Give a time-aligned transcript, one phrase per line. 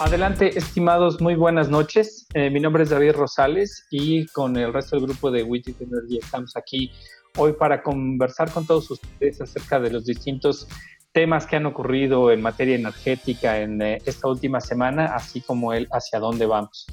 [0.00, 2.26] Adelante, estimados, muy buenas noches.
[2.32, 6.16] Eh, mi nombre es David Rosales y con el resto del grupo de Widget Energy
[6.16, 6.90] estamos aquí
[7.36, 10.66] hoy para conversar con todos ustedes acerca de los distintos
[11.12, 15.86] temas que han ocurrido en materia energética en eh, esta última semana, así como el
[15.92, 16.86] hacia dónde vamos.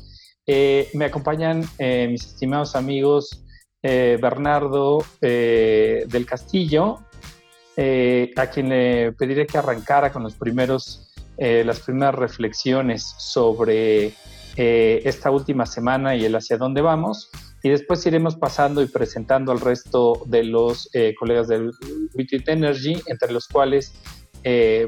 [0.46, 3.42] Eh, me acompañan mis estimados amigos
[3.82, 7.00] Bernardo del Castillo,
[7.78, 11.07] a quien le pediré que arrancara con los primeros
[11.38, 14.14] eh, las primeras reflexiones sobre
[14.56, 17.30] eh, esta última semana y el hacia dónde vamos.
[17.64, 21.72] Y después iremos pasando y presentando al resto de los eh, colegas del
[22.14, 23.94] Witty Energy, entre los cuales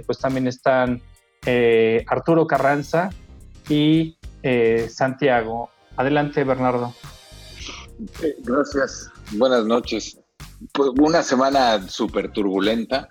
[0.06, 1.02] pues también están
[2.08, 3.10] Arturo Carranza
[3.68, 4.18] y
[4.88, 5.70] Santiago.
[5.98, 6.94] Adelante, Bernardo.
[8.44, 9.12] Gracias.
[9.34, 10.18] Buenas noches.
[10.74, 13.10] Pues una semana súper turbulenta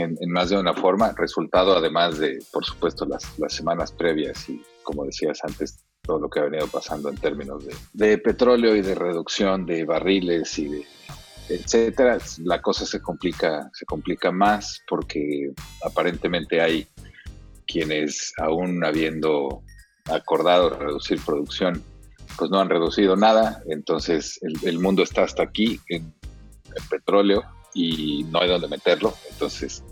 [0.00, 4.62] en, más de una forma, resultado además de, por supuesto, las, las, semanas previas y,
[4.82, 8.94] como decías antes, todo lo que ha venido pasando en términos de, petróleo y de
[8.94, 10.86] reducción de barriles y de
[11.48, 15.50] etcétera, la cosa se complica, se complica más porque
[15.84, 16.86] aparentemente hay
[17.66, 19.62] quienes aún habiendo
[20.06, 21.82] acordado reducir producción,
[22.38, 26.14] pues no han reducido nada, entonces el, el mundo está hasta aquí en,
[26.76, 27.42] en petróleo
[27.74, 29.14] y no hay dónde meterlo.
[29.30, 29.84] Entonces,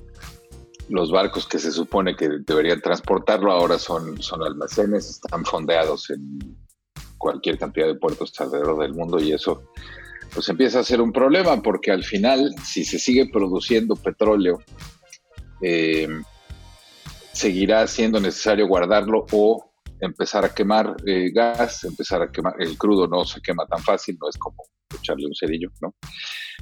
[0.88, 6.56] los barcos que se supone que deberían transportarlo ahora son, son almacenes, están fondeados en
[7.18, 9.62] cualquier cantidad de puertos alrededor del mundo y eso
[10.32, 14.58] pues empieza a ser un problema porque al final si se sigue produciendo petróleo
[15.62, 16.08] eh,
[17.32, 19.67] seguirá siendo necesario guardarlo o
[20.00, 24.16] empezar a quemar eh, gas, empezar a quemar el crudo no se quema tan fácil,
[24.20, 25.94] no es como echarle un cerillo, ¿no?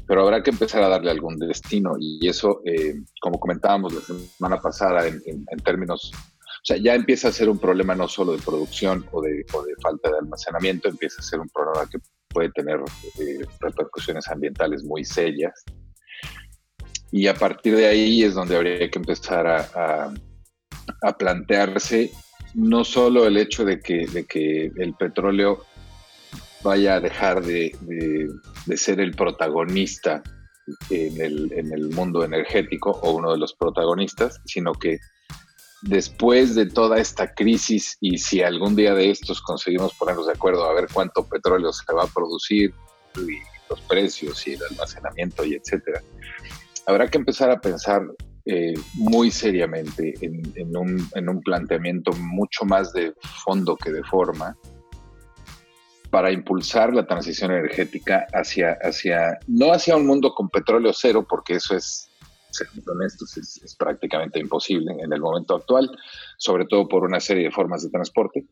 [0.07, 4.59] Pero habrá que empezar a darle algún destino y eso, eh, como comentábamos la semana
[4.59, 5.23] pasada en,
[5.65, 9.45] términos, o sea, ya empieza a ser un problema no solo de producción o de,
[9.83, 12.81] falta de almacenamiento, empieza a ser un problema que puede tener
[13.19, 15.65] eh, repercusiones ambientales muy serias.
[17.11, 20.13] Y a partir de ahí es donde habría que empezar a,
[21.19, 22.11] plantearse
[22.57, 25.65] no solo el hecho de que, de que el petróleo
[26.65, 27.77] vaya a dejar de,
[28.77, 30.23] ser el protagonista
[30.89, 34.99] en el, en el, mundo energético o uno de los protagonistas, sino que
[35.83, 40.65] después de toda esta crisis y si algún día de estos conseguimos ponernos de acuerdo
[40.65, 42.73] a ver cuánto petróleo se va a producir
[43.17, 43.39] y
[43.69, 46.01] los precios y el almacenamiento y etcétera,
[46.87, 48.03] habrá que empezar a pensar
[48.49, 53.13] eh, muy seriamente en, un, en un planteamiento mucho más de
[53.45, 54.57] fondo que de forma
[56.11, 61.55] para impulsar la transición energética hacia, hacia, no hacia un mundo con petróleo cero, porque
[61.55, 62.09] eso es,
[62.51, 65.91] siendo honestos, es, prácticamente imposible en el momento actual,
[66.39, 68.47] sobre todo por una serie de formas de transporte,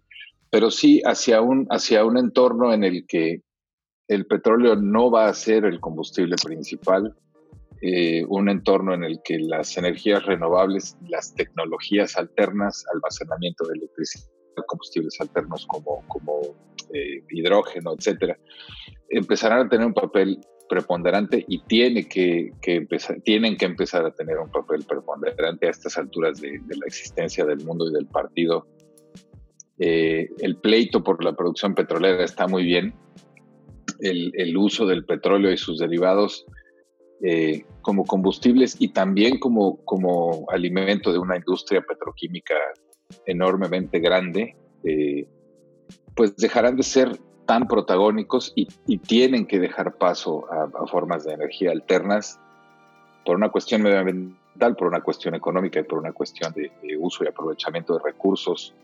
[0.50, 3.42] pero sí hacia un, hacia un entorno en el que
[4.08, 7.14] el petróleo no va a ser el combustible principal,
[7.86, 14.24] eh, un entorno en el que las energías renovables, las tecnologías alternas, almacenamiento de electricidad,
[14.66, 16.40] combustibles alternos como, como
[16.94, 18.38] eh, hidrógeno, etcétera,
[19.10, 24.38] empezarán a tener un papel preponderante y tiene que, empezar, tienen que empezar a tener
[24.38, 28.66] un papel preponderante a estas alturas de, la existencia del mundo y del partido.
[29.78, 32.94] Eh, el pleito por la producción petrolera está muy bien.
[34.00, 36.46] El, uso del petróleo y sus derivados
[37.22, 42.54] eh, como combustibles y también como, como alimento de una industria petroquímica
[43.26, 45.26] enormemente grande, eh,
[46.14, 48.66] pues dejarán de ser tan protagónicos y,
[48.98, 52.40] tienen que dejar paso a, formas de energía alternas
[53.24, 57.28] por una cuestión medioambiental, por una cuestión económica y por una cuestión de, uso y
[57.28, 58.74] aprovechamiento de recursos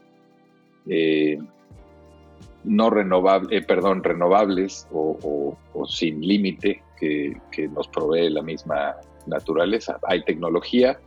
[0.86, 1.38] eh,
[2.64, 5.56] no renovables, perdón, renovables o,
[5.88, 8.96] sin límite que, nos provee la misma
[9.26, 9.98] naturaleza.
[10.02, 11.00] Hay tecnología,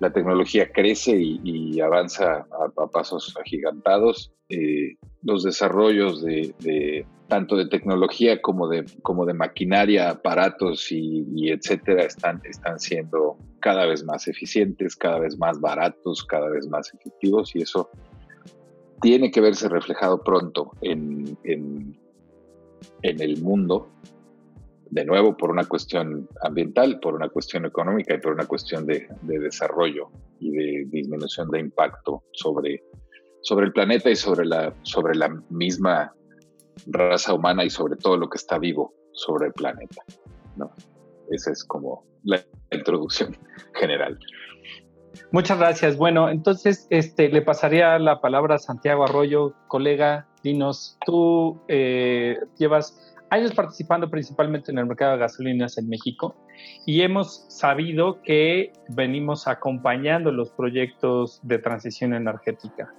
[0.00, 2.46] la tecnología crece y, avanza
[2.76, 4.32] a, pasos agigantados.
[4.48, 12.04] Eh, los desarrollos de, tanto de tecnología como de, como de maquinaria, aparatos y, etcétera
[12.04, 17.54] están, están siendo cada vez más eficientes, cada vez más baratos, cada vez más efectivos
[17.54, 17.88] y eso
[19.00, 21.36] tiene que verse reflejado pronto en,
[23.02, 23.88] en el mundo
[24.92, 29.08] de nuevo por una cuestión ambiental, por una cuestión económica y por una cuestión de,
[29.22, 32.84] desarrollo y de disminución de impacto sobre,
[33.40, 36.12] sobre el planeta y sobre la, sobre la misma
[36.88, 40.02] raza humana y sobre todo lo que está vivo sobre el planeta.
[40.56, 40.70] ¿no?
[41.30, 43.34] Esa es como la introducción
[43.74, 44.18] general.
[45.30, 45.96] Muchas gracias.
[45.96, 50.28] Bueno, entonces este, le pasaría la palabra a Santiago Arroyo, colega.
[50.42, 56.36] Dinos, tú eh, llevas años participando principalmente en el mercado de gasolinas en México
[56.84, 62.92] y hemos sabido que venimos acompañando los proyectos de transición energética.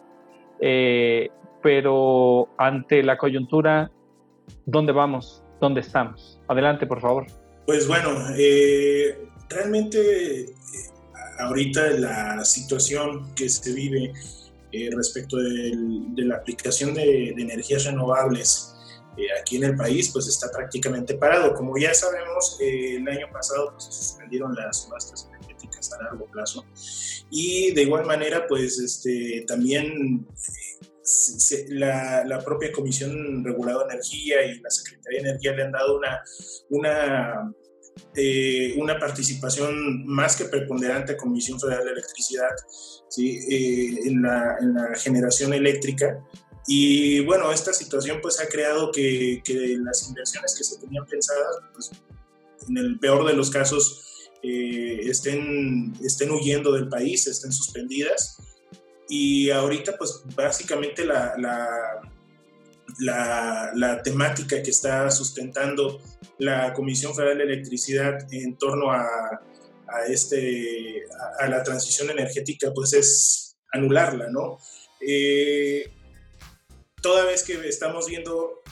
[0.59, 1.30] Eh,
[1.62, 3.91] pero ante la coyuntura,
[4.65, 5.44] ¿dónde vamos?
[5.62, 6.39] ¿Dónde estamos?
[6.47, 7.27] Adelante, por favor.
[7.68, 9.15] Pues bueno, eh,
[9.50, 10.47] realmente
[11.39, 14.12] ahorita la situación que se vive
[14.71, 18.72] eh, respecto de la aplicación de, energías renovables
[19.18, 21.54] eh, aquí en el país, pues está prácticamente parado.
[21.54, 26.25] Como ya sabemos, eh, el año pasado pues, se suspendieron las subastas energéticas a largo
[26.31, 26.65] plazo
[27.30, 30.27] y de igual manera, pues este, también
[31.69, 35.98] la, la, propia Comisión Regulada de Energía y la Secretaría de Energía le han dado
[35.98, 36.24] una,
[36.69, 37.54] una
[38.15, 42.50] eh, una participación más que preponderante a Comisión Federal de Electricidad
[43.10, 43.39] ¿sí?
[43.50, 46.24] Eh, en, la, en, la, generación eléctrica.
[46.68, 51.57] Y bueno, esta situación pues ha creado que, que las inversiones que se tenían pensadas,
[51.74, 51.92] pues,
[52.69, 58.38] en el peor de los casos, eh, estén, estén huyendo del país, estén suspendidas.
[59.10, 62.01] Y ahorita pues básicamente la, la
[63.00, 66.01] la, la, temática que está sustentando
[66.38, 69.06] la Comisión Federal de Electricidad en torno a,
[69.88, 71.04] a este,
[71.39, 74.60] a, la transición energética, pues es anularla, ¿no?
[75.00, 75.92] Eh,
[77.03, 78.63] toda vez que estamos viendo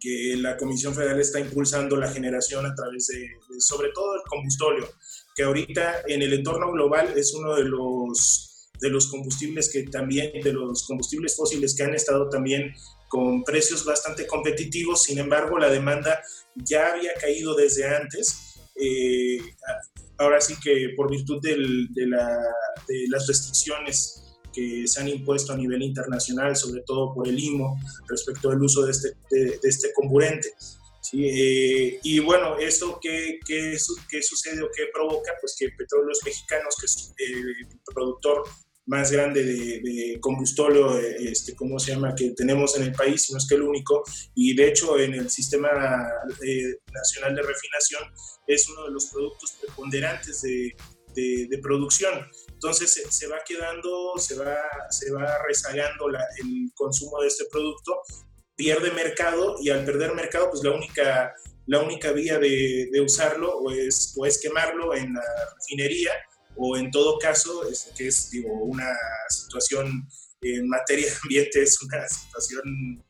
[0.00, 3.28] que la Comisión Federal está impulsando la generación a través de,
[3.58, 4.88] sobre todo el combustóleo,
[5.34, 10.40] que ahorita en el entorno global es uno de los, de los combustibles que también,
[10.40, 12.72] de los combustibles fósiles que han estado también
[13.08, 16.22] con precios bastante competitivos, sin embargo la demanda
[16.54, 18.54] ya había caído desde antes.
[18.80, 19.40] Eh,
[20.18, 21.56] ahora sí que por virtud de,
[23.08, 24.27] las restricciones
[24.58, 27.78] que se han impuesto a nivel internacional, sobre todo por el IMO,
[28.08, 30.52] respecto al uso de este, de, este comburente.
[31.12, 35.32] Eh, y bueno, ¿esto qué, qué, sucede o qué provoca?
[35.40, 38.42] Pues que Petróleos Mexicanos, que es el productor
[38.86, 43.38] más grande de, de combustóleo, este, ¿cómo se llama?, que tenemos en el país, no
[43.38, 44.02] es que el único,
[44.34, 45.68] y de hecho en el Sistema
[46.42, 48.02] eh, Nacional de Refinación
[48.46, 50.74] es uno de los productos preponderantes de,
[51.14, 52.14] de, producción.
[52.58, 54.56] Entonces se, se, va quedando, se va,
[54.90, 58.02] se va rezagando la, el consumo de este producto,
[58.56, 61.32] pierde mercado y al perder mercado, pues la única,
[61.66, 65.22] la única vía de, usarlo o es, o es quemarlo en la
[65.54, 66.10] refinería
[66.56, 68.92] o en todo caso, este, que es digo, una
[69.28, 70.08] situación
[70.40, 73.04] en materia de ambiente, es una situación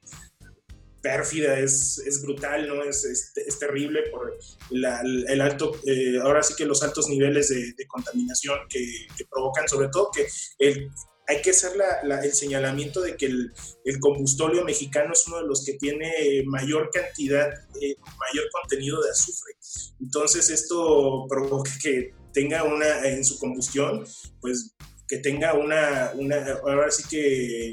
[1.00, 2.82] pérfida, es, es brutal, ¿no?
[2.82, 4.38] Es, es, terrible por
[4.70, 10.10] el alto, eh, ahora sí que los altos niveles de, contaminación que, provocan, sobre todo
[10.10, 10.26] que
[10.58, 10.90] el,
[11.26, 11.72] hay que hacer
[12.02, 13.52] el señalamiento de que el,
[13.84, 17.48] el, combustóleo mexicano es uno de los que tiene mayor cantidad,
[17.80, 19.54] eh, mayor contenido de azufre.
[20.00, 24.06] Entonces esto provoca que tenga una, en su combustión,
[24.40, 24.74] pues
[25.08, 27.72] que tenga una, una ahora sí que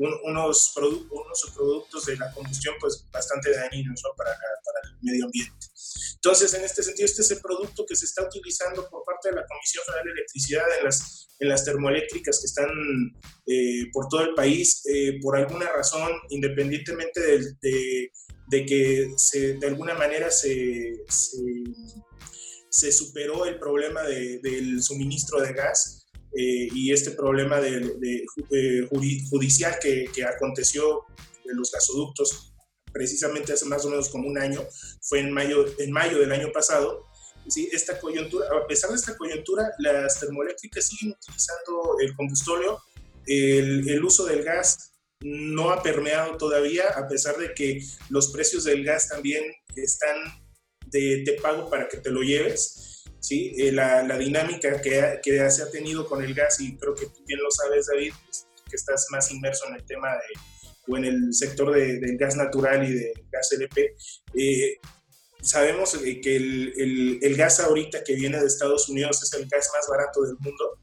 [0.00, 5.66] unos, unos productos de la combustión pues bastante dañinos para, para, el medio ambiente.
[6.14, 9.36] Entonces, en este sentido, este es el producto que se está utilizando por parte de
[9.36, 12.70] la Comisión Federal de Electricidad en las, en las termoeléctricas que están
[13.46, 18.10] eh, por todo el país, eh, por alguna razón, independientemente de,
[18.48, 21.42] de, que se, de alguna manera se, se
[22.70, 25.99] se superó el problema del suministro de gas
[26.36, 28.88] eh, y este problema de, eh,
[29.28, 31.04] judicial que, aconteció
[31.44, 32.54] en los gasoductos
[32.92, 34.60] precisamente hace más o menos como un año,
[35.02, 37.06] fue en mayo, en mayo del año pasado.
[37.48, 37.68] ¿sí?
[37.72, 42.80] Esta coyuntura, a pesar de esta coyuntura, las termoeléctricas siguen utilizando el combustóleo,
[43.26, 44.90] el, el uso del gas
[45.22, 49.44] no ha permeado todavía, a pesar de que los precios del gas también
[49.76, 50.16] están
[50.86, 52.89] de, pago para que te lo lleves.
[53.20, 53.54] ¿Sí?
[53.58, 57.06] Eh, la, la, dinámica que, que, se ha tenido con el gas, y creo que
[57.06, 60.40] tú bien lo sabes, David, pues, que estás más inmerso en el tema de,
[60.88, 63.94] o en el sector de, del gas natural y del gas LP,
[64.34, 64.78] eh,
[65.42, 69.48] sabemos eh, que el, el, el, gas ahorita que viene de Estados Unidos es el
[69.48, 70.78] gas más barato del mundo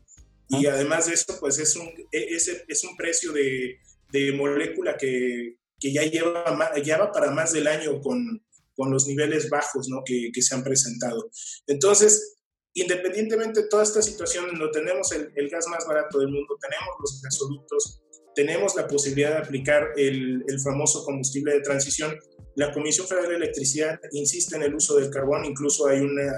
[0.50, 3.80] y además de eso, pues es un, e, es, es un precio de,
[4.12, 8.42] de molécula que, que ya lleva, lleva para más del año con,
[8.78, 10.04] con los niveles bajos ¿no?
[10.06, 11.30] que, que, se han presentado.
[11.66, 12.38] Entonces,
[12.74, 16.96] independientemente de toda esta situación, no tenemos el, el, gas más barato del mundo, tenemos
[17.02, 18.04] los gasoductos
[18.36, 22.16] tenemos la posibilidad de aplicar el, el famoso combustible de transición
[22.58, 26.34] la Comisión Federal de Electricidad insiste en el uso del carbón, incluso hay una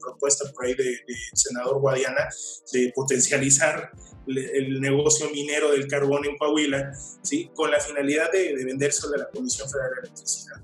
[0.00, 1.00] propuesta por ahí del
[1.32, 2.28] senador Guadiana
[2.72, 3.90] de potencializar
[4.28, 7.50] el negocio minero del carbón en Coahuila, ¿sí?
[7.56, 10.56] con la finalidad de, de vendérselo a la Comisión Federal de Electricidad.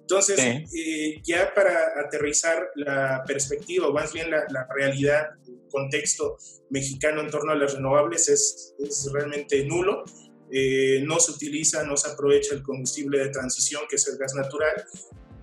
[0.00, 6.36] Entonces, eh, ya para aterrizar la perspectiva, o más bien la, la, realidad, el contexto
[6.68, 10.04] mexicano en torno a las renovables es, es realmente nulo.
[10.52, 14.34] Eh, no se utiliza, no se aprovecha el combustible de transición, que es el gas
[14.34, 14.84] natural,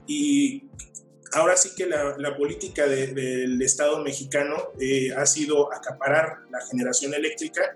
[0.06, 0.64] y
[1.34, 7.76] ahora sí que la, política del Estado mexicano eh, ha sido acaparar la generación eléctrica,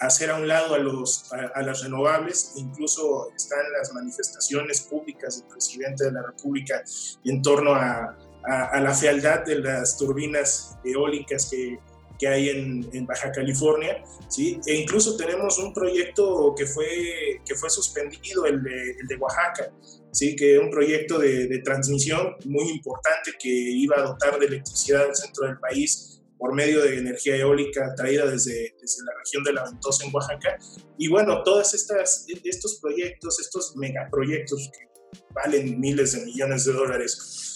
[0.00, 5.48] hacer a un lado a, los, a, las renovables, incluso están las manifestaciones públicas del
[5.48, 6.82] presidente de la República
[7.24, 11.78] en torno a, a la fealdad de las turbinas eólicas que,
[12.18, 14.60] que hay en, Baja California, ¿sí?
[14.66, 19.72] E incluso tenemos un proyecto que fue, que fue suspendido, el de, el de Oaxaca,
[20.12, 20.34] ¿sí?
[20.34, 25.06] Que es un proyecto de, de, transmisión muy importante que iba a dotar de electricidad
[25.06, 29.52] al centro del país por medio de energía eólica traída desde, desde la región de
[29.52, 30.58] la Ventosa en Oaxaca.
[30.98, 34.86] Y bueno, todos estos proyectos, estos megaproyectos que
[35.34, 37.46] valen miles de millones de dólares,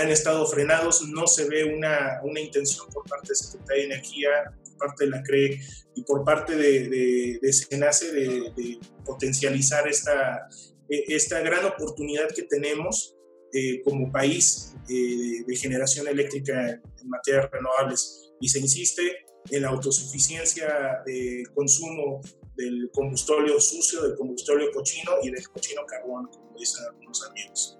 [0.00, 4.28] han estado frenados, no se ve una, una intención por parte de Secretaría de Energía,
[4.64, 5.60] por parte de la CRE
[5.94, 10.48] y por parte de, de, de SENACE de, potencializar esta,
[10.88, 13.16] e, esta gran oportunidad que tenemos
[13.52, 18.25] eh, como país eh, de generación eléctrica en materias renovables.
[18.40, 19.02] Y se insiste
[19.50, 22.20] en la autosuficiencia de consumo
[22.56, 27.78] del combustible sucio, del combustible cochino y del cochino carbón, como dicen algunos amigos.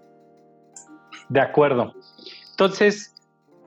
[1.29, 1.95] De acuerdo.
[2.51, 3.15] Entonces,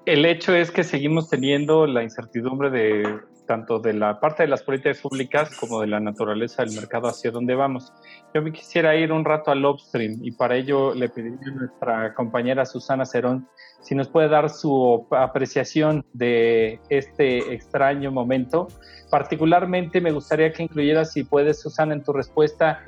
[0.06, 3.20] el hecho es que seguimos teniendo la incertidumbre de
[3.50, 7.32] tanto de la parte de las políticas públicas como de la naturaleza del mercado hacia
[7.32, 7.92] dónde vamos.
[8.32, 12.14] Yo me quisiera ir un rato al upstream y para ello le pediría a nuestra
[12.14, 13.48] compañera Susana Cerón
[13.82, 18.68] si nos puede dar su apreciación de este extraño momento.
[19.10, 22.86] Particularmente me gustaría que incluyera, si puedes, Susana, en tu respuesta,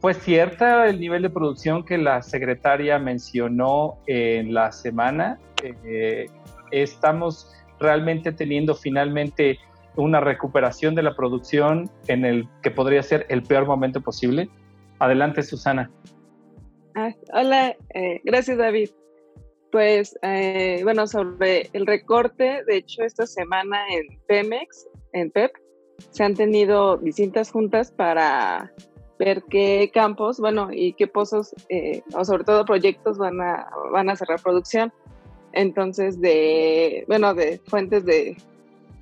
[0.00, 5.38] pues cierta el nivel de producción que la secretaria mencionó en la semana.
[5.62, 6.26] Eh,
[6.72, 9.60] estamos realmente teniendo finalmente
[9.96, 14.48] una recuperación de la producción en el que podría ser el peor momento posible.
[14.98, 15.90] Adelante, Susana.
[16.94, 18.90] Ah, hola, eh, gracias David.
[19.70, 25.52] Pues eh, bueno, sobre el recorte, de hecho esta semana en Pemex, en PEP,
[26.10, 28.72] se han tenido distintas juntas para
[29.18, 34.08] ver qué campos, bueno, y qué pozos, eh, o sobre todo proyectos van a, van
[34.08, 34.92] a cerrar producción.
[35.52, 38.36] Entonces, de, bueno, de fuentes de,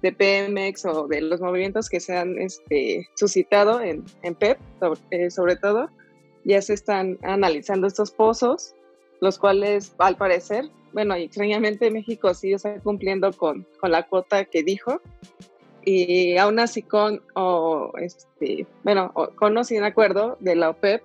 [0.03, 4.59] de PMX o de los movimientos que se han este, suscitado en, en PEP,
[5.11, 5.91] eh, sobre, todo,
[6.45, 8.75] ya se están analizando estos pozos,
[9.21, 14.63] los cuales, al parecer, bueno, extrañamente México sí está cumpliendo con, con la cuota que
[14.63, 15.01] dijo,
[15.85, 21.03] y aún así con, o este, bueno, con o sin acuerdo de la OPEP,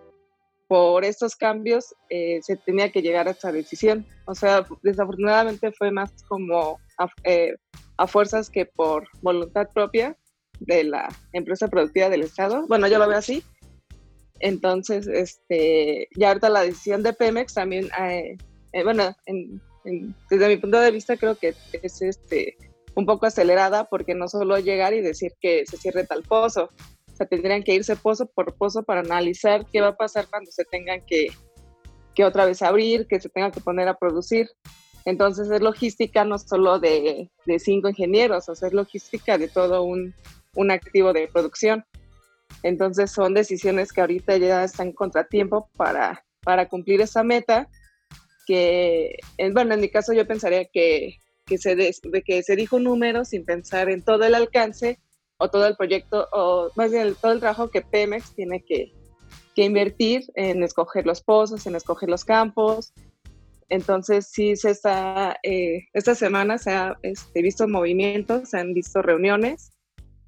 [0.74, 4.08] por estos cambios eh, se tenía que llegar a esta decisión.
[4.26, 7.54] O sea, desafortunadamente fue más como a, eh,
[7.98, 10.18] a, fuerzas que por voluntad propia
[10.62, 12.66] de la empresa productiva del Estado.
[12.68, 13.44] Bueno, yo lo veo así.
[14.40, 18.36] Entonces, este, ya ahorita la decisión de Pemex también, eh,
[18.84, 19.16] bueno,
[20.32, 21.54] desde mi punto de vista creo que
[21.84, 22.58] es este
[22.96, 26.70] un poco acelerada porque no solo llegar y decir que se cierre tal pozo,
[27.24, 30.66] sea, tendrían que irse pozo por pozo para analizar qué va a pasar cuando se
[30.66, 31.28] tengan que,
[32.16, 34.50] que otra vez abrir, que se tenga que poner a producir.
[35.06, 39.84] Entonces es logística no solo de, de cinco ingenieros, o sea, es logística de todo
[39.84, 40.14] un,
[40.56, 41.84] un, activo de producción.
[42.62, 47.68] Entonces son decisiones que ahorita ya están contratiempo para, para cumplir esa meta,
[48.46, 49.18] que,
[49.54, 51.94] bueno, en mi caso yo pensaría que que se, de,
[52.26, 55.00] que se dijo un número sin pensar en todo el alcance
[55.38, 58.94] o todo el proyecto, o más bien todo el trabajo que Pemex tiene que,
[59.56, 62.94] que invertir en escoger los pozos, en escoger los campos.
[63.70, 69.02] Entonces, sí, se está, eh, esta semana se ha este, visto movimientos, se han visto
[69.02, 69.72] reuniones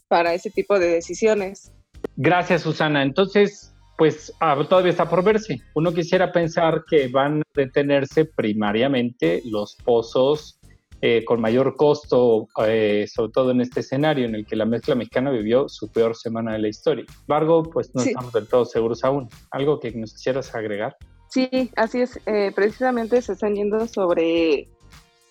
[0.08, 1.72] para ese tipo de decisiones.
[2.16, 3.04] Gracias, Susana.
[3.04, 5.62] Entonces, pues ah, todavía está por verse.
[5.74, 10.60] Uno quisiera pensar que van a detenerse primariamente los pozos
[11.08, 14.96] eh, con mayor costo, eh, sobre todo en este escenario en el que la mezcla
[14.96, 17.06] mexicana vivió su peor semana de la historia.
[17.08, 19.30] Sin embargo, pues no estamos del todo seguros aún.
[19.52, 20.98] ¿Algo que nos quisieras agregar?
[21.30, 22.20] Sí, así es.
[22.26, 24.68] Eh, precisamente se están yendo sobre,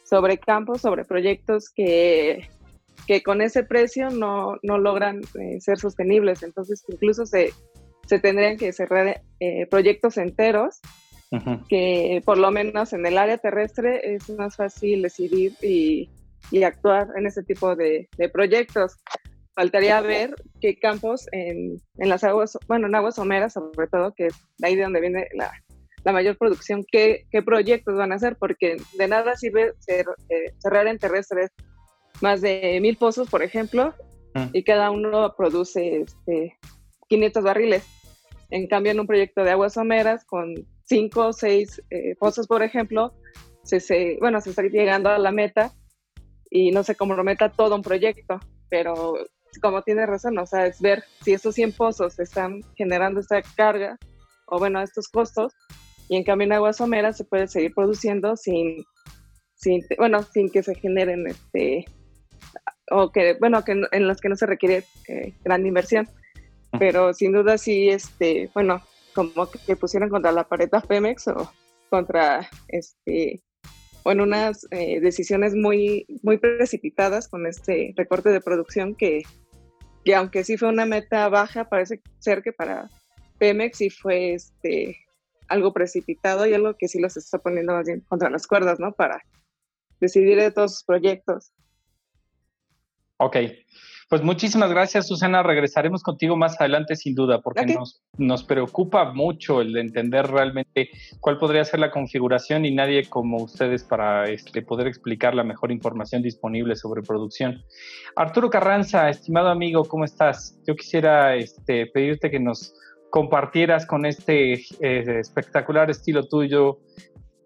[0.04, 2.48] sobre campos, sobre proyectos que,
[3.08, 5.22] que con ese precio no, no logran
[5.58, 6.44] ser sostenibles.
[6.44, 7.52] Entonces, incluso se,
[8.06, 9.22] se tendrían que cerrar
[9.70, 10.80] proyectos enteros,
[11.68, 16.10] que por lo menos en el área terrestre es más fácil decidir y,
[16.64, 18.96] actuar en ese tipo de, proyectos.
[19.54, 24.34] Faltaría ver qué campos en, las aguas, bueno, en aguas someras sobre todo, que es
[24.58, 25.52] de ahí de donde viene la,
[26.12, 30.04] mayor producción, qué, qué, proyectos van a hacer, porque de nada sirve eh,
[30.58, 31.50] cerrar en terrestres
[32.20, 33.94] más de mil pozos, por ejemplo,
[34.34, 34.48] mm.
[34.52, 36.58] y cada uno produce este,
[37.08, 37.86] 500 barriles.
[38.50, 42.62] En cambio, en un proyecto de aguas someras con 5 o 6 eh, pozos, por
[42.62, 43.14] ejemplo,
[43.62, 45.72] se, bueno, se está llegando a la meta
[46.50, 48.38] y no se comprometa todo un proyecto,
[48.68, 49.14] pero
[49.62, 53.98] como tiene razón, o sea, es ver si esos 100 pozos están generando esta carga
[54.46, 55.54] o bueno, estos costos,
[56.08, 58.84] y en cambio en aguas someras se puede seguir produciendo sin,
[59.54, 61.86] sin bueno, sin que se generen este,
[62.90, 66.08] o que, bueno, que en los que no se requiere eh, gran inversión.
[66.78, 68.82] Pero sin duda sí, este, bueno,
[69.14, 71.50] como que pusieron contra la pared a Pemex o
[71.88, 73.42] contra, este,
[74.04, 79.22] bueno, unas eh, decisiones muy, muy precipitadas con este recorte de producción que,
[80.04, 82.90] que aunque sí fue una meta baja, parece ser que para
[83.38, 84.96] Pemex sí fue este,
[85.48, 88.92] algo precipitado y algo que sí los está poniendo más bien contra las cuerdas, ¿no?
[88.92, 89.22] Para
[90.00, 91.52] decidir de todos sus proyectos.
[93.18, 93.36] Ok,
[94.08, 95.42] pues muchísimas gracias, Susana.
[95.42, 100.90] Regresaremos contigo más adelante, sin duda, porque nos, nos preocupa mucho el de entender realmente
[101.20, 105.72] cuál podría ser la configuración y nadie como ustedes para este, poder explicar la mejor
[105.72, 107.62] información disponible sobre producción.
[108.16, 110.60] Arturo Carranza, estimado amigo, ¿cómo estás?
[110.66, 112.74] Yo quisiera este, pedirte que nos
[113.10, 116.80] compartieras con este eh, espectacular estilo tuyo.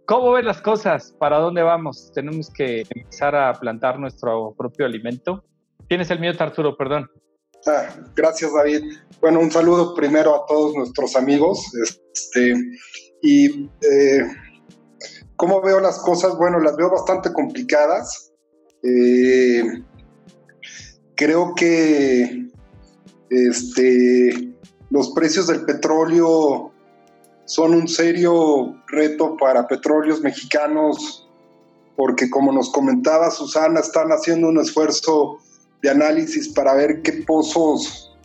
[0.06, 1.14] ¿Cómo ves las cosas?
[1.18, 2.10] ¿Para dónde vamos?
[2.14, 5.44] ¿Tenemos que empezar a plantar nuestro propio alimento?
[5.88, 7.10] Tienes el mío, Arturo, perdón.
[7.66, 8.92] Ah, gracias, David.
[9.20, 11.64] Bueno, un saludo primero a todos nuestros amigos.
[11.82, 12.54] Este,
[13.22, 14.20] y eh,
[15.36, 18.32] cómo veo las cosas, bueno, las veo bastante complicadas.
[18.82, 19.62] Eh,
[21.16, 22.48] creo que
[23.30, 24.54] este,
[24.90, 26.70] los precios del petróleo
[27.46, 31.28] son un serio reto para petróleos mexicanos,
[31.96, 35.38] porque como nos comentaba Susana, están haciendo un esfuerzo
[35.82, 38.16] de análisis para ver qué pozos,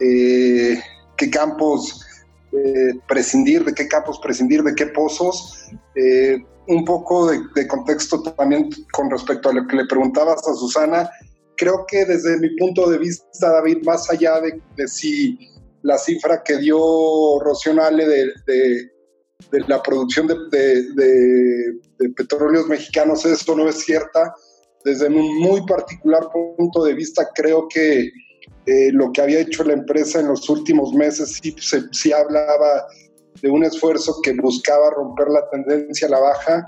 [0.00, 0.80] eh,
[1.16, 2.04] qué campos
[2.52, 5.68] eh, prescindir, de qué campos prescindir, de qué pozos.
[5.94, 6.38] Eh,
[6.68, 11.08] un poco de, contexto también con respecto a lo que le preguntabas a Susana.
[11.56, 15.38] Creo que desde mi punto de vista, David, más allá de, si
[15.82, 18.90] la cifra que dio Rocionale de,
[19.50, 20.36] de, la producción de,
[22.16, 24.34] petróleos mexicanos, esto no es cierta
[24.86, 28.08] desde un muy particular punto de vista, creo que
[28.66, 31.56] eh, lo que había hecho la empresa en los últimos meses sí,
[31.90, 32.86] sí hablaba
[33.42, 36.66] de un esfuerzo que buscaba romper la tendencia a la baja.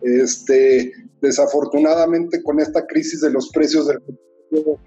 [0.00, 4.80] Este, desafortunadamente con esta crisis de los precios del petróleo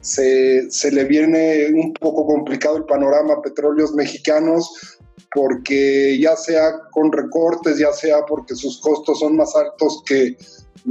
[0.00, 4.98] se, se, le viene un poco complicado el panorama a petróleos mexicanos
[5.34, 10.36] porque ya sea con recortes, ya sea porque sus costos son más altos que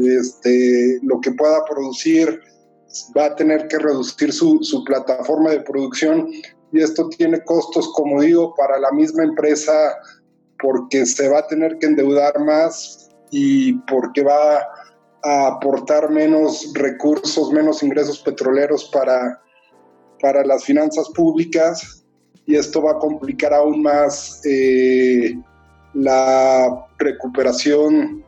[0.01, 2.41] este, lo que pueda producir,
[3.15, 6.29] va a tener que reducir su, su plataforma de producción.
[6.71, 9.73] Y esto tiene costos, como digo, para la misma empresa
[10.59, 14.67] porque se va a tener que endeudar más y porque va
[15.23, 19.41] a aportar menos recursos, menos ingresos petroleros para,
[20.21, 22.05] para las finanzas públicas.
[22.45, 25.35] Y esto va a complicar aún más eh,
[25.93, 28.23] la recuperación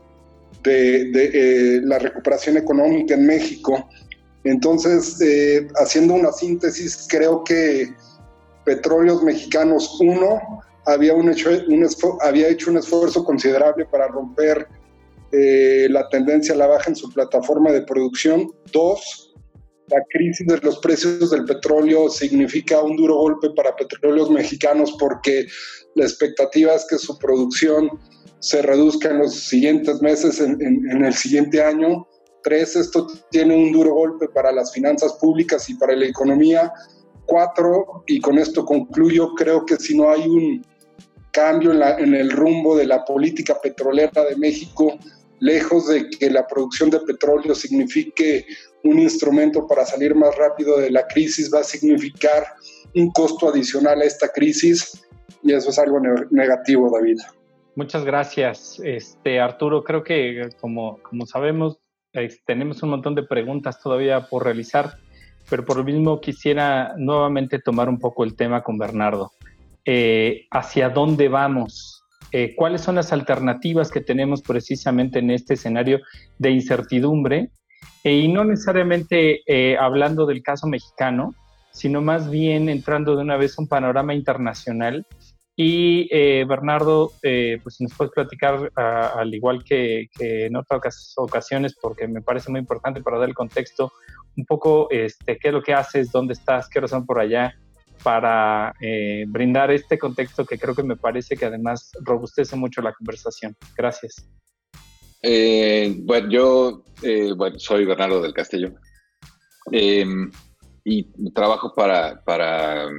[0.64, 3.90] de, eh, la recuperación económica en México.
[4.44, 7.94] Entonces, eh, haciendo una síntesis, creo que
[8.66, 10.42] Petróleos Mexicanos 1
[10.86, 11.88] había, un hecho, un
[12.22, 14.68] había hecho un esfuerzo considerable para romper
[15.32, 18.52] eh, la tendencia a la baja en su plataforma de producción.
[18.72, 19.34] Dos,
[19.88, 25.48] la crisis de los precios del petróleo significa un duro golpe para petróleos mexicanos porque
[25.96, 27.90] la expectativa es que su producción
[28.40, 32.08] se reduzca en los siguientes meses, en, el siguiente año.
[32.44, 36.72] Tres, esto tiene un duro golpe para las finanzas públicas y para la economía.
[37.26, 40.66] Cuatro, y con esto concluyo, creo que si no hay un
[41.32, 44.98] cambio en, en el rumbo de la política petrolera de México,
[45.40, 48.46] lejos de que la producción de petróleo signifique
[48.84, 52.48] un instrumento para salir más rápido de la crisis, va a significar
[52.96, 55.09] un costo adicional a esta crisis
[55.44, 56.00] y eso es algo
[56.32, 57.18] negativo, David.
[57.76, 59.84] Muchas gracias, este, Arturo.
[59.84, 61.80] Creo que como, como sabemos,
[62.46, 64.96] tenemos un montón de preguntas todavía por realizar,
[65.50, 69.32] pero por lo mismo quisiera nuevamente tomar un poco el tema con Bernardo.
[69.86, 76.02] eh, hacia dónde vamos, eh, cuáles son las alternativas que tenemos precisamente en este escenario
[76.38, 77.50] de incertidumbre,
[78.04, 79.42] y no necesariamente
[79.80, 81.34] hablando del caso mexicano,
[81.80, 85.06] sino más bien entrando de una vez a un panorama internacional
[85.56, 92.06] y eh, Bernardo, eh, pues nos puedes platicar, al igual que, en otras ocasiones, porque
[92.08, 93.94] me parece muy importante para dar el contexto,
[94.36, 97.54] un poco este, qué es lo que haces, dónde estás, qué son por allá,
[98.04, 102.94] para eh, brindar este contexto que creo que me parece que además robustece mucho la
[102.94, 103.56] conversación.
[103.78, 104.30] Gracias.
[106.06, 106.84] bueno, yo
[107.58, 108.76] soy Bernardo del Castillo
[109.72, 110.30] em,
[110.84, 112.90] y trabajo para, para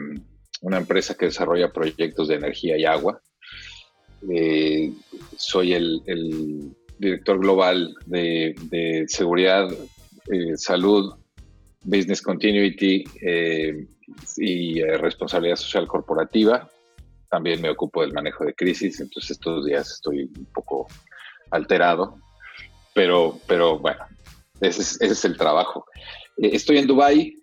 [0.61, 3.21] una empresa que desarrolla proyectos de energía y agua.
[4.31, 4.93] Eh,
[5.37, 9.71] soy el, director global de, seguridad,
[10.31, 11.15] eh, salud,
[11.83, 13.87] business continuity eh,
[14.37, 16.69] y responsabilidad social corporativa.
[17.31, 20.89] También me ocupo del manejo de crisis, entonces estos días estoy un poco
[21.51, 22.19] alterado,
[22.93, 24.05] pero, pero bueno,
[24.61, 25.87] ese es, ese es el trabajo.
[26.37, 27.40] estoy en Dubái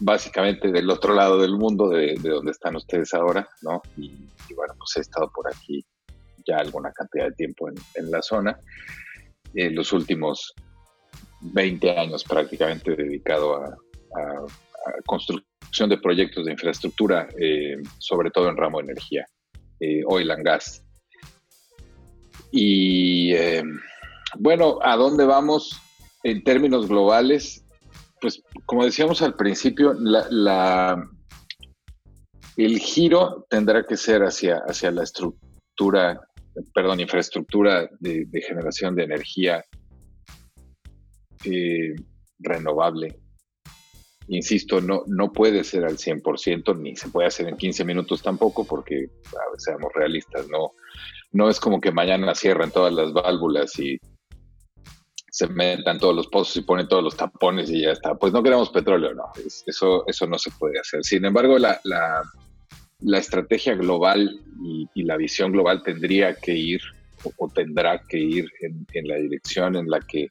[0.00, 3.82] básicamente del otro lado del mundo, de, donde están ustedes ahora, ¿no?
[3.96, 4.10] Y,
[4.54, 5.84] bueno, pues he estado por aquí
[6.46, 8.58] ya alguna cantidad de tiempo en, la zona.
[9.54, 10.54] En los últimos
[11.40, 13.76] 20 años prácticamente dedicado a,
[15.04, 19.26] construcción de proyectos de infraestructura, eh, sobre todo en ramo de energía,
[19.80, 20.82] eh, oil and gas.
[22.50, 23.62] Y eh,
[24.38, 25.78] bueno, ¿a dónde vamos
[26.22, 27.65] en términos globales?
[28.20, 29.94] Pues como decíamos al principio,
[32.56, 36.20] el giro tendrá que ser hacia, hacia la estructura,
[36.74, 39.64] perdón, infraestructura de, generación de energía
[41.44, 41.94] eh,
[42.38, 43.18] renovable.
[44.28, 48.64] Insisto, no, no puede ser al 100%, ni se puede hacer en 15 minutos tampoco,
[48.64, 49.08] porque,
[49.58, 50.72] seamos realistas, no,
[51.32, 54.00] no es como que mañana cierran todas las válvulas y
[55.36, 58.14] se metan todos los pozos y ponen todos los tapones y ya está.
[58.14, 59.24] Pues no queremos petróleo, no,
[59.66, 61.04] eso, eso no se puede hacer.
[61.04, 64.40] Sin embargo, la, la, estrategia global
[64.94, 66.80] y, la visión global tendría que ir
[67.36, 70.28] o, tendrá que ir en, la dirección en la que,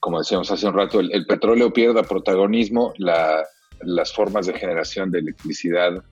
[0.00, 6.02] como decíamos hace un rato, el, petróleo pierda protagonismo, las formas de generación de electricidad,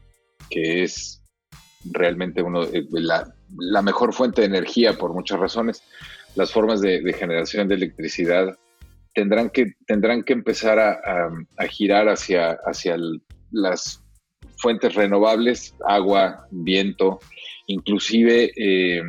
[0.51, 1.20] que es
[1.85, 5.83] realmente uno, eh, la, la mejor fuente de energía por muchas razones,
[6.35, 8.59] las formas de, generación de electricidad
[9.14, 12.97] tendrán que, tendrán que empezar a, girar hacia, hacia
[13.51, 14.03] las
[14.57, 17.20] fuentes renovables, agua, viento,
[17.66, 19.03] inclusive eh,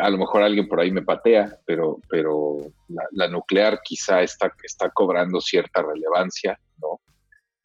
[0.00, 2.58] a lo mejor alguien por ahí me patea, pero, pero
[3.12, 7.00] la, nuclear quizá está, está cobrando cierta relevancia, ¿no?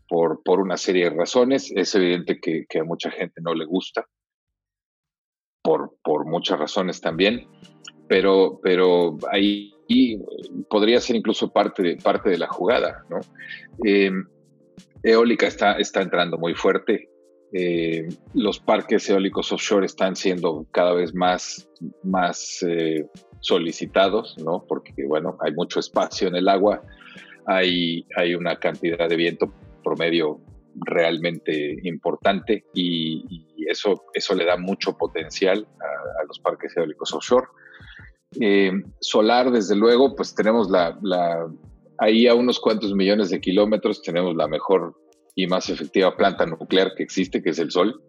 [0.08, 1.71] Por, por una serie de razones.
[1.75, 4.05] Es evidente que, a mucha gente no le gusta,
[5.62, 7.47] por, por muchas razones también
[8.07, 9.73] pero, pero ahí
[10.69, 13.19] podría ser incluso parte de, parte de la jugada, ¿no?
[13.83, 14.11] Eh,
[15.03, 17.09] eólica está, está entrando muy fuerte.
[17.53, 21.69] Eh, los parques eólicos offshore están siendo cada vez más,
[22.03, 23.05] más eh,
[23.39, 24.65] solicitados, ¿no?
[24.67, 26.81] Porque, bueno, hay mucho espacio en el agua,
[27.45, 30.39] hay, hay una cantidad de viento promedio
[30.75, 37.47] realmente importante y, eso, eso le da mucho potencial a, los parques eólicos offshore.
[38.39, 40.95] Eh, solar, desde luego, pues tenemos la,
[41.97, 44.95] ahí a unos cuantos millones de kilómetros tenemos la mejor
[45.33, 48.01] y más efectiva planta nuclear que existe, que es el Sol,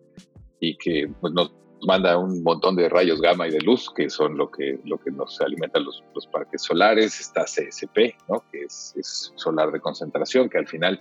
[0.61, 1.53] y que pues, nos
[1.83, 5.11] manda un montón de rayos gamma y de luz, que son lo que, lo que
[5.11, 6.03] nos alimentan los,
[6.33, 7.21] parques solares.
[7.21, 8.45] Está CSP, ¿no?
[8.51, 11.01] que es, solar de concentración, que al final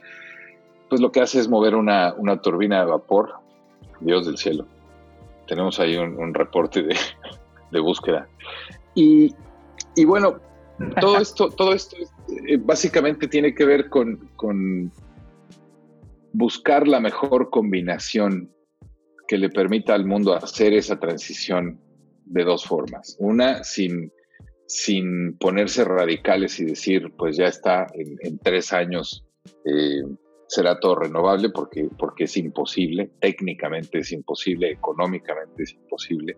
[0.89, 3.33] pues lo que hace es mover una, turbina de vapor,
[4.01, 4.65] Dios del cielo.
[5.47, 6.95] Tenemos ahí un, reporte de,
[7.71, 8.27] de búsqueda.
[8.93, 9.33] Y,
[10.05, 10.39] bueno,
[10.99, 11.97] todo esto, todo esto
[12.47, 14.91] eh, básicamente tiene que ver con,
[16.33, 18.51] buscar la mejor combinación
[19.27, 21.79] que le permita al mundo hacer esa transición
[22.25, 23.15] de dos formas.
[23.19, 24.11] Una, sin,
[24.67, 29.25] sin ponerse radicales y decir, pues ya está, en, tres años
[29.65, 30.03] eh,
[30.47, 36.37] será todo renovable, porque, porque es imposible, técnicamente es imposible, económicamente es imposible.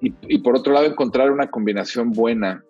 [0.00, 2.64] Y, por otro lado, encontrar una combinación buena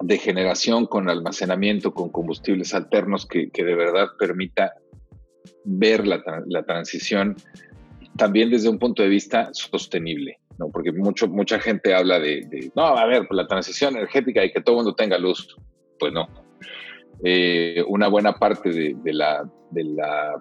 [0.00, 4.72] de generación con almacenamiento, con combustibles alternos que, de verdad permita
[5.64, 6.22] ver la,
[6.64, 7.36] transición
[8.16, 10.68] también desde un punto de vista sostenible, ¿no?
[10.70, 14.76] Porque mucho, mucha gente habla de, no, a ver, la transición energética y que todo
[14.76, 15.56] el mundo tenga luz.
[15.98, 16.28] Pues no.
[17.22, 19.44] Eh, una buena parte de, la,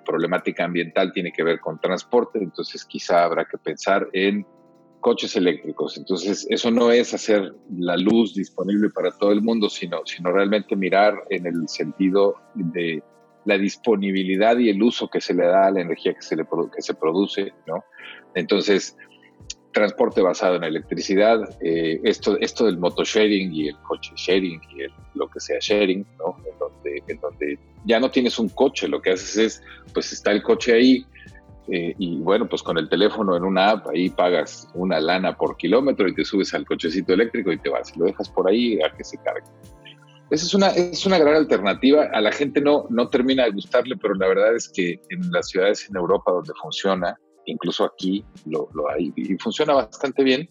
[0.05, 4.45] problemática ambiental tiene que ver con transporte, entonces quizá habrá que pensar en
[5.01, 5.97] coches eléctricos.
[5.97, 10.75] Entonces, eso no es hacer la luz disponible para todo el mundo, sino, sino realmente
[10.75, 13.03] mirar en el sentido de
[13.45, 16.45] la disponibilidad y el uso que se le da a la energía que se, le,
[16.75, 17.83] que se produce, ¿no?
[18.35, 18.95] Entonces,
[19.71, 25.29] transporte basado en electricidad, eh, esto, esto del motosharing y el coche sharing y lo
[25.29, 26.35] que sea sharing, ¿no?
[26.89, 30.43] Donde, en donde ya no tienes un coche, lo que haces es, pues está el
[30.43, 31.05] coche ahí,
[31.71, 35.55] eh, y bueno, pues con el teléfono en una app, ahí pagas una lana por
[35.55, 37.95] kilómetro y te subes al cochecito eléctrico y te vas.
[37.95, 39.47] Lo dejas por ahí a que se cargue.
[40.31, 42.09] Esa es una, es una gran alternativa.
[42.11, 45.49] A la gente no, no termina de gustarle, pero la verdad es que en las
[45.49, 50.49] ciudades en Europa donde funciona, incluso aquí lo, lo hay y funciona bastante bien.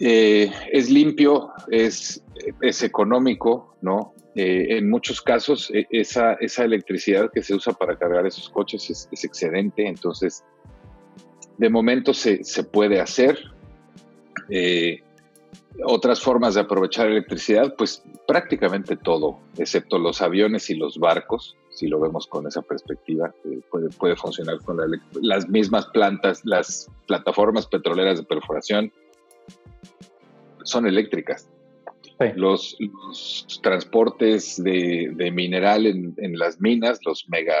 [0.00, 2.24] Eh, es limpio, es,
[2.62, 4.14] es económico, ¿no?
[4.34, 9.24] Eh, en muchos casos e, esa, electricidad que se usa para cargar esos coches es,
[9.24, 10.44] excedente, entonces
[11.56, 13.38] de momento se, puede hacer.
[14.50, 15.02] Eh,
[15.84, 21.86] otras formas de aprovechar electricidad, pues prácticamente todo, excepto los aviones y los barcos, si
[21.86, 24.78] lo vemos con esa perspectiva, eh, puede, puede funcionar con
[25.20, 28.92] las mismas plantas, las plataformas petroleras de perforación
[30.64, 31.48] son eléctricas.
[32.34, 32.76] Los,
[33.62, 37.54] transportes de, mineral en, las minas, los mega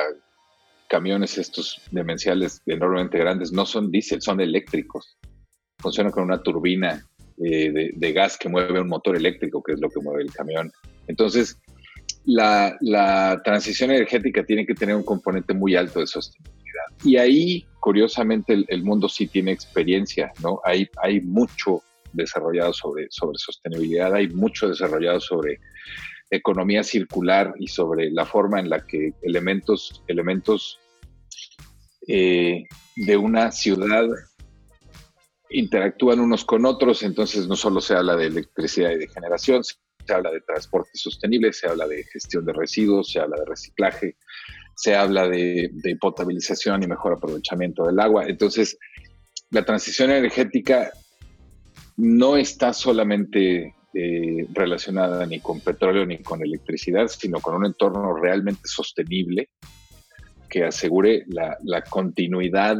[0.88, 5.16] camiones estos demenciales enormemente grandes, no son diésel, son eléctricos.
[5.78, 7.06] Funcionan con una turbina
[7.44, 10.72] eh, de, gas que mueve un motor eléctrico, que es lo que mueve el camión.
[11.06, 11.60] Entonces,
[12.24, 16.58] la, transición energética tiene que tener un componente muy alto de sostenibilidad.
[17.04, 20.60] Y ahí, curiosamente, el, mundo sí tiene experiencia, ¿no?
[20.64, 25.58] Hay, hay mucho desarrollado sobre, sobre sostenibilidad, hay mucho desarrollado sobre
[26.30, 30.78] economía circular y sobre la forma en la que elementos, elementos
[32.06, 32.64] eh,
[32.96, 34.06] de una ciudad
[35.50, 40.12] interactúan unos con otros, entonces no solo se habla de electricidad y de generación, se
[40.12, 44.16] habla de transporte sostenible, se habla de gestión de residuos, se habla de reciclaje,
[44.74, 48.24] se habla de, de potabilización y mejor aprovechamiento del agua.
[48.26, 48.78] Entonces,
[49.50, 50.92] la transición energética
[51.98, 58.14] no está solamente eh, relacionada ni con petróleo ni con electricidad, sino con un entorno
[58.14, 59.50] realmente sostenible
[60.48, 62.78] que asegure la, continuidad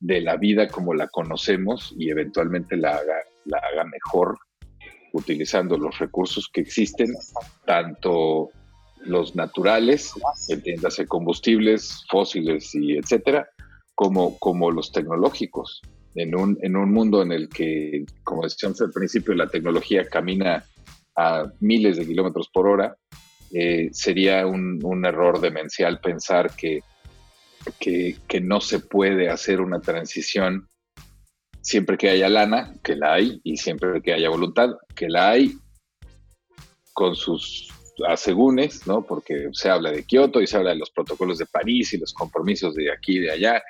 [0.00, 4.38] de la vida como la conocemos y eventualmente la haga, la haga mejor
[5.12, 7.14] utilizando los recursos que existen,
[7.66, 8.50] tanto
[9.04, 10.12] los naturales,
[10.48, 13.48] entiéndase combustibles fósiles y etcétera,
[13.94, 15.82] como, como los tecnológicos
[16.16, 20.64] en un, en un mundo en el que, como decíamos al principio, la tecnología camina
[21.14, 22.96] a miles de kilómetros por hora,
[23.52, 26.80] eh, sería un, un, error demencial pensar que,
[27.78, 30.68] que, no se puede hacer una transición
[31.60, 35.52] siempre que haya lana, que la hay, y siempre que haya voluntad, que la hay,
[36.92, 37.68] con sus
[38.08, 39.04] asegúnes, ¿no?
[39.06, 42.12] Porque se habla de Kioto y se habla de los protocolos de París y los
[42.12, 43.62] compromisos de aquí y de allá,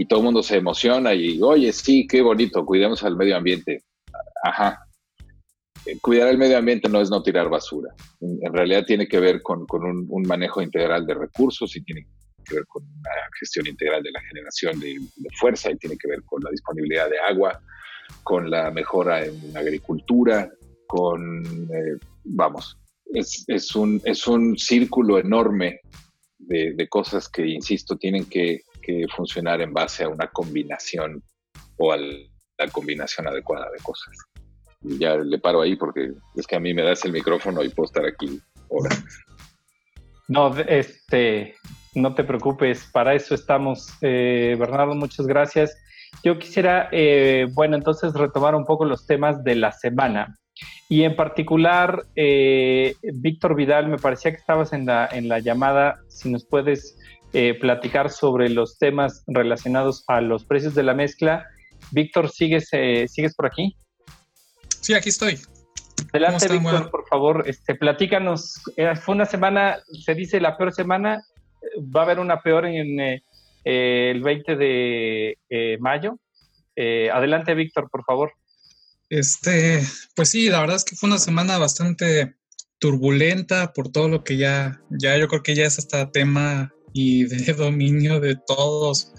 [0.00, 3.82] y todo el mundo se emociona y, oye, sí, qué bonito, cuidemos al medio ambiente.
[4.44, 4.78] Ajá.
[5.84, 7.92] Eh, cuidar el medio ambiente no es no tirar basura.
[8.20, 12.06] En, realidad tiene que ver con, un, manejo integral de recursos y tiene
[12.46, 14.96] que ver con una gestión integral de la generación de,
[15.38, 17.60] fuerza y tiene que ver con la disponibilidad de agua,
[18.22, 20.48] con la mejora en agricultura,
[20.86, 22.78] con, eh, vamos,
[23.12, 25.80] es, un, es un círculo enorme
[26.38, 28.62] de, cosas que, insisto, tienen que
[29.14, 31.22] funcionar en base a una combinación
[31.76, 34.16] o a la combinación adecuada de cosas.
[34.82, 37.68] Y ya le paro ahí porque es que a mí me das el micrófono y
[37.68, 38.90] puedo estar aquí ahora.
[40.28, 41.54] No, este,
[41.94, 43.88] no te preocupes, para eso estamos.
[44.02, 45.76] Eh, Bernardo, muchas gracias.
[46.22, 50.36] Yo quisiera, eh, bueno, entonces retomar un poco los temas de la semana.
[50.88, 56.00] Y en particular, eh, Víctor Vidal, me parecía que estabas en la, en la llamada,
[56.08, 56.98] si nos puedes
[57.32, 61.46] eh, platicar sobre los temas relacionados a los precios de la mezcla.
[61.90, 63.76] Víctor, ¿sigues, eh, ¿sigues por aquí?
[64.80, 65.38] Sí, aquí estoy.
[66.12, 68.62] Adelante, Víctor, por favor, este, platícanos.
[68.76, 71.22] Eh, fue una semana, se dice la peor semana,
[71.94, 73.20] va a haber una peor en
[73.64, 75.36] el 20 de
[75.80, 76.18] mayo.
[76.76, 78.32] adelante, Víctor, por favor.
[79.10, 79.82] Este,
[80.14, 82.36] pues sí, la verdad es que fue una semana bastante
[82.78, 87.24] turbulenta por todo lo que ya, ya yo creo que ya es hasta tema y
[87.24, 89.12] de dominio de todos.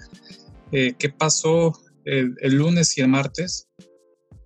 [0.72, 1.74] Eh, ¿Qué pasó
[2.06, 3.68] el, lunes y el martes?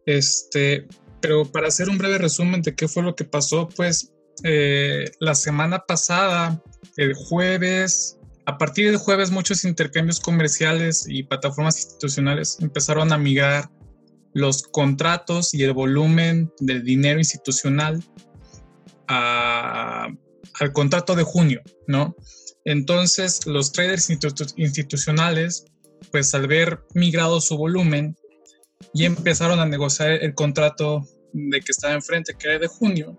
[0.05, 0.87] Este,
[1.21, 4.11] pero para hacer un breve resumen de qué fue lo que pasó, pues
[4.43, 6.61] eh, la semana pasada,
[6.97, 13.69] el jueves, a partir del jueves muchos intercambios comerciales y plataformas institucionales empezaron a migrar
[14.33, 18.03] los contratos y el volumen del dinero institucional
[19.07, 20.17] al
[20.73, 22.15] contrato de junio, ¿no?
[22.65, 25.65] Entonces los traders institucionales,
[26.11, 28.15] pues al ver migrado su volumen,
[28.93, 33.17] y empezaron a negociar el contrato de que estaba enfrente, que era de junio.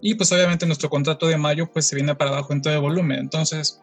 [0.00, 2.80] Y pues obviamente nuestro contrato de mayo pues se viene para abajo en todo el
[2.80, 3.20] volumen.
[3.20, 3.80] Entonces,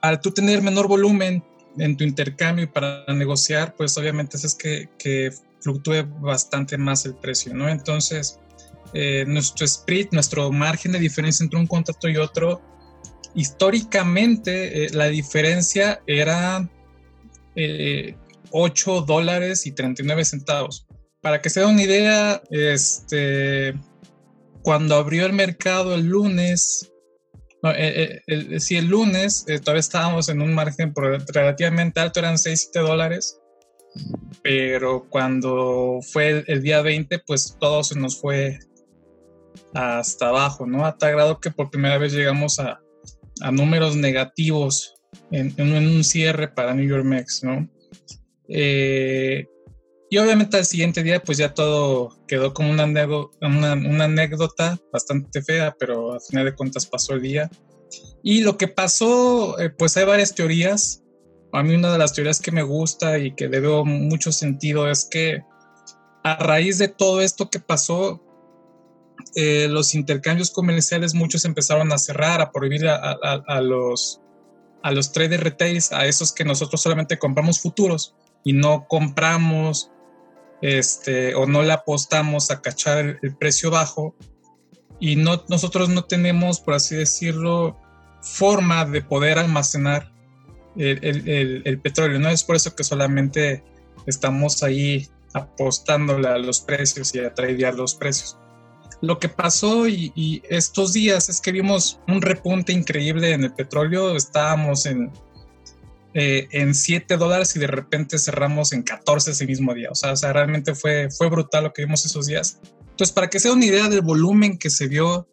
[0.00, 1.44] al tú tener menor volumen
[1.78, 7.52] en tu intercambio para negociar, pues obviamente es que, que fluctúe bastante más el precio,
[7.54, 7.68] ¿no?
[7.68, 8.38] Entonces,
[8.94, 12.62] eh, nuestro split, nuestro margen de diferencia entre un contrato y otro,
[13.34, 16.68] históricamente eh, la diferencia era
[17.56, 18.16] eh,
[18.50, 20.86] 8 dólares y 39 centavos.
[21.20, 23.74] Para que se den una idea, este,
[24.62, 26.92] cuando abrió el mercado el lunes,
[27.76, 30.92] eh, eh, si el lunes todavía estábamos en un margen
[31.32, 33.40] relativamente alto, eran 6, 7 dólares,
[34.42, 38.58] pero cuando fue el, día 20, pues todo se nos fue
[39.72, 40.84] hasta abajo, ¿no?
[40.84, 42.83] A tal grado que por primera vez llegamos a,
[43.40, 44.94] a números negativos
[45.30, 47.68] en, en, un cierre para New York Mex, ¿no?
[48.48, 49.46] Eh,
[50.10, 55.74] y obviamente al siguiente día pues ya todo quedó como una, una, anécdota bastante fea,
[55.78, 57.50] pero al final de cuentas pasó el día.
[58.22, 61.02] Y lo que pasó, eh, pues hay varias teorías.
[61.52, 64.90] A mí una de las teorías que me gusta y que le veo mucho sentido
[64.90, 65.42] es que
[66.22, 68.23] a raíz de todo esto que pasó,
[69.34, 74.20] eh, los intercambios comerciales muchos empezaron a cerrar, a prohibir a, los,
[74.82, 79.90] a los traders retails, a esos que nosotros solamente compramos futuros y no compramos
[80.62, 84.14] este, o no le apostamos a cachar el, precio bajo
[85.00, 87.76] y no, nosotros no tenemos, por así decirlo,
[88.22, 90.12] forma de poder almacenar
[90.76, 92.18] el, petróleo.
[92.18, 93.64] No es por eso que solamente
[94.06, 98.38] estamos ahí apostándole a los precios y a tradear los precios.
[99.04, 104.16] Lo que pasó y, estos días es que vimos un repunte increíble en el petróleo.
[104.16, 105.12] Estábamos en
[106.16, 109.88] eh, en 7 dólares y de repente cerramos en 14 ese mismo día.
[109.90, 112.60] O sea, o sea, realmente fue, fue brutal lo que vimos esos días.
[112.90, 115.28] Entonces, para que sea una idea del volumen que se vio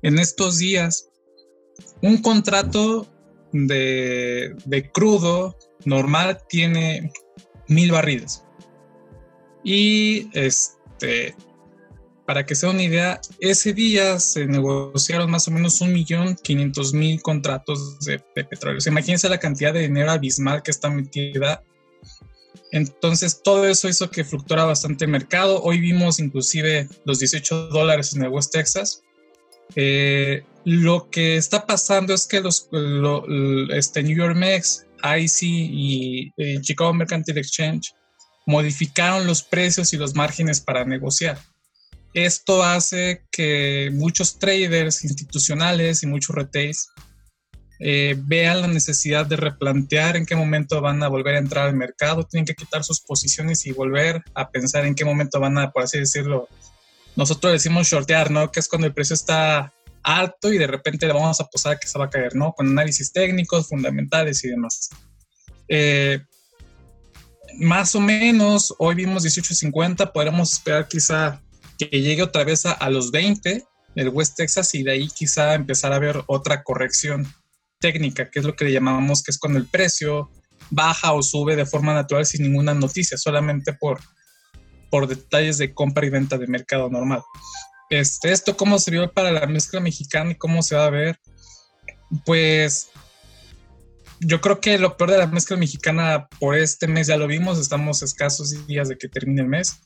[0.00, 1.10] en estos días,
[2.00, 3.06] un contrato
[3.52, 7.12] de, de crudo normal tiene
[7.68, 8.44] mil barriles.
[9.62, 11.36] Y este,
[12.26, 16.94] para que sea una idea, ese día se negociaron más o menos un millón quinientos
[16.94, 18.80] mil contratos de, petróleo.
[18.86, 21.62] imagínense la cantidad de dinero abismal que está metida.
[22.72, 25.62] Entonces, todo eso hizo que fluctuara bastante el mercado.
[25.62, 29.02] Hoy vimos inclusive los 18 dólares en el West Texas.
[29.76, 32.68] Eh, lo que está pasando es que los,
[33.70, 37.92] este New York Mex, IC y eh, Chicago Mercantile Exchange
[38.46, 41.38] modificaron los precios y los márgenes para negociar
[42.14, 46.88] esto hace que muchos traders institucionales y muchos retails
[47.80, 51.74] eh, vean la necesidad de replantear en qué momento van a volver a entrar al
[51.74, 55.72] mercado, tienen que quitar sus posiciones y volver a pensar en qué momento van a,
[55.72, 56.48] por así decirlo,
[57.16, 58.50] nosotros decimos shortear, ¿no?
[58.50, 59.74] Que es cuando el precio está
[60.04, 62.52] alto y de repente le vamos a posar que se va a caer, ¿no?
[62.52, 64.90] Con análisis técnicos, fundamentales y demás.
[65.68, 66.20] Eh,
[67.58, 71.43] más o menos, hoy vimos 18.50, podremos esperar quizá
[71.78, 73.64] que llegue otra vez a, los 20
[73.96, 77.32] el West Texas y de ahí quizá empezar a ver otra corrección
[77.78, 80.30] técnica, que es lo que le llamamos que es cuando el precio
[80.70, 84.00] baja o sube de forma natural sin ninguna noticia, solamente por,
[84.90, 87.22] por detalles de compra y venta de mercado normal.
[87.90, 91.20] Este, esto cómo se vio para la mezcla mexicana y cómo se va a ver,
[92.24, 92.88] pues
[94.20, 97.58] yo creo que lo peor de la mezcla mexicana por este mes ya lo vimos,
[97.58, 99.80] estamos escasos días de que termine el mes.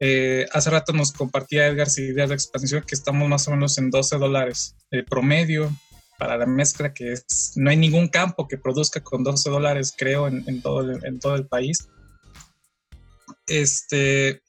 [0.00, 3.78] Eh, hace rato nos compartía Edgar si ideas de expansión que estamos más o menos
[3.78, 5.74] en 12 dólares el promedio
[6.18, 10.28] para la mezcla, que es, no hay ningún campo que produzca con 12 dólares, creo,
[10.28, 11.88] en, todo el, en todo el país.
[13.46, 14.42] Este,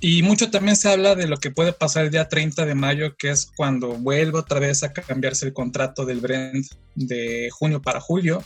[0.00, 3.16] y mucho también se habla de lo que puede pasar el día 30 de mayo,
[3.16, 8.00] que es cuando vuelve otra vez a cambiarse el contrato del Brent de junio para
[8.00, 8.42] julio.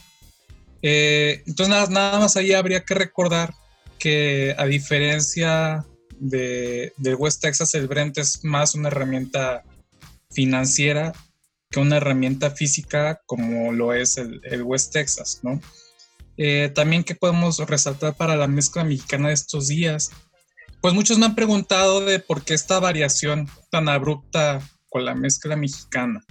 [0.83, 3.55] Eh, entonces, nada, nada más ahí habría que recordar
[3.99, 5.87] que a diferencia
[6.23, 9.65] de, West Texas, el Brent es más una herramienta
[10.31, 11.13] financiera
[11.71, 15.61] que una herramienta física como lo es el, West Texas, ¿no?
[16.37, 20.11] Eh, también que podemos resaltar para la mezcla mexicana de estos días,
[20.81, 25.57] pues muchos me han preguntado de por qué esta variación tan abrupta con la mezcla
[25.57, 26.25] mexicana.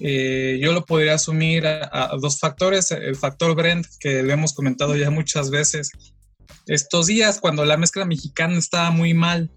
[0.00, 2.90] Eh, yo lo podría asumir a, dos factores.
[2.90, 5.90] El factor Brent, que lo hemos comentado ya muchas veces,
[6.66, 9.50] estos días cuando la mezcla mexicana estaba muy mal,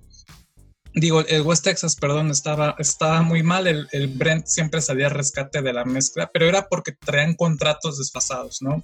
[0.94, 5.62] digo, el West Texas, perdón, estaba, estaba muy mal, el, Brent siempre salía a rescate
[5.62, 8.84] de la mezcla, pero era porque traían contratos desfasados, ¿no?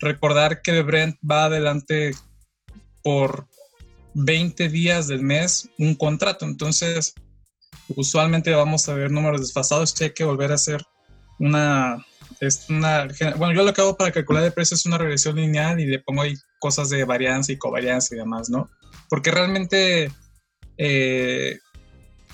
[0.00, 2.14] Recordar que el Brent va adelante
[3.02, 3.46] por
[4.14, 7.14] 20 días del mes un contrato, entonces
[7.88, 10.82] usualmente vamos a ver números desfasados que hay que volver a hacer
[11.38, 12.04] una,
[12.68, 15.86] una, bueno, yo lo que hago para calcular el precio es una regresión lineal y
[15.86, 18.70] le pongo ahí cosas de varianza y covarianza y demás, ¿no?
[19.08, 20.10] Porque realmente
[20.76, 21.58] eh,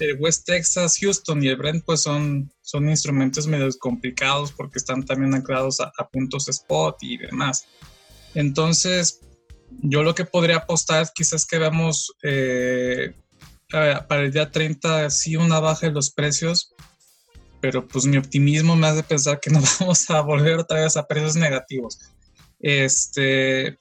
[0.00, 5.04] el West Texas, Houston y el Brent pues son, son instrumentos medio complicados porque están
[5.04, 7.66] también anclados a, puntos spot y demás.
[8.34, 9.20] Entonces,
[9.82, 13.14] yo lo que podría apostar quizás que veamos eh,
[13.70, 16.74] para el día 30 sí una baja en los precios,
[17.60, 21.06] pero pues mi optimismo me hace pensar que nos vamos a volver otra vez a
[21.06, 21.98] precios negativos.
[22.60, 23.78] Este,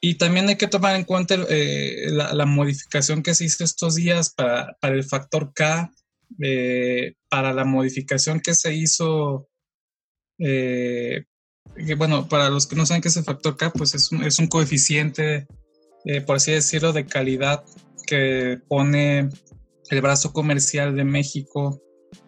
[0.00, 4.30] y también hay que tomar en cuenta eh, la, modificación que se hizo estos días
[4.30, 5.92] para, para el factor K,
[6.42, 9.48] eh, para la modificación que se hizo,
[10.38, 11.24] eh,
[11.98, 14.38] bueno, para los que no saben qué es el factor K, pues es un, es
[14.38, 15.46] un coeficiente,
[16.26, 17.62] por así decirlo, de calidad
[18.06, 19.28] que pone
[19.90, 21.82] el brazo comercial de México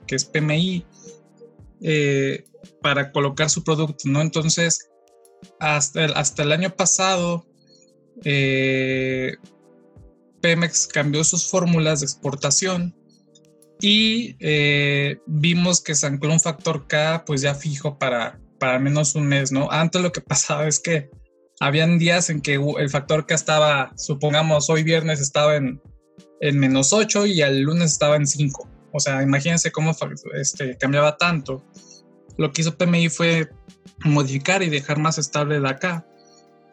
[0.06, 0.84] que es PMI,
[2.82, 4.20] para colocar su producto, ¿no?
[4.20, 4.90] Entonces,
[5.58, 7.46] hasta hasta el año pasado,
[8.24, 9.36] eh,
[10.40, 12.94] Pemex cambió sus fórmulas de exportación
[13.80, 19.26] y eh, vimos que se un factor K, pues ya fijo para, para menos un
[19.26, 19.70] mes, ¿no?
[19.70, 21.10] Antes lo que pasaba es que
[21.60, 25.80] habían días en que el factor K estaba, supongamos, hoy viernes estaba en,
[26.40, 28.68] en menos 8 y el lunes estaba en 5.
[28.92, 29.96] O sea, imagínense cómo
[30.34, 31.64] este, cambiaba tanto.
[32.36, 33.48] Lo que hizo PMI fue
[34.04, 36.06] modificar y dejar más estable de acá.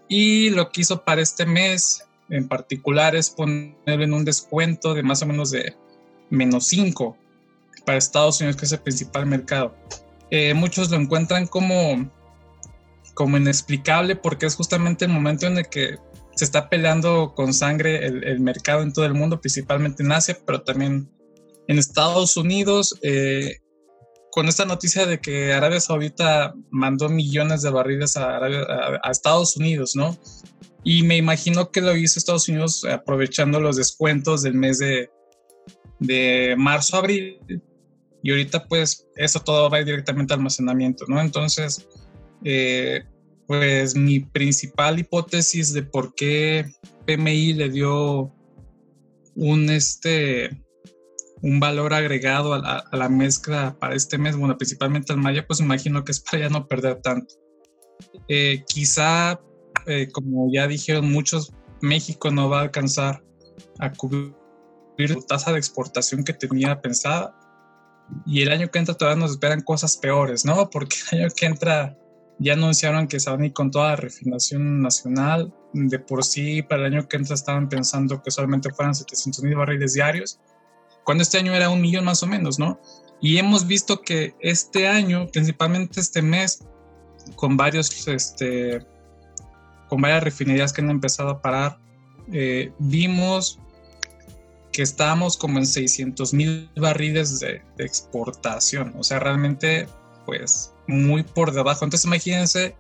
[0.10, 5.03] Y lo que hizo para este mes en particular es ponerlo en un descuento de
[5.03, 5.76] más o menos de
[6.30, 7.18] menos 5
[7.86, 9.76] para Estados Unidos, que es el principal mercado.
[10.32, 12.12] Eh, muchos lo encuentran como,
[13.14, 15.97] como inexplicable porque es justamente el momento en el que
[16.36, 20.38] se está peleando con sangre el, el mercado en todo el mundo, principalmente en Asia,
[20.45, 21.10] pero también
[21.70, 23.60] en Estados Unidos, eh,
[24.32, 28.39] con esta noticia de que Arabia Saudita mandó millones de barriles a,
[29.09, 30.17] Estados Unidos, ¿no?
[30.84, 35.09] Y me imagino que lo hizo Estados Unidos aprovechando los descuentos del mes de,
[35.99, 37.39] de marzo, abril.
[38.21, 41.21] Y ahorita pues eso todo va directamente al almacenamiento, ¿no?
[41.21, 41.88] Entonces,
[42.43, 43.03] eh,
[43.47, 46.71] pues mi principal hipótesis de por qué
[47.05, 48.34] PMI le dio
[49.36, 50.61] un este
[51.41, 56.03] un valor agregado a la, mezcla para este mes, bueno, principalmente al maya, pues imagino
[56.03, 57.35] que es para ya no perder tanto.
[58.27, 59.39] Eh, quizá,
[59.85, 63.23] eh, como ya dijeron muchos, México no va a alcanzar
[63.79, 64.33] a cubrir
[64.97, 67.35] la tasa de exportación que tenía pensada.
[68.25, 70.69] Y el año que entra todavía nos esperan cosas peores, ¿no?
[70.69, 71.97] Porque el año que entra
[72.39, 75.53] ya anunciaron que se van a ir con toda la refinación nacional.
[75.73, 79.55] De por sí, para el año que entra estaban pensando que solamente fueran 700 mil
[79.55, 80.39] barriles diarios
[81.04, 82.80] cuando este año era un millón más o menos, ¿no?
[83.22, 86.64] Y hemos visto que este año, principalmente este mes,
[87.36, 88.86] con varios, este,
[89.89, 91.80] con varias refinerías que han empezado a parar,
[92.32, 93.60] eh, vimos
[94.72, 99.88] que estábamos como en 600 mil barriles de, de, exportación, o sea, realmente,
[100.26, 101.84] pues, muy por debajo.
[101.84, 102.76] Entonces, imagínense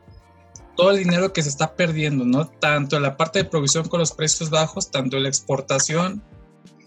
[0.77, 2.47] todo el dinero que se está perdiendo, ¿no?
[2.47, 6.23] Tanto en la parte de producción con los precios bajos, tanto en la exportación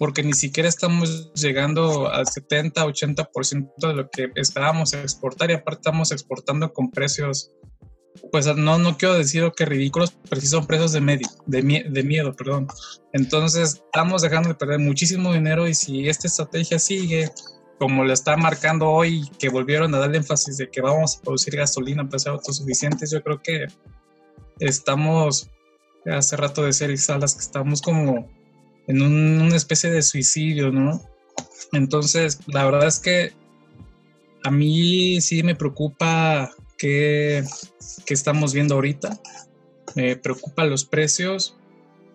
[0.03, 5.79] porque ni siquiera estamos llegando al 70, 80% de lo que esperábamos exportar y aparte
[5.79, 7.53] estamos exportando con precios,
[8.33, 12.03] pues no, no quiero decir que ridículos, pero sí son precios de, medio, de, de
[12.03, 12.67] miedo, perdón.
[13.13, 17.31] Entonces estamos dejando de perder muchísimo dinero y si esta estrategia sigue
[17.79, 21.55] como lo está marcando hoy, que volvieron a darle énfasis de que vamos a producir
[21.55, 23.69] gasolina para ser autosuficientes, yo creo que
[24.59, 25.49] estamos,
[26.07, 28.42] hace rato de ser salas que estamos como
[28.87, 31.03] en una especie de suicidio, ¿no?
[31.73, 33.33] Entonces, la verdad es que
[34.45, 37.45] a mí sí me preocupa qué,
[38.09, 39.19] estamos viendo ahorita,
[39.95, 41.57] me preocupan los precios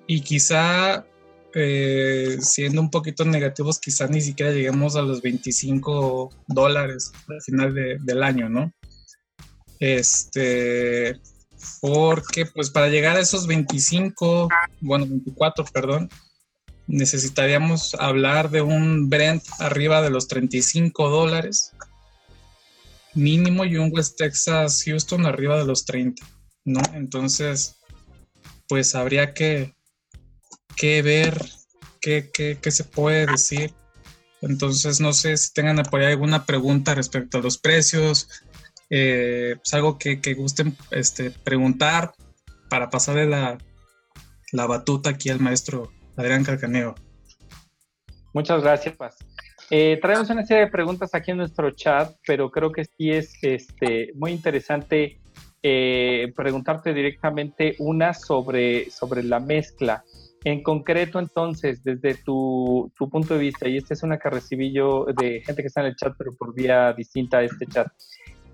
[0.07, 1.05] y quizá
[1.53, 7.73] eh, siendo un poquito negativos, quizá ni siquiera lleguemos a los 25 dólares al final
[7.73, 8.73] del año, ¿no?
[9.79, 11.19] Este,
[11.81, 14.49] porque pues para llegar a esos 25,
[14.81, 16.09] bueno, 24, perdón,
[16.87, 21.73] necesitaríamos hablar de un Brent arriba de los 35 dólares
[23.13, 26.25] mínimo y un West Texas Houston arriba de los 30,
[26.65, 26.81] ¿no?
[26.93, 27.75] Entonces,
[28.67, 29.75] pues habría que,
[30.75, 31.43] que ver
[31.99, 33.73] qué, qué, se puede decir.
[34.41, 38.29] Entonces, no sé si tengan por ahí alguna pregunta respecto a los precios,
[38.89, 42.13] eh, pues algo que, que, gusten este, preguntar
[42.69, 43.57] para pasarle la,
[44.51, 46.95] la batuta aquí al maestro Adrián Calcaneo.
[48.33, 49.17] Muchas gracias, Paz.
[49.69, 53.33] Eh, traemos una serie de preguntas aquí en nuestro chat, pero creo que sí es
[53.41, 55.19] este, muy interesante
[55.61, 60.03] eh, preguntarte directamente una sobre, sobre la mezcla.
[60.43, 64.71] En concreto, entonces, desde tu, tu, punto de vista, y esta es una que recibí
[64.71, 67.87] yo de gente que está en el chat, pero por vía distinta a este chat,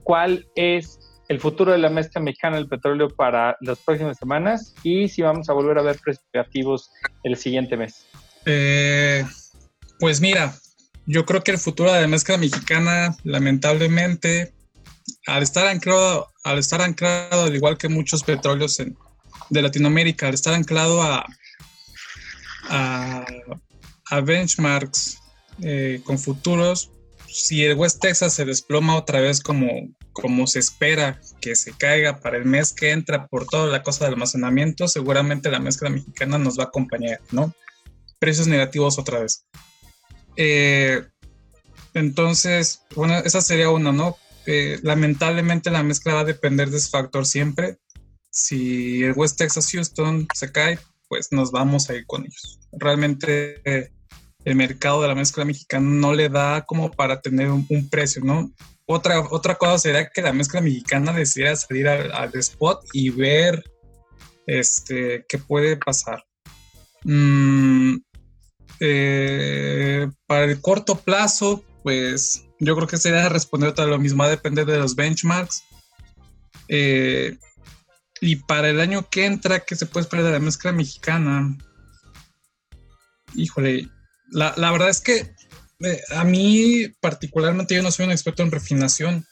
[0.04, 0.98] ¿cuál es
[1.34, 5.50] el futuro de la mezcla mexicana del petróleo para las próximas semanas y si vamos
[5.50, 6.00] a volver a ver
[6.32, 6.92] precios
[7.24, 8.06] el siguiente mes?
[8.46, 9.26] Eh,
[10.00, 10.54] pues mira,
[11.06, 14.54] yo creo que el futuro de la mezcla mexicana, lamentablemente,
[15.28, 18.78] al estar anclado, al estar anclado, al igual que muchos petróleos
[19.50, 21.26] de Latinoamérica, al estar anclado a,
[22.70, 25.18] a, benchmarks
[25.62, 26.92] eh, con futuros,
[27.28, 29.68] si el West Texas se desploma otra vez como,
[30.14, 34.06] como se espera que se caiga para el mes que entra por toda la cosa
[34.06, 37.54] del almacenamiento, seguramente la mezcla mexicana nos va a acompañar, ¿no?
[38.20, 39.46] Precios negativos otra vez.
[40.38, 41.04] Eh,
[41.94, 44.18] entonces, bueno, esa sería una, ¿no?
[44.46, 47.78] Eh, lamentablemente la mezcla va a depender de ese factor siempre.
[48.30, 52.60] Si el West Texas Houston se cae, pues nos vamos a ir con ellos.
[52.72, 53.92] Realmente eh,
[54.46, 58.52] el mercado de la mezcla mexicana no le da como para tener un, precio, ¿no?
[58.94, 63.64] Otra, otra cosa sería que la mezcla mexicana decidiera salir al, spot y ver
[64.46, 66.24] este, qué puede pasar.
[67.04, 67.96] Mm,
[68.80, 74.28] eh, para el corto plazo, pues yo creo que sería responder todo lo mismo, va
[74.28, 75.64] a depender de los benchmarks.
[76.68, 77.36] Eh,
[78.22, 81.58] y para el año que entra, ¿qué se puede esperar de la mezcla mexicana?
[83.34, 83.90] Híjole,
[84.30, 85.34] la, la verdad es que
[86.10, 89.26] a mí particularmente yo no soy un experto en refinación,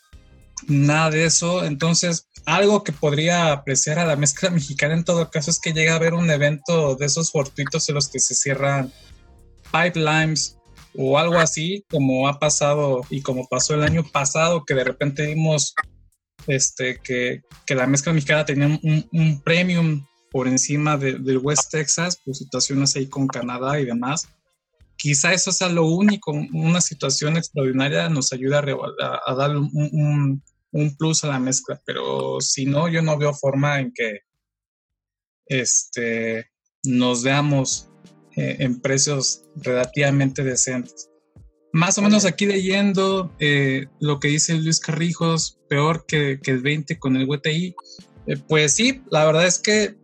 [0.68, 5.52] nada de eso, entonces algo que podría apreciar a la mezcla mexicana en todo caso
[5.52, 8.92] es que llega a haber un evento de esos fortuitos en los que se cierran
[9.72, 10.58] pipelines
[10.96, 15.26] o algo así, como ha pasado y como pasó el año pasado, que de repente
[15.26, 15.74] vimos
[16.48, 22.18] este, que, que la mezcla mexicana tenía un, premium por encima de, del West Texas,
[22.24, 24.28] por situaciones ahí con Canadá y demás.
[25.02, 28.64] Quizá eso sea lo único, una situación extraordinaria nos ayuda
[29.00, 33.34] a, a, dar un, un, plus a la mezcla, pero si no, yo no veo
[33.34, 34.20] forma en que
[35.48, 36.52] este,
[36.84, 37.90] nos veamos
[38.36, 41.10] eh, en precios relativamente decentes.
[41.74, 46.62] Más o menos aquí leyendo eh, lo que dice Luis Carrijos, peor que, que el
[46.62, 47.74] 20 con el WTI.
[48.28, 49.96] Eh, pues sí, la verdad es que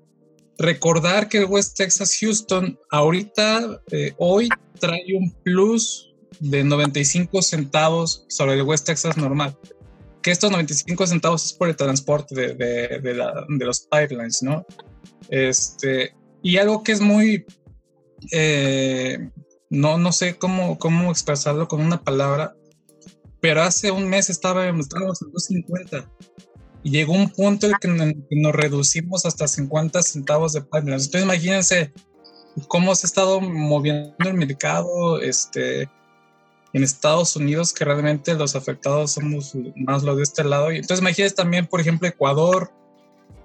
[0.58, 3.84] recordar que el West Texas Houston ahorita,
[4.18, 4.50] hoy,
[4.80, 9.58] trae un plus de 95 centavos sobre el West Texas normal.
[10.22, 14.66] Que estos 95 centavos es por el transporte de, de, de, de los pipelines, ¿no?
[15.30, 17.46] Este, y algo que es muy
[18.32, 19.30] eh,
[19.70, 22.56] no, no sé cómo, cómo expresarlo con una palabra,
[23.40, 26.10] pero hace un mes estaba, estábamos en 250
[26.84, 31.06] y llegó un punto en que nos reducimos hasta 50 centavos de pipelines.
[31.06, 31.94] Entonces imagínense
[32.68, 35.90] cómo se ha estado moviendo el mercado este,
[36.74, 40.72] en Estados Unidos, que realmente los afectados somos más los de este lado.
[40.72, 42.72] Y entonces imagínense también, por ejemplo, Ecuador,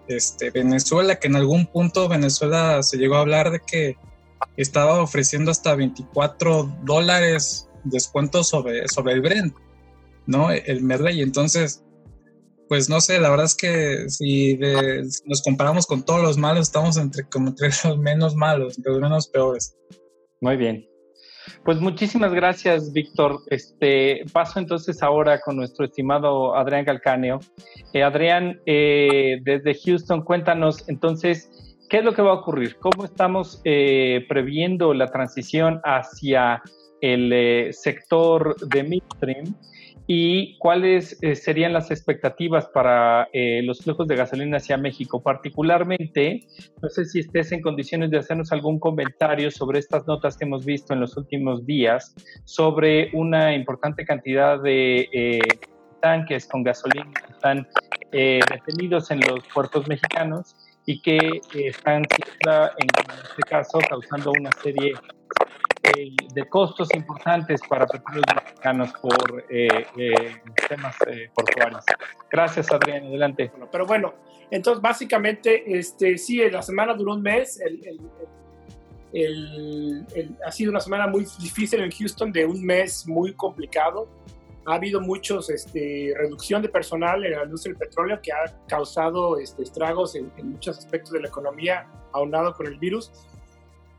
[0.09, 3.97] este, Venezuela, que en algún punto Venezuela se llegó a hablar de que
[4.57, 9.55] estaba ofreciendo hasta 24 dólares descuento sobre, sobre el Brent,
[10.27, 10.51] ¿no?
[10.51, 11.23] El Medley.
[11.23, 11.83] Entonces,
[12.73, 14.59] pues no sé, la verdad es que si,
[15.27, 19.03] nos comparamos con todos los malos, estamos entre, como entre los menos malos, entre los
[19.03, 19.77] menos peores.
[20.41, 20.89] Muy bien.
[21.67, 23.41] Pues muchísimas gracias, Víctor.
[23.51, 27.41] Este paso entonces ahora con nuestro estimado Adrián Calcáneo.
[27.93, 31.51] Eh, Adrián, eh, desde Houston, cuéntanos entonces
[31.91, 32.77] ¿Qué es lo que va a ocurrir?
[32.77, 36.63] ¿Cómo estamos eh, previendo la transición hacia
[37.03, 39.55] el eh, sector de midstream?
[40.15, 45.23] ¿Y cuáles eh, serían las expectativas para los flujos de gasolina hacia México?
[45.23, 46.41] Particularmente,
[46.83, 50.67] no sé si estés en condiciones de hacernos algún comentario sobre estas notas que hemos
[50.67, 55.41] visto en los últimos días sobre una importante cantidad de
[56.03, 57.67] tanques con gasolina que están
[58.11, 60.55] detenidos en los puertos mexicanos
[60.87, 62.89] y que eh, están en
[63.23, 64.95] este caso causando una serie
[66.35, 69.45] de costos importantes para los mexicanos por
[70.69, 70.97] temas
[71.35, 71.85] portuarios.
[72.31, 73.07] Gracias, Adrián.
[73.07, 73.51] Adelante.
[73.71, 74.15] pero bueno,
[74.51, 77.61] entonces básicamente, este, sí, la semana duró un mes.
[80.47, 84.09] ha sido una semana muy difícil en Houston, de un mes muy complicado
[84.67, 89.39] ha habido muchos este, reducción de personal en la industria del petróleo que ha causado
[89.39, 93.11] este, estragos en, muchos aspectos de la economía aunado con el virus.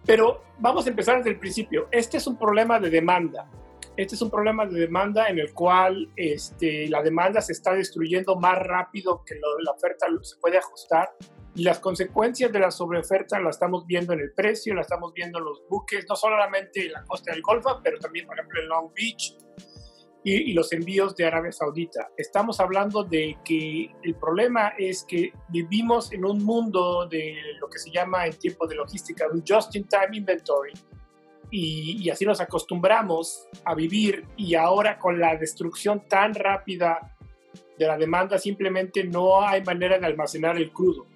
[0.05, 1.87] Pero vamos a empezar desde el principio.
[1.91, 3.49] Este es un problema de demanda.
[3.95, 8.35] Este es un problema de demanda en el cual este, la demanda se está destruyendo
[8.35, 11.09] más rápido que la oferta se puede ajustar
[11.55, 15.37] y las consecuencias de la sobreoferta la estamos viendo en el precio, la estamos viendo
[15.37, 18.67] en los buques, no solamente en la costa del Golfo, pero también, por ejemplo, en
[18.67, 19.37] Long Beach,
[20.23, 22.09] y, los envíos de Arabia Saudita.
[22.17, 27.79] Estamos hablando de que el problema es que vivimos en un mundo de lo que
[27.79, 30.73] se llama en tiempo de logística un just-in-time inventory
[31.51, 37.15] y, y, así nos acostumbramos a vivir y ahora con la destrucción tan rápida
[37.77, 41.07] de la demanda simplemente no hay manera de almacenar el crudo.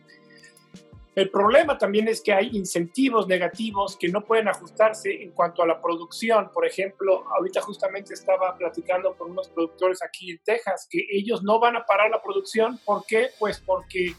[1.17, 5.65] El problema también es que hay incentivos negativos que no pueden ajustarse en cuanto a
[5.65, 6.51] la producción.
[6.53, 11.59] Por ejemplo, ahorita justamente estaba platicando con unos productores aquí en Texas que ellos no
[11.59, 12.79] van a parar la producción.
[12.85, 13.29] ¿Por qué?
[13.39, 14.13] Pues porque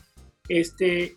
[0.49, 1.17] este,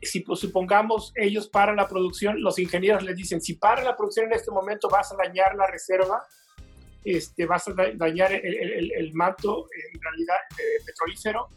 [0.00, 4.26] si pues, supongamos ellos paran la producción, los ingenieros les dicen, si para la producción
[4.26, 6.22] en este momento vas a dañar la reserva,
[7.02, 11.48] este, vas a dañar el, el, manto en realidad eh, petrolífero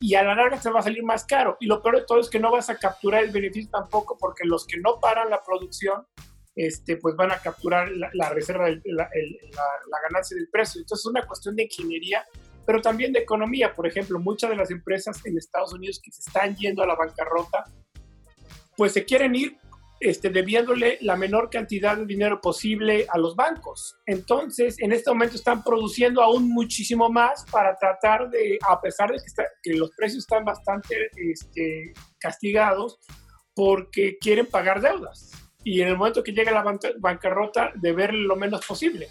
[0.00, 1.56] y a la larga te va a salir más caro.
[1.60, 4.44] Y lo peor de todo es que no vas a capturar el beneficio tampoco porque
[4.44, 6.06] los que no paran la producción,
[6.54, 10.80] este, pues van a capturar la, reserva, la, la, ganancia del precio.
[10.80, 12.24] Entonces es una cuestión de ingeniería,
[12.64, 13.74] pero también de economía.
[13.74, 16.94] Por ejemplo, muchas de las empresas en Estados Unidos que se están yendo a la
[16.94, 17.64] bancarrota,
[18.76, 19.56] pues se quieren ir
[20.00, 23.96] este, debiéndole la menor cantidad de dinero posible a los bancos.
[24.06, 29.18] Entonces, en este momento están produciendo aún muchísimo más para tratar de, a pesar de
[29.62, 32.98] que, los precios están bastante este, castigados,
[33.54, 35.30] porque quieren pagar deudas.
[35.64, 39.08] Y en el momento que llega la bancarrota, ver lo menos posible.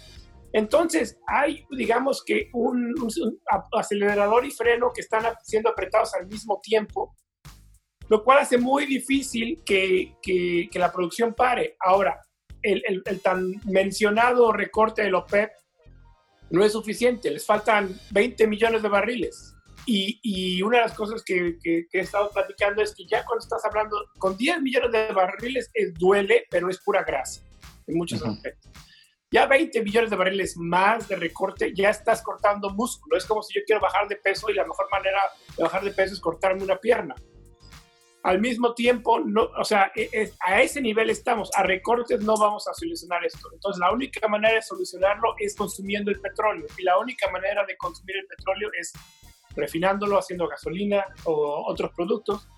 [0.52, 2.94] Entonces, hay, digamos que un
[3.72, 7.14] acelerador y freno que están siendo apretados al mismo tiempo
[8.08, 11.76] lo cual hace muy difícil que, que, la producción pare.
[11.80, 12.20] Ahora,
[12.62, 15.50] el, el, tan mencionado recorte del OPEP
[16.50, 19.54] no es suficiente, les faltan 20 millones de barriles.
[19.84, 23.42] Y, y una de las cosas que, que, he estado platicando es que ya cuando
[23.42, 27.42] estás hablando con 10 millones de barriles, es, duele, pero es pura grasa
[27.86, 28.70] en muchos aspectos.
[29.30, 33.16] Ya 20 millones de barriles más de recorte, ya estás cortando músculo.
[33.16, 35.20] Es como si yo quiero bajar de peso y la mejor manera
[35.56, 37.14] de bajar de peso es cortarme una pierna
[38.22, 42.36] al mismo tiempo, no, o sea, e, e, a ese nivel estamos, a recortes no
[42.36, 43.48] vamos a solucionar esto.
[43.52, 47.76] Entonces, la única manera de solucionarlo es consumiendo el petróleo y la única manera de
[47.76, 48.92] consumir el petróleo es
[49.54, 52.48] refinándolo, haciendo gasolina o otros productos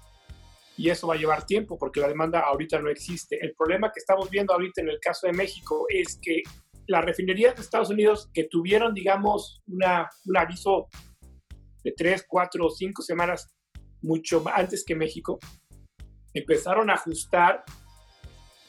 [0.76, 3.38] y eso va a llevar tiempo porque la demanda ahorita no existe.
[3.44, 6.42] El problema que estamos viendo ahorita en el caso de México es que
[6.86, 10.88] las refinerías de Estados Unidos que tuvieron, digamos, una, un aviso
[11.84, 13.46] de tres, cuatro o cinco semanas
[14.03, 15.38] mucho antes que México,
[16.34, 17.64] empezaron a ajustar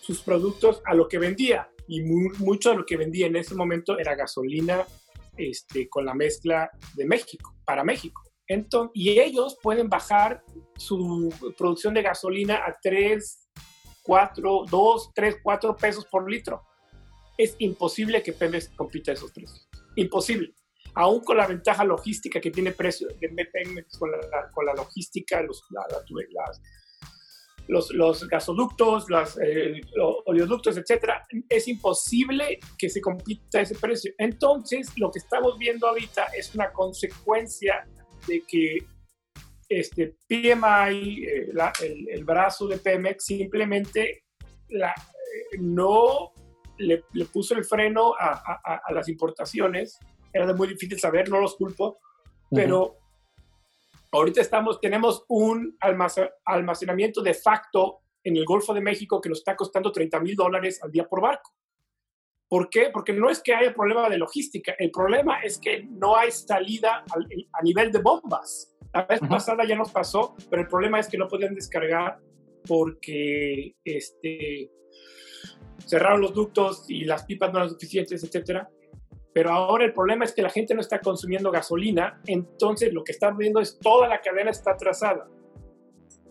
[0.02, 1.70] sus productos a lo que vendía.
[1.88, 4.86] Y mucho de lo que vendía en ese momento era gasolina
[5.38, 8.24] este, con la mezcla de México, para México.
[8.48, 10.44] Entonces, y ellos pueden bajar
[10.76, 13.50] su producción de gasolina a 3,
[14.04, 16.62] 4, 2, 3, 4 pesos por litro.
[17.38, 19.70] Es imposible que Pemex compita esos precios.
[19.96, 20.54] Imposible
[20.94, 25.42] aún con la ventaja logística que tiene precio de Pemex con la, con la logística,
[25.42, 25.64] los,
[27.68, 29.82] los, los, gasoductos, los, eh,
[30.26, 34.12] oleoductos, etcétera, es imposible que se compita ese precio.
[34.18, 37.88] Entonces, lo que estamos viendo ahorita es una consecuencia
[38.28, 38.80] de que
[39.70, 41.52] este PMI, eh,
[42.10, 44.26] el, brazo de Pemex, simplemente
[44.68, 46.34] la, eh, no
[46.78, 49.98] le, puso el freno a, a las importaciones
[50.34, 52.00] era muy difícil saber, no los culpo,
[52.50, 52.98] pero
[54.12, 55.78] ahorita estamos, tenemos un
[56.46, 60.82] almacenamiento de facto en el Golfo de México que nos está costando 30 mil dólares
[60.84, 61.52] al día por barco.
[62.48, 62.90] ¿Por qué?
[62.92, 67.06] Porque no es que haya problema de logística, el problema es que no hay salida
[67.10, 68.76] a, nivel de bombas.
[68.94, 72.20] La vez pasada ya nos pasó, pero el problema es que no podían descargar
[72.68, 74.70] porque este,
[75.86, 78.70] cerraron los ductos y las pipas no eran suficientes, etcétera.
[79.34, 83.14] Pero ahora el problema es que la gente no está consumiendo gasolina, entonces lo que
[83.14, 85.28] están viendo es toda la cadena está atrasada.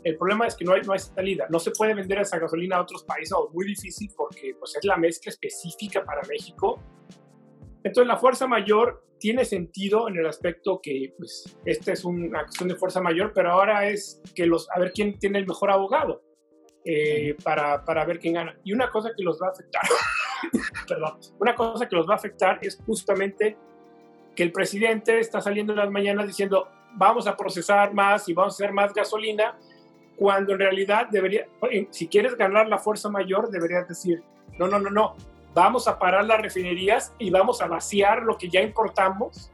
[0.02, 1.46] El problema es que no hay, no hay salida.
[1.50, 4.84] No se puede vender esa gasolina a otros países, o muy difícil porque pues, es
[4.84, 6.82] la mezcla específica para México.
[7.82, 12.68] Entonces la fuerza mayor tiene sentido en el aspecto que pues, esta es una cuestión
[12.68, 16.22] de fuerza mayor, pero ahora es que los, a ver quién tiene el mejor abogado
[16.84, 18.58] eh, para, para ver quién gana.
[18.64, 19.82] Y una cosa que los va a afectar,
[20.88, 23.56] perdón, una cosa que los va a afectar es justamente
[24.34, 28.54] que el presidente está saliendo en las mañanas diciendo vamos a procesar más y vamos
[28.54, 29.56] a hacer más gasolina,
[30.16, 31.46] cuando en realidad debería,
[31.90, 34.22] si quieres ganar la fuerza mayor, deberías decir,
[34.58, 35.16] no, no, no, no,
[35.54, 39.50] vamos a parar las refinerías y vamos a vaciar lo que ya importamos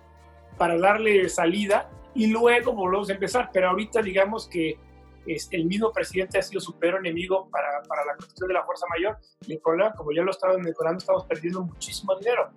[0.58, 3.50] para darle salida y luego volvemos a empezar.
[3.52, 4.78] Pero ahorita digamos que
[5.26, 8.86] este, el mismo presidente ha sido su peor enemigo para, la cuestión de la fuerza
[8.88, 9.18] mayor.
[9.48, 12.50] El problema, como ya lo estaba mencionando, estamos perdiendo muchísimo dinero.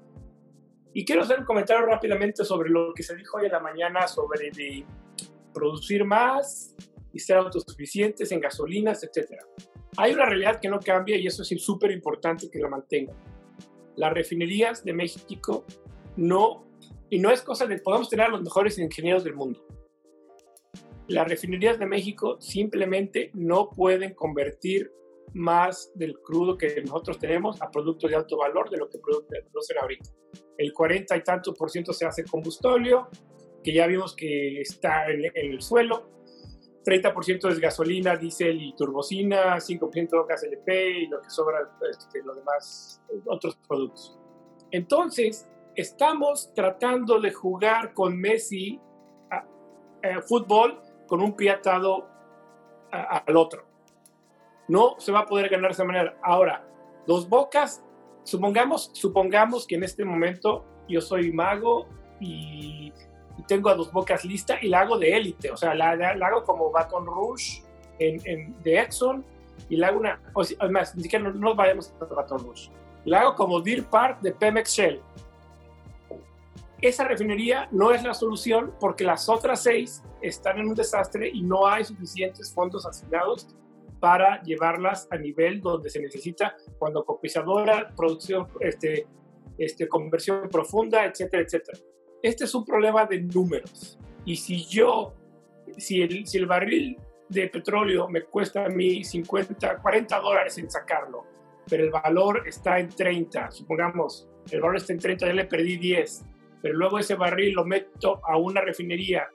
[0.93, 4.07] Y quiero hacer un comentario rápidamente sobre lo que se dijo hoy en la mañana
[4.07, 4.51] sobre
[5.53, 6.75] producir más
[7.13, 9.43] y ser autosuficientes en gasolinas, etcétera.
[9.97, 13.13] Hay una realidad que no cambia y eso es súper importante que la mantenga.
[13.95, 15.65] Las refinerías de México
[16.15, 16.65] no,
[17.09, 19.59] y no es cosa de, podemos tener los mejores ingenieros del mundo.
[21.09, 24.91] Las refinerías de México simplemente no pueden convertir
[25.33, 29.77] más del crudo que nosotros tenemos a productos de alto valor de lo que producen
[29.79, 30.09] ahorita.
[30.57, 33.09] El 40 y tanto por ciento se hace combustóleo,
[33.63, 36.19] que ya vimos que está en, en el suelo,
[36.85, 42.35] 30% es gasolina, diésel y turbocina, 5% gas LP y lo que sobra, este, los
[42.35, 44.17] demás, otros productos.
[44.71, 48.79] Entonces, estamos tratando de jugar con Messi
[49.29, 49.45] a,
[50.21, 52.07] fútbol con un pie atado
[52.91, 53.65] al otro.
[54.67, 56.17] No se va a poder ganar de esa manera.
[56.23, 56.65] Ahora,
[57.07, 57.83] los Bocas,
[58.23, 61.87] supongamos, supongamos que en este momento yo soy mago
[62.21, 62.93] y
[63.47, 66.71] tengo a dos bocas lista y la hago de élite, o sea, la, hago como
[66.71, 67.63] Baton Rouge
[67.99, 69.25] en, de Exxon
[69.69, 72.69] y la hago una, o además, ni siquiera no, vayamos a Baton Rouge,
[73.05, 75.01] la hago como Deer Park de Pemex Shell.
[76.81, 81.41] Esa refinería no es la solución porque las otras seis están en un desastre y
[81.41, 83.47] no hay suficientes fondos asignados
[83.99, 89.07] para llevarlas a nivel donde se necesita cuando copizadora, producción, este,
[89.57, 91.79] este, conversión profunda, etcétera, etcétera
[92.21, 93.97] este es un problema de números.
[94.25, 95.13] Y si yo,
[95.77, 96.97] si el, si el barril
[97.29, 101.25] de petróleo me cuesta a mí 50, 40 dólares en sacarlo,
[101.69, 105.77] pero el valor está en 30, supongamos, el valor está en 30, ya le perdí
[105.77, 106.25] 10,
[106.61, 109.27] pero luego ese barril lo meto a una refinería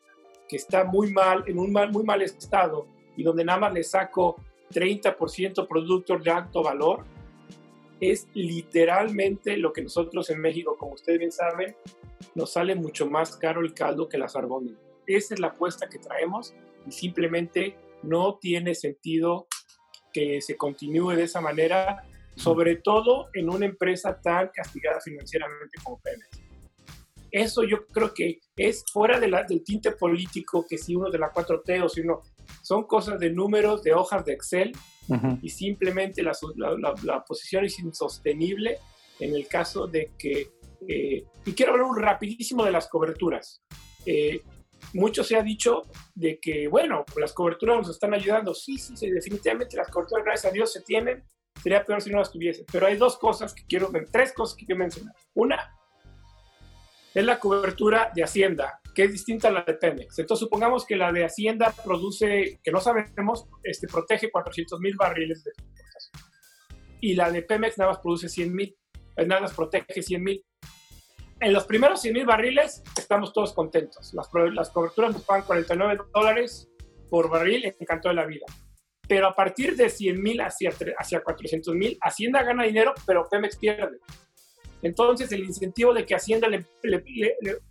[0.49, 3.83] que está muy mal, en un mal, muy mal estado, y donde nada más le
[3.83, 4.37] saco
[4.72, 7.05] 30% productos de alto valor,
[8.01, 11.77] es literalmente lo que nosotros en México, como ustedes bien saben,
[12.35, 14.81] nos sale mucho más caro el caldo que las argónidas.
[15.07, 16.55] Esa es la apuesta que traemos
[16.87, 19.47] y simplemente no tiene sentido
[20.12, 22.05] que se continúe de esa manera,
[22.37, 26.44] sobre todo en una empresa tan castigada financieramente como Pemex.
[27.35, 31.18] Eso yo creo que es fuera de la, del tinte político que si uno de
[31.18, 32.20] la 4T o si uno
[32.62, 34.70] son cosas de números, de hojas de Excel
[35.43, 36.32] y simplemente la,
[37.03, 38.78] la, posición es insostenible
[39.18, 40.53] en el caso de que
[40.87, 43.64] eh, y quiero hablar un rapidísimo de las coberturas.
[44.07, 44.41] Eh,
[44.93, 45.82] mucho se ha dicho
[46.14, 48.55] de que, bueno, las coberturas nos están ayudando.
[48.55, 51.24] Sí, sí, sí, definitivamente las coberturas, gracias a Dios, se tienen.
[51.61, 52.64] Sería peor si no las tuviese.
[52.70, 55.14] Pero hay dos cosas que quiero, tres cosas que quiero mencionar.
[55.35, 55.74] Una
[57.15, 60.19] es la cobertura de Hacienda, que es distinta a la de Pemex.
[60.19, 65.45] Entonces, supongamos que la de Hacienda produce, que no sabemos, este, protege 400 mil barriles
[65.45, 66.31] de exportación.
[67.01, 68.77] Y la de Pemex nada más produce 100 mil,
[69.17, 70.45] nada más protege 100 mil
[71.41, 74.15] en los primeros 100 mil barriles estamos todos contentos.
[74.15, 76.71] Las, las coberturas nos pagan 49 dólares
[77.11, 78.47] por barril, encantó de la vida.
[79.07, 83.59] Pero a partir de 100 mil hacia, hacia 400 mil, Hacienda gana dinero, pero Pemex
[83.59, 83.99] pierde.
[84.85, 86.64] Entonces, el incentivo de que Hacienda le,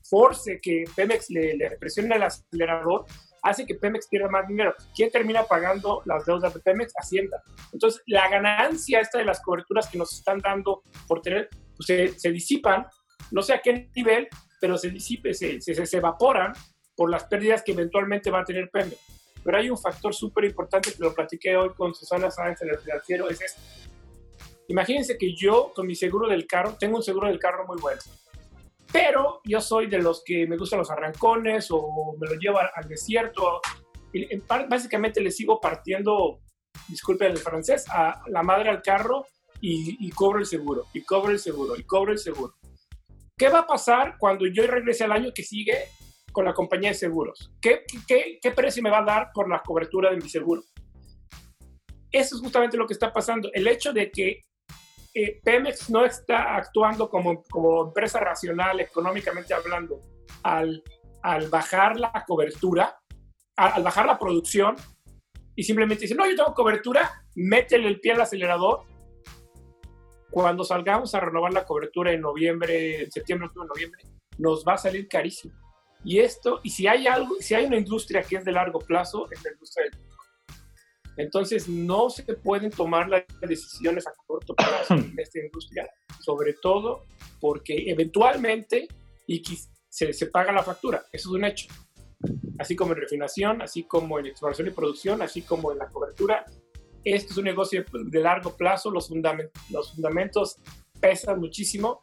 [0.03, 3.05] force que Pemex le, le presione el acelerador
[3.41, 4.73] hace que Pemex pierda más dinero.
[4.95, 6.93] ¿Quién termina pagando las deudas de Pemex?
[6.97, 7.41] Hacienda.
[7.71, 12.19] Entonces, la ganancia esta de las coberturas que nos están dando por tener, pues se,
[12.19, 12.85] se disipan
[13.31, 14.27] no sé a qué nivel,
[14.59, 16.53] pero se disipe, se, se, evaporan
[16.95, 18.97] por las pérdidas que eventualmente va a tener Pemex.
[19.43, 22.77] Pero hay un factor súper importante que lo platiqué hoy con Susana Sáenz en el
[22.77, 23.61] financiero, es este.
[24.67, 28.01] Imagínense que yo con mi seguro del carro, tengo un seguro del carro muy bueno,
[28.91, 32.87] pero yo soy de los que me gustan los arrancones o me lo llevo al
[32.87, 33.61] desierto.
[34.13, 34.27] Y
[34.69, 36.39] básicamente le sigo partiendo,
[36.87, 39.25] disculpen el francés, a la madre al carro
[39.59, 42.53] y, y cobro el seguro, y cobro el seguro, y cobro el seguro.
[43.35, 45.75] ¿Qué va a pasar cuando yo regrese al año que sigue
[46.31, 47.51] con la compañía de seguros?
[47.59, 50.61] ¿Qué, qué, qué precio me va a dar por la cobertura de mi seguro?
[52.13, 53.49] eso es justamente lo que está pasando.
[53.53, 54.41] El hecho de que
[55.13, 59.99] eh, Pemex no está actuando como, como empresa racional económicamente hablando
[60.41, 60.83] al,
[61.21, 62.99] al bajar la cobertura,
[63.55, 64.75] al, bajar la producción
[65.55, 68.85] y simplemente dice, no, yo tengo cobertura, métele el pie al acelerador.
[70.31, 74.01] Cuando salgamos a renovar la cobertura en noviembre, en septiembre, octubre, noviembre,
[74.39, 75.53] nos va a salir carísimo.
[76.03, 79.27] Y esto, y si hay algo, si hay una industria que es de largo plazo,
[79.31, 79.99] es la industria del
[81.17, 85.89] entonces, no se pueden tomar las decisiones a corto plazo en esta industria,
[86.19, 87.05] sobre todo
[87.39, 88.87] porque eventualmente
[89.27, 89.41] y
[89.89, 91.05] se, se paga la factura.
[91.11, 91.67] Eso es un hecho.
[92.57, 96.45] Así como en refinación, así como en exploración y producción, así como en la cobertura.
[97.03, 100.57] Esto es un negocio de largo plazo, los, fundamentos, los fundamentos
[101.01, 102.01] pesan muchísimo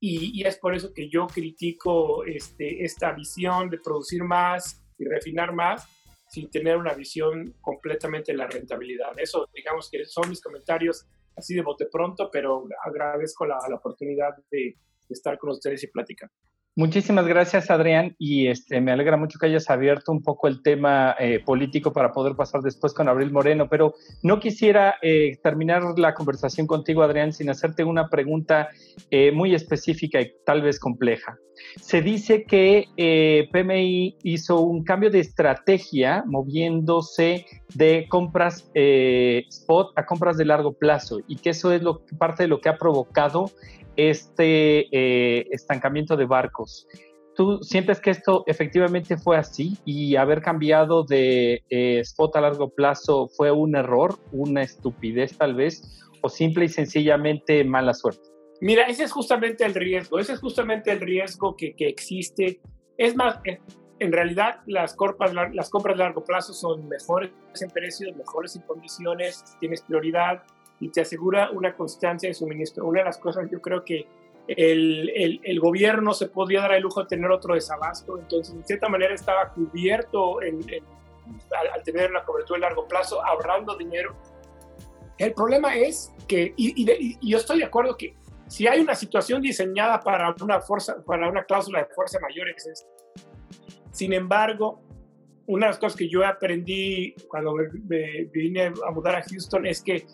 [0.00, 5.06] y, y, es por eso que yo critico este, esta visión de producir más y
[5.06, 5.88] refinar más,
[6.28, 9.12] sin tener una visión completamente de la rentabilidad.
[9.16, 11.06] Eso, digamos que son mis comentarios
[11.36, 14.76] así de bote pronto, pero agradezco la, la oportunidad de, de,
[15.08, 16.30] estar con ustedes y platicar.
[16.78, 21.16] Muchísimas gracias, Adrián, y este, me alegra mucho que hayas abierto un poco el tema
[21.18, 26.14] eh, político para poder pasar después con Abril Moreno, pero no quisiera eh, terminar la
[26.14, 28.68] conversación contigo, Adrián, sin hacerte una pregunta
[29.10, 31.36] eh, muy específica y tal vez compleja.
[31.80, 40.06] Se dice que eh, PMI hizo un cambio de estrategia moviéndose de compras spot a
[40.06, 43.50] compras de largo plazo y que eso es lo, parte de lo que ha provocado
[43.98, 46.86] este eh, estancamiento de barcos.
[47.34, 52.70] ¿Tú sientes que esto efectivamente fue así y haber cambiado de eh, spot a largo
[52.70, 55.82] plazo fue un error, una estupidez tal vez,
[56.22, 58.22] o simple y sencillamente mala suerte?
[58.60, 62.60] Mira, ese es justamente el riesgo, ese es justamente el riesgo que, que existe.
[62.96, 63.40] Es más,
[64.00, 67.30] en realidad las, corpas, las compras de largo plazo son mejores
[67.60, 70.42] en precios, mejores en condiciones, tienes prioridad,
[70.80, 72.86] y te asegura una constancia de suministro.
[72.86, 74.06] Una de las cosas yo creo que
[74.48, 78.64] el, el, el, gobierno se podía dar el lujo de tener otro desabasto, entonces en
[78.64, 80.84] cierta manera estaba cubierto en, en,
[81.54, 84.16] al, al, tener una cobertura de largo plazo, ahorrando dinero.
[85.18, 88.14] El problema es que, y, y, de, y, yo estoy de acuerdo que
[88.46, 92.66] si hay una situación diseñada para una, fuerza, para una cláusula de fuerza mayor es
[92.66, 92.88] esta.
[93.90, 94.80] Sin embargo,
[95.46, 99.66] una de las cosas que yo aprendí cuando me, me vine a mudar a Houston
[99.66, 100.06] es que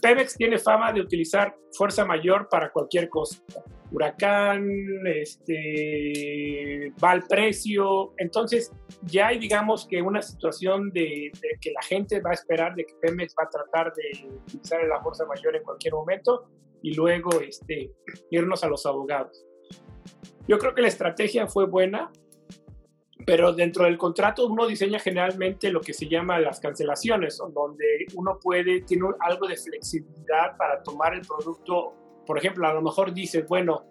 [0.00, 3.42] Pemex tiene fama de utilizar fuerza mayor para cualquier cosa.
[3.90, 4.66] Huracán,
[5.06, 8.14] este, va al precio.
[8.16, 12.84] Entonces, ya hay, digamos, que una situación de, que la gente va a esperar de
[12.84, 16.48] que Pemex va a tratar de utilizar la fuerza mayor en cualquier momento
[16.82, 17.90] y luego este,
[18.30, 19.44] irnos a los abogados.
[20.48, 22.10] Yo creo que la estrategia fue buena,
[23.26, 28.38] pero dentro del contrato uno diseña generalmente lo que se llama las cancelaciones, donde uno
[28.40, 31.94] puede, tiene algo de flexibilidad para tomar el producto.
[32.26, 33.84] Por ejemplo, a lo mejor dice, bueno,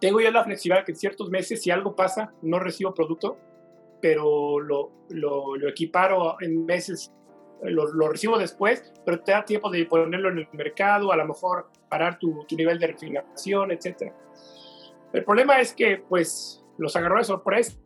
[0.00, 3.38] tengo yo la flexibilidad que en ciertos meses, si algo pasa, no recibo producto,
[4.00, 7.12] pero lo, lo, lo equiparo en meses,
[7.62, 11.26] lo, lo, recibo después, pero te da tiempo de ponerlo en el mercado, a lo
[11.26, 14.12] mejor parar tu, tu nivel de refinación, etc.
[15.12, 17.76] El problema es que, pues, los agarró de sorpresa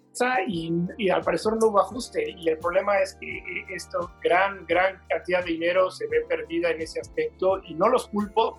[0.46, 2.30] y, y, al parecer no hubo ajuste.
[2.38, 6.80] Y el problema es que esto, gran, gran cantidad de dinero se ve perdida en
[6.80, 8.56] ese aspecto y no los culpo.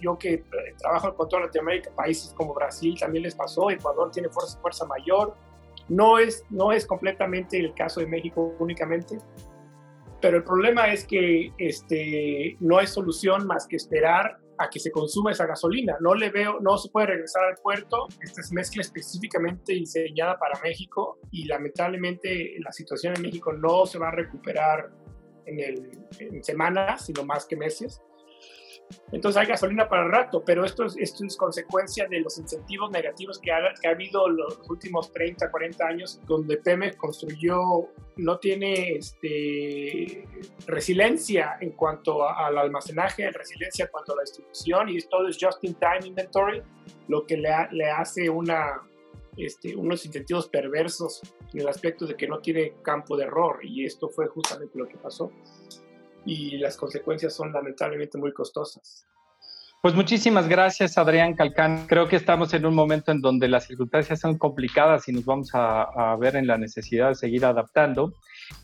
[0.00, 0.42] Yo que
[0.78, 5.36] trabajo con toda Latinoamérica, países como Brasil también les pasó, Ecuador tiene fuerza, fuerza mayor.
[5.88, 9.18] No es, no es completamente el caso de México únicamente,
[10.22, 14.90] pero el problema es que este, no hay solución más que esperar a que se
[14.90, 15.96] consuma esa gasolina.
[16.00, 18.06] No le veo, no se puede regresar al puerto.
[18.20, 23.98] Esta es mezcla específicamente diseñada para México y lamentablemente la situación en México no se
[23.98, 24.90] va a recuperar
[25.46, 28.02] en, en semanas, sino más que meses.
[29.12, 32.90] Entonces hay gasolina para el rato, pero esto es, esto es consecuencia de los incentivos
[32.90, 38.38] negativos que ha, que ha habido los últimos 30, 40 años, donde Pemex construyó, no
[38.38, 40.26] tiene este,
[40.66, 46.06] resiliencia en cuanto al almacenaje, resiliencia en cuanto a la distribución, y todo es just-in-time
[46.06, 46.62] inventory,
[47.08, 48.82] lo que le, le hace una,
[49.36, 51.22] este, unos incentivos perversos
[51.52, 54.86] en el aspecto de que no tiene campo de error, y esto fue justamente lo
[54.88, 55.30] que pasó
[56.26, 59.06] y las consecuencias son lamentablemente muy costosas.
[59.82, 61.86] Pues muchísimas gracias, Adrián Calcán.
[61.86, 65.54] Creo que estamos en un momento en donde las circunstancias son complicadas y nos vamos
[65.54, 68.12] a, a ver en la necesidad de seguir adaptando.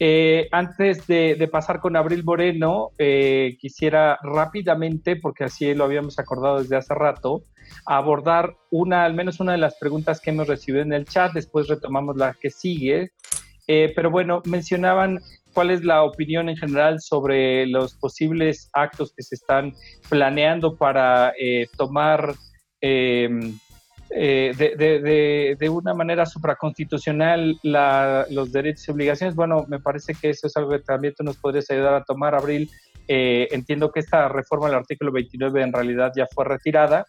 [0.00, 6.18] Eh, antes de, de, pasar con Abril Moreno, eh, quisiera rápidamente, porque así lo habíamos
[6.18, 7.44] acordado desde hace rato,
[7.86, 11.32] abordar una, al menos una de las preguntas que hemos recibido en el chat.
[11.32, 13.12] Después retomamos la que sigue.
[13.68, 15.20] Eh, pero bueno, mencionaban
[15.52, 19.72] cuál es la opinión en general sobre los posibles actos que se están
[20.08, 22.34] planeando para eh, tomar
[22.80, 23.58] em,
[24.14, 29.34] eh, de, una manera supraconstitucional los derechos y obligaciones.
[29.34, 32.34] Bueno, me parece que eso es algo que también tú nos podrías ayudar a tomar,
[32.34, 32.70] Abril.
[33.08, 37.06] Eh, entiendo que esta reforma del artículo 29 en realidad ya fue retirada.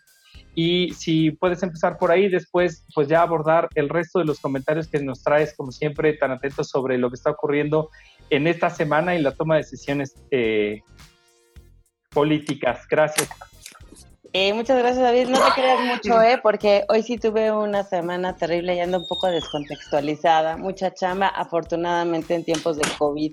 [0.55, 4.87] Y si puedes empezar por ahí, después pues ya abordar el resto de los comentarios
[4.87, 7.89] que nos traes, como siempre, tan atentos sobre lo que está ocurriendo
[8.29, 10.81] en esta semana y la toma de decisiones eh,
[12.11, 12.87] políticas.
[12.89, 13.29] Gracias.
[14.35, 15.27] Eh, muchas gracias, David.
[15.27, 16.39] No te creas mucho, ¿eh?
[16.41, 20.57] Porque hoy sí tuve una semana terrible y ando un poco descontextualizada.
[20.57, 23.31] Mucha chamba, afortunadamente en tiempos de COVID.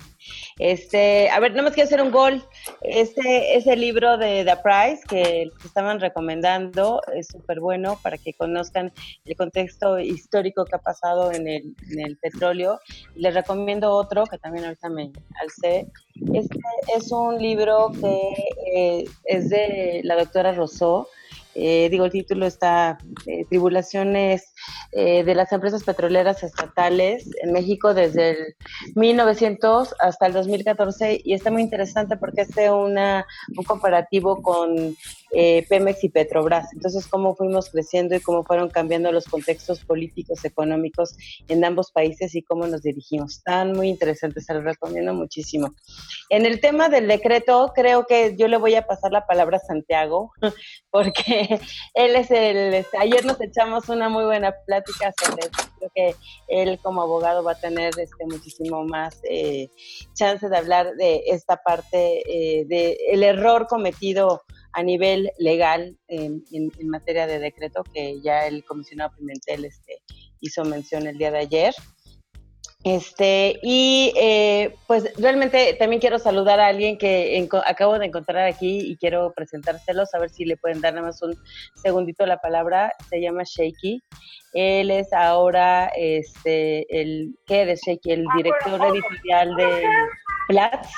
[0.59, 2.45] Este, a ver, no más quiero hacer un gol.
[2.83, 8.93] Este, ese libro de The Price que estaban recomendando es súper bueno para que conozcan
[9.25, 12.79] el contexto histórico que ha pasado en el, en el petróleo.
[13.15, 15.87] Les recomiendo otro que también ahorita me alcé.
[16.15, 16.59] Este
[16.97, 18.33] es un libro que
[18.75, 21.07] eh, es de la doctora Rousseau.
[21.55, 24.55] Eh, digo, el título está eh, Tribulaciones
[24.93, 28.57] eh, de las empresas petroleras estatales en México desde el
[28.95, 34.97] 1900 hasta el 2014 y está muy interesante porque hace una, un comparativo con
[35.33, 36.73] eh, Pemex y Petrobras.
[36.73, 41.17] Entonces, cómo fuimos creciendo y cómo fueron cambiando los contextos políticos, económicos
[41.49, 43.39] en ambos países y cómo nos dirigimos.
[43.39, 45.75] Están muy interesantes, se los recomiendo muchísimo.
[46.29, 49.61] En el tema del decreto, creo que yo le voy a pasar la palabra a
[49.61, 50.33] Santiago,
[50.91, 51.61] porque
[51.95, 55.71] él es el, este, ayer nos echamos una muy buena plática sobre eso.
[55.79, 56.15] Creo que
[56.49, 59.71] él como abogado va a tener este, muchísimo más eh,
[60.15, 64.43] chance de hablar de esta parte eh, de el error cometido
[64.73, 66.43] a nivel legal en,
[66.85, 70.03] materia de decreto que ya el comisionado Pimentel este,
[70.41, 71.75] hizo mención el día de ayer.
[72.83, 78.81] Este, y eh, pues realmente también quiero saludar a alguien que acabo de encontrar aquí
[78.81, 81.37] y quiero presentárselos, a ver si le pueden dar nada más un
[81.75, 82.93] segundito la palabra.
[83.11, 84.03] Se llama Shaky.
[84.55, 88.13] Él es ahora este, el, ¿qué eres Shaky?
[88.13, 89.83] El director editorial de
[90.49, 90.89] Platz.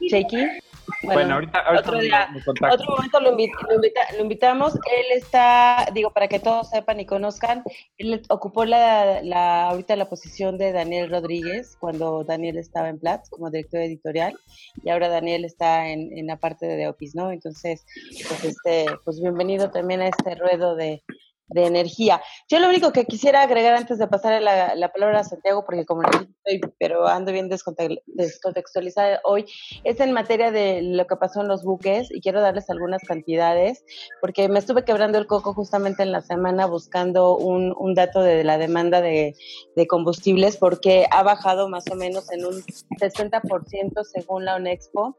[0.00, 0.60] Shaky.
[1.02, 4.74] Bueno, ahorita, otro, momento lo, invitamos.
[4.74, 7.62] Él está, digo, para que todos sepan y conozcan,
[7.98, 13.28] él ocupó la, la, ahorita la posición de Daniel Rodríguez cuando Daniel estaba en Platz
[13.30, 14.36] como director editorial
[14.82, 17.30] y ahora Daniel está en, en la parte de Opis, ¿no?
[17.30, 17.84] Entonces,
[18.28, 21.02] pues, este, pues bienvenido también a este ruedo de,
[21.48, 22.22] de energía.
[22.48, 25.84] Yo lo único que quisiera agregar antes de pasar la, la palabra a Santiago, porque
[25.84, 29.44] como estoy, pero ando bien descontextualizada hoy,
[29.84, 33.84] es en materia de lo que pasó en los buques y quiero darles algunas cantidades,
[34.20, 38.44] porque me estuve quebrando el coco justamente en la semana buscando un, un dato de
[38.44, 39.34] la demanda de,
[39.76, 42.62] de, combustibles, porque ha bajado más o menos en un
[43.00, 45.16] 60% según la ONEXPO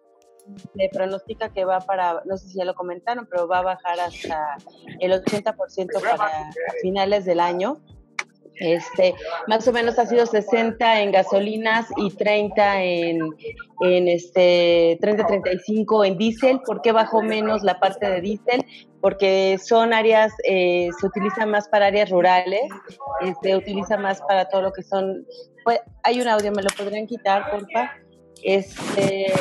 [0.76, 4.00] se pronostica que va para, no sé si ya lo comentaron, pero va a bajar
[4.00, 4.58] hasta
[5.00, 7.82] el 80% para finales del año.
[8.58, 9.14] Este,
[9.48, 13.20] más o menos ha sido 60 en gasolinas y 30 en,
[13.82, 16.62] en este 30 35 en diésel.
[16.66, 18.66] ¿Por qué bajó menos la parte de diésel?
[19.02, 22.64] Porque son áreas, eh, se utiliza más para áreas rurales,
[23.22, 25.26] se este, utiliza más para todo lo que son.
[25.66, 27.92] Pues, hay un audio, me lo podrían quitar, porfa.
[28.42, 29.34] Este,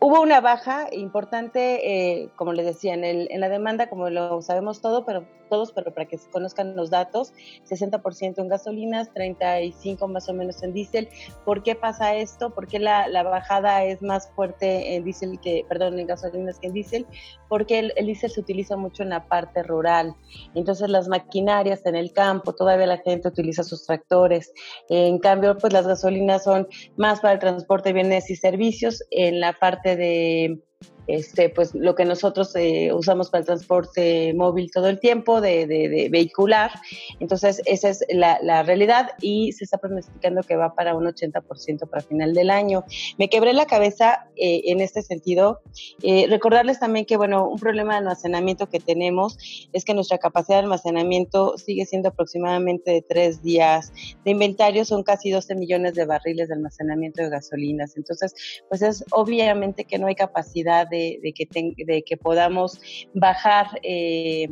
[0.00, 4.40] Hubo una baja importante, eh, como les decía, en, el, en la demanda, como lo
[4.40, 7.34] sabemos todo, pero todos, pero para que se conozcan los datos,
[7.68, 11.08] 60% en gasolinas, 35% más o menos en diésel.
[11.44, 12.54] ¿Por qué pasa esto?
[12.54, 16.68] ¿Por qué la, la, bajada es más fuerte en diésel que, perdón, en gasolinas que
[16.68, 17.06] en diésel?
[17.48, 20.14] Porque el, el diésel se utiliza mucho en la parte rural.
[20.54, 24.52] Entonces las maquinarias en el campo, todavía la gente utiliza sus tractores.
[24.88, 29.02] En cambio, pues las gasolinas son más para el transporte de bienes y servicios.
[29.10, 30.62] En la parte de
[31.10, 36.08] este, pues lo que nosotros eh, usamos para el transporte móvil todo el tiempo, de,
[36.10, 36.70] vehicular.
[37.18, 42.02] Entonces, esa es la, realidad y se está pronosticando que va para un 80% para
[42.02, 42.84] final del año.
[43.18, 45.60] Me quebré la cabeza eh, en este sentido.
[46.02, 49.36] Eh, recordarles también que, bueno, un problema de almacenamiento que tenemos
[49.72, 53.92] es que nuestra capacidad de almacenamiento sigue siendo aproximadamente de tres días.
[54.24, 57.96] De inventario son casi 12 millones de barriles de almacenamiento de gasolinas.
[57.96, 58.34] Entonces,
[58.68, 61.46] pues es obviamente que no hay capacidad de de, que,
[61.84, 62.80] de que podamos
[63.14, 64.50] bajar eh,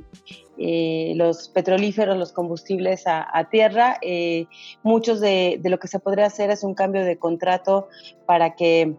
[0.59, 3.99] eh, los petrolíferos, los combustibles a, tierra.
[4.03, 4.47] Eh,
[4.83, 7.89] muchos de, lo que se podría hacer es un cambio de contrato
[8.27, 8.95] para que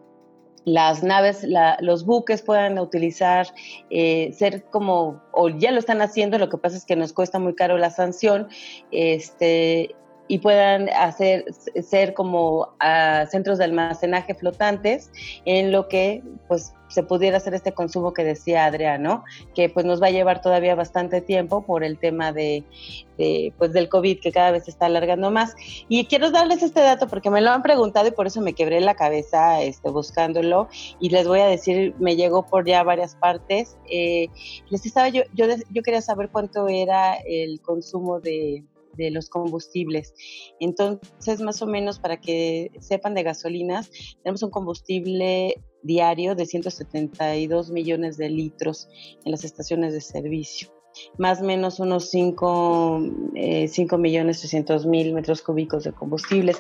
[0.66, 1.46] las naves,
[1.80, 3.48] los buques puedan utilizar,
[3.90, 7.56] ser como, o ya lo están haciendo, lo que pasa es que nos cuesta muy
[7.56, 8.50] caro la sanción,
[8.92, 9.96] este,
[10.30, 11.44] y puedan hacer
[11.84, 15.12] ser como ah, centros de almacenaje flotantes
[15.44, 19.24] en lo que pues se pudiera hacer este consumo que decía Adrián, ¿no?
[19.54, 22.64] Que pues nos va a llevar todavía bastante tiempo por el tema de,
[23.58, 25.56] pues del COVID que cada vez se está alargando más.
[25.88, 28.82] Y quiero darles este dato porque me lo han preguntado y por eso me quebré
[28.82, 30.68] la cabeza este, buscándolo
[31.00, 33.78] y les voy a decir, me llegó por ya varias partes.
[33.90, 34.28] Eh,
[34.70, 38.64] les estaba yo, yo, yo quería saber cuánto era el consumo de,
[38.98, 40.14] de los combustibles.
[40.60, 43.90] Entonces, más o menos para que sepan de gasolinas,
[44.24, 48.90] tenemos un combustible diario de 172 millones de litros
[49.24, 50.79] en las estaciones de servicio
[51.18, 53.02] más o menos unos 5,
[53.36, 56.58] eh, millones 300 mil metros cúbicos de combustibles.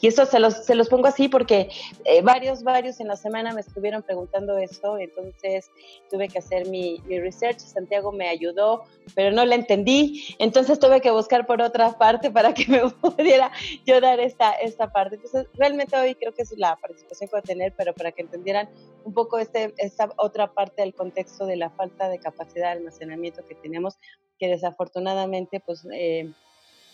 [0.00, 1.68] Y eso se los, se los pongo así porque
[2.04, 5.70] eh, varios, varios en la semana me estuvieron preguntando esto, entonces
[6.10, 8.84] tuve que hacer mi, mi research, Santiago me ayudó,
[9.14, 13.50] pero no la entendí, entonces tuve que buscar por otra parte para que me pudiera
[13.86, 15.16] yo dar esta, esta parte.
[15.16, 18.22] Entonces, realmente hoy creo que es la participación que voy a tener, pero para que
[18.22, 18.68] entendieran
[19.04, 23.46] un poco este, esta otra parte del contexto de la falta de capacidad de almacenamiento
[23.46, 23.81] que tenemos,
[24.38, 25.86] que desafortunadamente, pues...
[25.92, 26.30] Eh,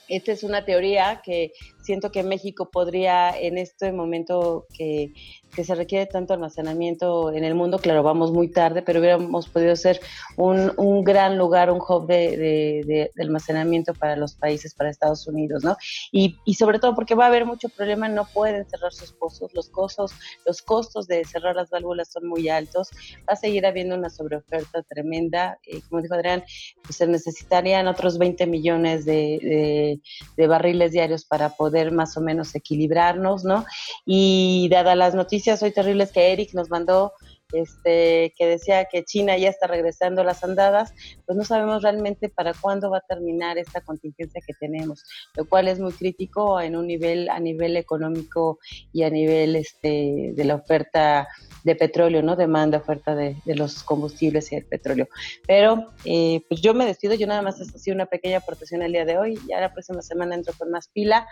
[0.09, 5.13] esta es una teoría que siento que México podría en este momento que
[5.55, 9.75] que se requiere tanto almacenamiento en el mundo, claro, vamos muy tarde, pero hubiéramos podido
[9.77, 10.01] ser
[10.37, 15.65] un, un gran lugar, un hub de, de, almacenamiento para los países, para Estados Unidos,
[15.65, 15.77] ¿no?
[16.13, 19.53] Y, y, sobre todo porque va a haber mucho problema, no pueden cerrar sus pozos,
[19.55, 20.13] los costos,
[20.47, 22.91] los costos de cerrar las válvulas son muy altos,
[23.29, 26.45] va a seguir habiendo una sobreoferta tremenda, y como dijo Adrián,
[26.83, 30.01] pues se necesitarían otros 20 millones de,
[30.37, 33.65] de barriles diarios para poder más o menos equilibrarnos, ¿no?
[34.05, 37.13] Y dada las noticias, noticias hoy terribles que Eric nos mandó
[37.53, 40.93] este, que decía que China ya está regresando a las andadas,
[41.27, 45.69] pues no sabemos realmente para cuándo va a terminar esta contingencia que tenemos, lo cual
[45.69, 48.59] es muy crítico en un nivel, a nivel económico
[48.93, 51.29] y a nivel este, de la oferta
[51.65, 52.37] de petróleo, ¿no?
[52.37, 55.09] Demanda, oferta de, los combustibles y el petróleo.
[55.47, 58.93] Pero eh, pues yo me despido, yo nada más he sido una pequeña aportación el
[58.93, 61.27] día de hoy, ya la próxima semana entro con más pila,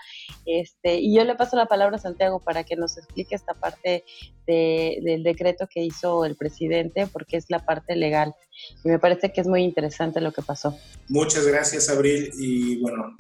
[0.45, 4.05] este, y yo le paso la palabra a Santiago para que nos explique esta parte
[4.47, 8.35] del decreto que hizo el presidente porque es la parte legal.
[8.85, 10.77] Y me parece que es muy interesante lo que pasó.
[11.09, 12.31] Muchas gracias, Abril.
[12.39, 13.17] Y bueno,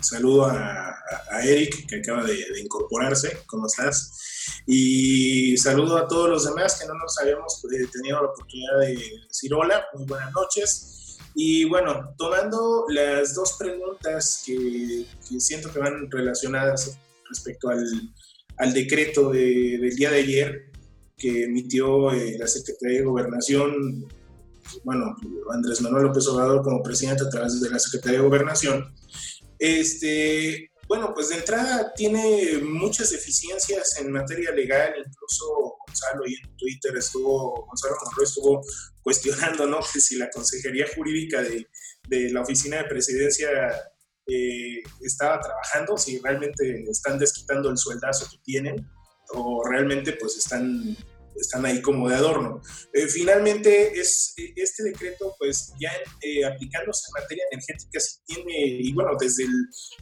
[0.00, 0.96] saludo a,
[1.42, 3.38] Eric, que acaba de, incorporarse.
[3.46, 4.62] ¿Cómo estás?
[4.66, 8.94] Y saludo a todos los demás que no nos habíamos eh, tenido la oportunidad de
[9.26, 9.84] decir hola.
[9.94, 11.18] Muy buenas noches.
[11.34, 15.06] Y bueno, tomando las dos preguntas que,
[15.38, 17.86] siento que van relacionadas respecto al,
[18.56, 20.69] al decreto del día de ayer,
[21.20, 24.08] que emitió eh, la Secretaría de Gobernación,
[24.84, 25.14] bueno,
[25.52, 28.94] Andrés Manuel López Obrador como presidente a través de la Secretaría de Gobernación,
[29.58, 36.56] este, bueno, pues de entrada tiene muchas deficiencias en materia legal, incluso Gonzalo y en
[36.56, 38.62] Twitter estuvo, Gonzalo Monroy estuvo
[39.02, 39.80] cuestionando, ¿no?
[39.92, 41.68] Que si la Consejería Jurídica de,
[42.08, 43.50] de la Oficina de Presidencia
[44.26, 48.88] eh, estaba trabajando, si realmente están desquitando el sueldazo que tienen
[49.32, 50.96] o realmente pues están
[51.40, 52.60] están ahí como de adorno.
[52.92, 55.90] Eh, finalmente, es, este decreto, pues ya
[56.22, 59.52] eh, aplicándose en materia energética, sí tiene, y bueno, desde el,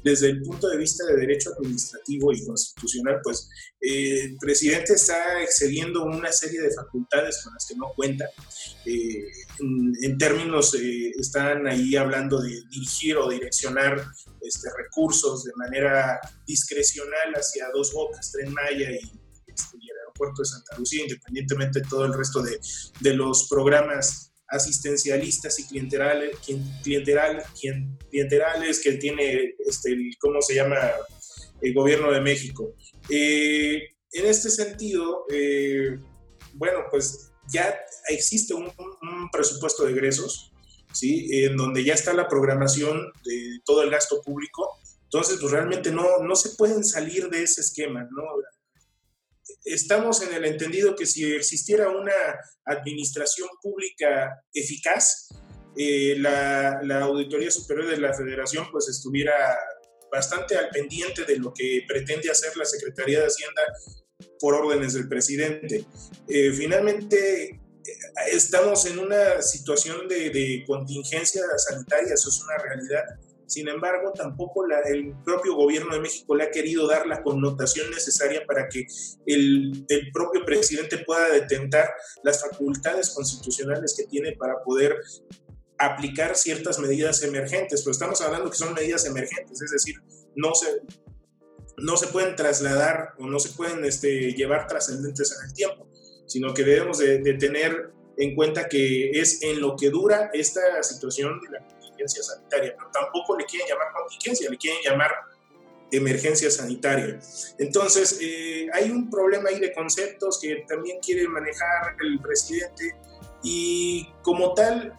[0.02, 3.48] desde el punto de vista de derecho administrativo y constitucional, pues
[3.80, 8.28] eh, el presidente está excediendo una serie de facultades con las que no cuenta.
[8.84, 14.02] En, en, términos, están ahí hablando de dirigir o direccionar
[14.40, 19.28] este, recursos de manera discrecional hacia dos bocas, Tren Maya y
[20.18, 22.60] puerto de Santa Lucía, independientemente de todo el resto de,
[23.00, 26.36] de los programas asistencialistas y clienterales,
[26.82, 27.42] clienteral,
[28.10, 30.78] clienterales que tiene, este, el, ¿cómo se llama?,
[31.60, 32.74] el gobierno de México.
[33.08, 33.82] Eh,
[34.12, 35.98] en este sentido, eh,
[36.54, 37.74] bueno, pues ya
[38.08, 40.52] existe un, un, presupuesto de egresos,
[40.92, 41.28] ¿sí?
[41.44, 44.78] En donde ya está la programación de todo el gasto público.
[45.04, 48.22] Entonces, pues realmente no, no se pueden salir de ese esquema, ¿no?
[49.64, 52.12] Estamos en el entendido que si existiera una
[52.64, 55.28] administración pública eficaz,
[55.76, 59.56] eh, la, Auditoría Superior de la Federación pues estuviera
[60.10, 63.62] bastante al pendiente de lo que pretende hacer la Secretaría de Hacienda
[64.40, 65.84] por órdenes del presidente.
[66.28, 67.58] Eh, finalmente, eh,
[68.32, 73.04] estamos en una situación de, de contingencia sanitaria, eso es una realidad
[73.48, 78.44] sin embargo, tampoco el propio gobierno de México le ha querido dar la connotación necesaria
[78.46, 78.86] para que
[79.24, 81.88] el, propio presidente pueda detentar
[82.22, 84.96] las facultades constitucionales que tiene para poder
[85.78, 89.94] aplicar ciertas medidas emergentes, pero estamos hablando que son medidas emergentes, es decir,
[90.36, 90.82] no se,
[91.78, 95.88] no se pueden trasladar o no se pueden este, llevar trascendentes en el tiempo,
[96.26, 101.40] sino que debemos de, tener en cuenta que es en lo que dura esta situación
[101.40, 105.10] de la contingencia sanitaria, pero tampoco le quieren llamar contingencia, le quieren llamar
[105.90, 107.18] emergencia sanitaria.
[107.58, 112.94] Entonces, eh, hay un problema ahí de conceptos que también quiere manejar el presidente
[113.42, 114.98] y como tal,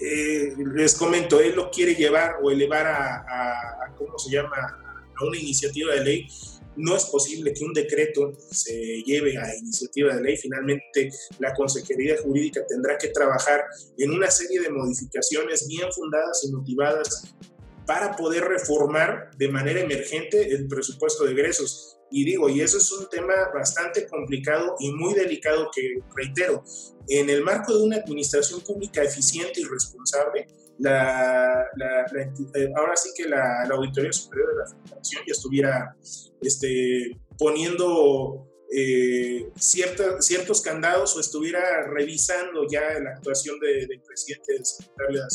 [0.00, 4.78] eh, les comento, él lo quiere llevar o elevar a, ¿cómo se llama?,
[5.14, 6.28] a una iniciativa de ley,
[6.76, 10.36] no es posible que un decreto se lleve a iniciativa de ley.
[10.36, 13.64] Finalmente, la Consejería Jurídica tendrá que trabajar
[13.98, 17.34] en una serie de modificaciones bien fundadas y motivadas
[17.86, 21.98] para poder reformar de manera emergente el presupuesto de egresos.
[22.10, 26.62] Y digo, y eso es un tema bastante complicado y muy delicado que, reitero,
[27.08, 30.46] en el marco de una administración pública eficiente y responsable,
[30.82, 31.66] la,
[32.54, 35.96] eh, ahora sí que la, Auditoría Superior de la Federación ya estuviera
[36.40, 45.20] este, poniendo eh, ciertos candados o estuviera revisando ya la actuación del presidente del secretario
[45.20, 45.26] de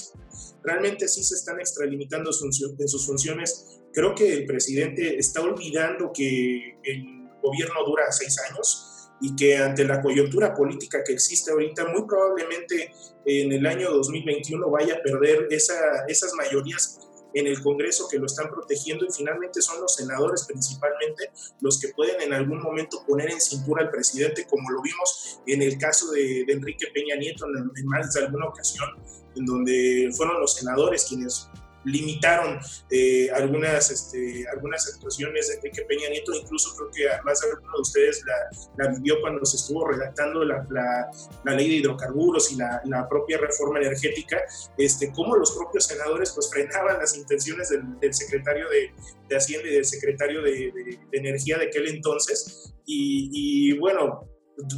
[0.63, 3.79] Realmente sí se están extralimitando en sus funciones.
[3.93, 7.05] Creo que el presidente está olvidando que el
[7.41, 8.86] gobierno dura seis años
[9.21, 12.93] y que ante la coyuntura política que existe ahorita, muy probablemente
[13.25, 16.99] en el año 2021 vaya a perder esa, esas mayorías
[17.33, 21.29] en el Congreso que lo están protegiendo y finalmente son los senadores principalmente
[21.61, 25.61] los que pueden en algún momento poner en cintura al presidente, como lo vimos en
[25.61, 28.89] el caso de, Enrique Peña Nieto en, en más de alguna ocasión,
[29.35, 31.49] en donde fueron los senadores quienes
[31.87, 32.59] limitaron
[32.91, 37.81] eh, algunas, este, algunas actuaciones de Enrique Peña Nieto, incluso creo que además alguno de
[37.81, 43.07] ustedes la, la, vivió cuando se estuvo redactando la, la, ley de hidrocarburos y la,
[43.09, 44.37] propia reforma energética,
[44.77, 48.91] este, cómo los propios senadores pues frenaban las intenciones del, secretario de,
[49.29, 52.73] de, Hacienda y del secretario de, de, Energía de aquel entonces.
[52.85, 53.29] Y,
[53.71, 54.27] y bueno,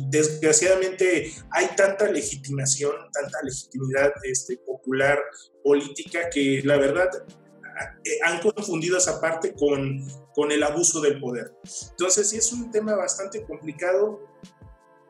[0.10, 5.20] desgraciadamente hay tanta legitimación, tanta legitimidad este, popular,
[5.64, 7.10] política, que la verdad
[8.04, 11.54] eh, han confundido esa parte con, con el abuso del poder.
[11.92, 14.20] Entonces, sí es un tema bastante complicado.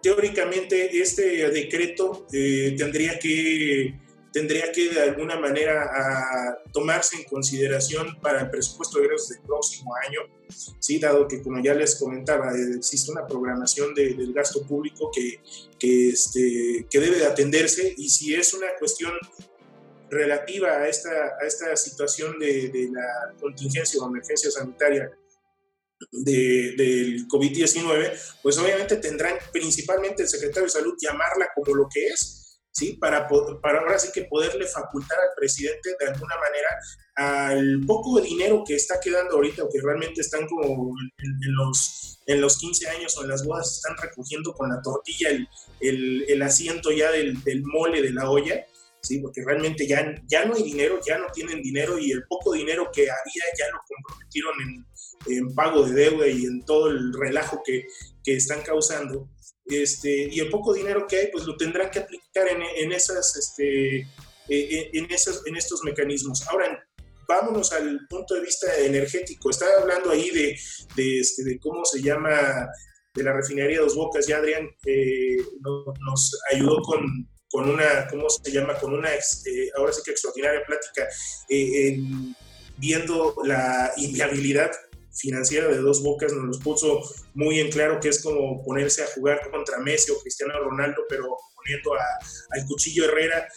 [0.02, 4.00] Teóricamente, este decreto eh, tendría que
[4.32, 9.42] tendría que de alguna manera a tomarse en consideración para el presupuesto de egresos del
[9.42, 10.22] próximo año,
[10.80, 11.00] ¿sí?
[11.00, 15.42] dado que como ya les comentaba, existe una programación del gasto público que,
[15.80, 19.14] que, este, que debe de atenderse y si es una cuestión
[20.10, 25.12] relativa a esta, a esta situación de, de la contingencia o emergencia sanitaria
[26.12, 32.08] de, del COVID-19, pues obviamente tendrán principalmente el secretario de salud llamarla como lo que
[32.08, 32.39] es,
[32.72, 32.94] ¿sí?
[32.94, 33.28] Para,
[33.62, 36.70] para ahora sí que poderle facultar al presidente de alguna manera
[37.16, 42.40] al poco dinero que está quedando ahorita o que realmente están como en, los, en
[42.40, 45.48] los 15 años o en las bodas están recogiendo con la tortilla el,
[45.82, 48.66] el, el asiento ya del, del, mole de la olla,
[49.02, 49.20] ¿sí?
[49.20, 52.90] porque realmente ya, ya no hay dinero, ya no tienen dinero y el poco dinero
[52.94, 54.86] que había ya lo comprometieron en,
[55.38, 57.86] en pago de deuda y en todo el relajo que,
[58.24, 59.30] que están causando.
[59.66, 63.36] Este, y el poco dinero que hay, pues lo tendrán que aplicar en, en esas,
[63.36, 64.08] este,
[64.50, 66.48] e, en, esos, en estos mecanismos.
[66.48, 66.84] Ahora,
[67.28, 69.52] vámonos al punto de vista energético.
[69.52, 70.60] Estaba hablando ahí de,
[70.96, 72.68] de, este, de cómo se llama,
[73.14, 74.26] de la refinería Dos Bocas.
[74.26, 75.38] Ya Adrián eh,
[76.02, 78.74] nos, ayudó con, con, una, ¿cómo se llama?
[78.80, 81.08] Con una, este, ahora sí que extraordinaria plática,
[81.50, 82.00] eh,
[82.78, 84.72] viendo la inviabilidad
[85.20, 87.02] financiera de dos bocas nos los puso
[87.34, 91.36] muy en claro que es como ponerse a jugar contra Messi o Cristiano Ronaldo, pero
[91.56, 93.48] poniendo al cuchillo Herrera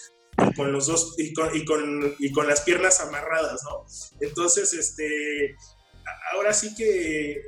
[0.57, 3.85] con los dos y con, y con, y con las piernas amarradas, ¿no?
[4.21, 5.55] Entonces, este,
[6.33, 7.43] ahora sí que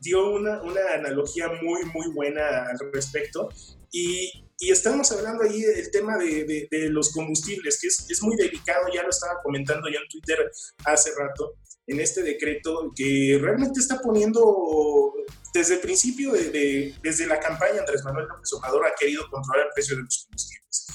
[0.00, 3.48] dio una, una analogía muy, muy buena al respecto.
[3.90, 8.36] Y, y estamos hablando ahí del tema de, de, los combustibles, que es, es, muy
[8.36, 10.50] delicado, ya lo estaba comentando ya en Twitter
[10.84, 11.54] hace rato,
[11.88, 15.14] en este decreto que realmente está poniendo,
[15.54, 19.72] desde el principio, de, desde la campaña, Andrés Manuel López Obrador ha querido controlar el
[19.74, 20.88] precio de los combustibles.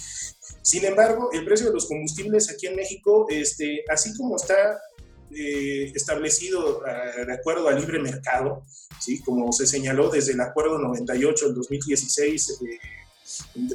[0.61, 4.79] Sin embargo, el precio de los combustibles aquí en México, este, así como está
[5.31, 8.63] eh, establecido ah, de acuerdo al libre mercado,
[9.01, 9.19] ¿sí?
[9.21, 12.79] como se señaló desde el Acuerdo 98 del 2016 eh,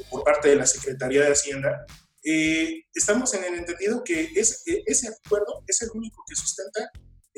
[0.09, 1.85] por parte de la Secretaría de Hacienda,
[2.23, 6.89] eh, estamos en el entendido que es, ese acuerdo es el único que sustenta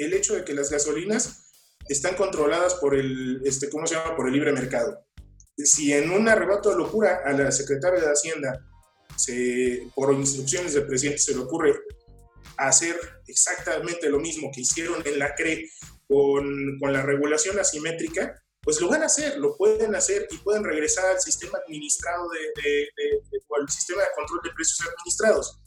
[0.04, 1.52] el hecho de que las gasolinas
[1.88, 4.16] están controladas por el, este, ¿cómo se llama?
[4.16, 5.06] Por el libre mercado.
[5.58, 8.66] Si en un arrebato de locura a la secretaria de Hacienda,
[9.16, 11.80] se, por instrucciones del presidente, se le ocurre
[12.58, 12.98] hacer
[13.28, 15.70] exactamente lo mismo que hicieron en la CRE
[16.08, 20.64] con, con la regulación asimétrica, pues lo van a hacer, lo pueden hacer y pueden
[20.64, 23.22] regresar al sistema administrado de, de,
[23.60, 25.60] al sistema de control de precios administrados.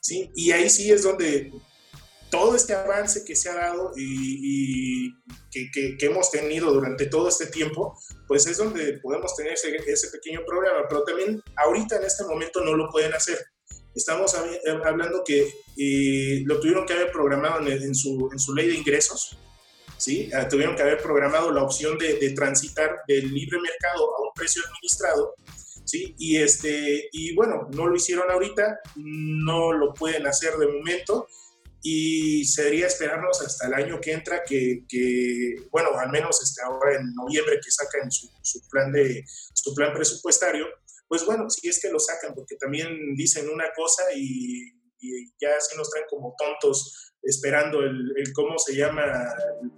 [0.00, 0.30] ¿sí?
[0.34, 1.52] Y ahí sí es donde
[2.30, 5.14] todo este avance que se ha dado y,
[5.50, 10.08] que, que, hemos tenido durante todo este tiempo, pues es donde podemos tener ese, ese,
[10.10, 13.38] pequeño problema, pero también ahorita en este momento no lo pueden hacer.
[13.94, 14.34] Estamos
[14.84, 18.74] hablando que eh, lo tuvieron que haber programado en, en, su, en su ley de
[18.74, 19.36] ingresos,
[19.96, 20.30] ¿sí?
[20.32, 24.32] Ah, tuvieron que haber programado la opción de, de, transitar del libre mercado a un
[24.34, 25.34] precio administrado,
[25.84, 26.14] ¿sí?
[26.18, 31.26] Y, este, y bueno, no lo hicieron ahorita, no lo pueden hacer de momento
[31.82, 36.96] y sería esperarnos hasta el año que entra que, que bueno, al menos este, ahora
[36.96, 39.24] en noviembre que sacan su, su, plan de,
[39.54, 40.66] su plan presupuestario,
[41.06, 45.56] pues bueno, si es que lo sacan, porque también dicen una cosa y, y ya
[45.56, 49.04] así nos traen como tontos esperando el, cómo se llama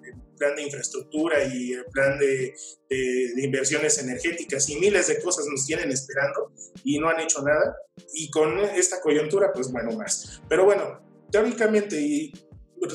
[0.05, 2.55] el plan de infraestructura y el plan de,
[2.89, 6.53] de, inversiones energéticas y miles de cosas nos tienen esperando
[6.85, 7.77] y no han hecho nada.
[8.15, 10.41] Y con esta coyuntura, pues bueno, más.
[10.49, 12.33] Pero bueno, teóricamente y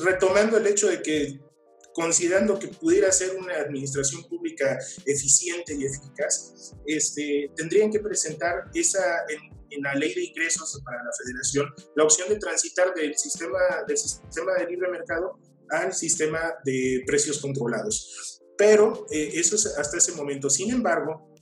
[0.04, 1.40] retomando el hecho de que
[1.94, 9.24] considerando que pudiera ser una administración pública eficiente y eficaz, este, tendrían que presentar esa,
[9.70, 13.58] en la ley de ingresos para la federación la opción de transitar del sistema,
[13.88, 15.38] del sistema de libre mercado
[15.70, 18.42] al sistema de precios controlados.
[18.56, 20.48] Pero eh, eso es hasta ese momento.
[20.48, 21.34] Sin embargo,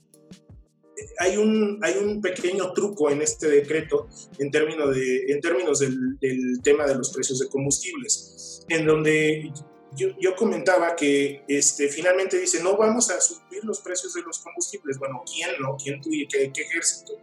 [1.19, 4.07] hay un, hay un pequeño truco en este decreto
[4.39, 9.51] en términos, de, en términos del, del tema de los precios de combustibles, en donde
[9.95, 14.97] yo, comentaba que este, finalmente dice, no vamos a subir los precios de los combustibles.
[14.99, 15.77] Bueno, ¿quién no?
[15.81, 17.13] ¿Quién tuvo qué, qué ejército?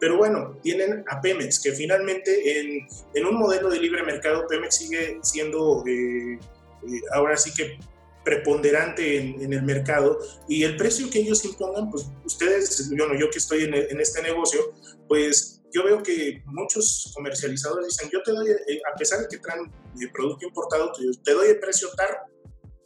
[0.00, 4.76] Pero bueno, tienen a Pemex, que finalmente en, en un modelo de libre mercado, Pemex
[4.76, 7.78] sigue siendo eh, eh, ahora sí que
[8.24, 10.18] preponderante en, el mercado
[10.48, 14.00] y el precio que ellos impongan, pues ustedes, yo, no, yo que estoy en, en
[14.00, 14.60] este negocio,
[15.08, 19.38] pues yo veo que muchos comercializadores dicen, yo te doy, eh, a pesar de que
[19.38, 20.92] traen el producto importado,
[21.24, 22.08] te doy el precio tal,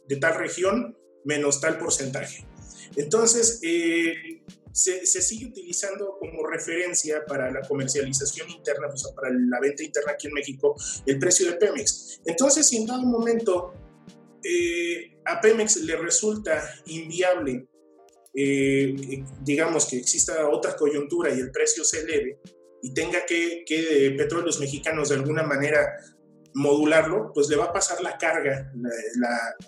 [0.07, 2.47] de tal región menos tal porcentaje.
[2.95, 4.41] Entonces, eh,
[4.71, 10.13] se, sigue utilizando como referencia para la comercialización interna, o sea, para la venta interna
[10.13, 12.21] aquí en México, el precio de Pemex.
[12.25, 13.73] Entonces, si en dado momento
[14.43, 17.67] eh, a Pemex le resulta inviable,
[19.41, 22.39] digamos que exista otra coyuntura y el precio se eleve,
[22.83, 25.97] y tenga que, que Petróleos Mexicanos de alguna manera
[26.53, 28.71] modularlo, pues le va a pasar la carga,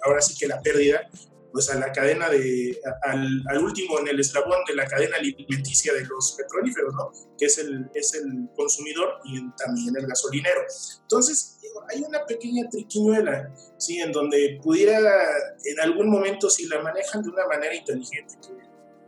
[0.04, 1.10] ahora sí que la pérdida,
[1.52, 5.94] pues a la cadena de, al, al, último en el eslabón de la cadena alimenticia
[5.94, 7.12] de los petrolíferos, ¿no?
[7.38, 10.62] Que es el, es el consumidor y también el gasolinero.
[11.02, 11.60] Entonces,
[11.90, 14.00] hay una pequeña triquiñuela, ¿sí?
[14.00, 15.00] En donde pudiera,
[15.64, 18.54] en algún momento, si la manejan de una manera inteligente, que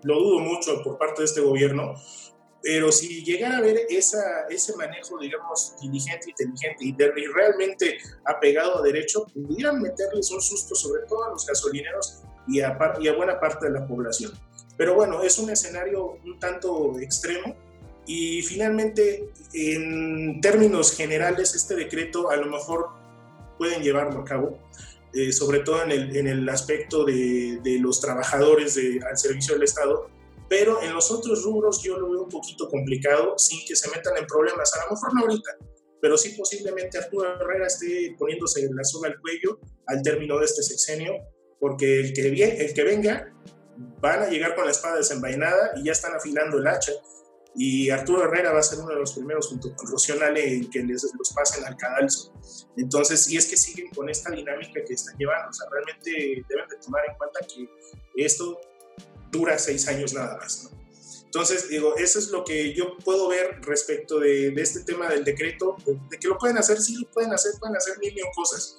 [0.04, 1.94] lo dudo mucho por parte de este gobierno,
[2.64, 8.80] pero si llegara a haber esa, ese manejo, digamos, diligente, inteligente y, y realmente apegado
[8.80, 12.78] a derecho, pudieran meterles un susto sobre todo a los gasolineros y a,
[13.16, 14.32] buena parte de la población.
[14.78, 17.56] Pero bueno, es un escenario un tanto extremo
[18.06, 22.90] y finalmente, en términos generales, este decreto a lo mejor
[23.58, 24.58] pueden llevarlo a cabo,
[25.14, 28.78] eh, sobre todo en el, en el aspecto de, de los trabajadores
[29.08, 30.10] al servicio del Estado,
[30.50, 34.18] pero en los otros rubros yo lo veo un poquito complicado sin que se metan
[34.18, 35.58] en problemas, a lo mejor no ahorita,
[36.02, 40.64] pero sí posiblemente Arturo Herrera esté poniéndose la soga al cuello al término de este
[40.64, 41.14] sexenio,
[41.62, 43.32] porque el que, el que venga
[44.02, 46.92] van a llegar con la espada desenvainada y ya están afilando el hacha.
[47.56, 50.80] Y Arturo Herrera va a ser uno de los primeros junto con Rocionale en que
[50.80, 52.34] les los pasen al cadalso.
[52.78, 56.68] Entonces, si es que siguen con esta dinámica que están llevando, o sea, realmente deben
[56.68, 57.70] de tomar en cuenta que
[58.16, 58.60] esto
[59.32, 60.72] dura seis años nada más.
[61.26, 65.78] Entonces, digo, eso es lo que yo puedo ver respecto de, este tema del decreto,
[65.86, 68.76] de, que lo pueden hacer, sí lo pueden hacer, pueden hacer mil y cosas.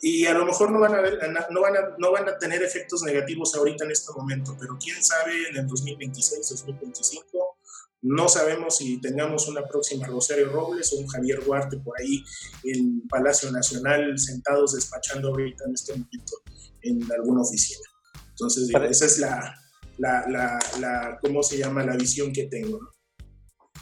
[0.00, 1.18] Y a lo mejor no van a, ver,
[1.50, 5.02] no, van a, no van a tener efectos negativos ahorita en este momento, pero quién
[5.02, 7.58] sabe en el 2026, 2025,
[8.02, 12.22] no sabemos si tengamos una próxima Rosario Robles o un Javier Duarte por ahí
[12.64, 16.42] en Palacio Nacional sentados despachando ahorita en este momento
[16.82, 17.88] en alguna oficina.
[18.28, 19.54] Entonces, esa es la,
[19.96, 21.82] la, la, la, ¿cómo se llama?
[21.82, 22.78] La visión que tengo.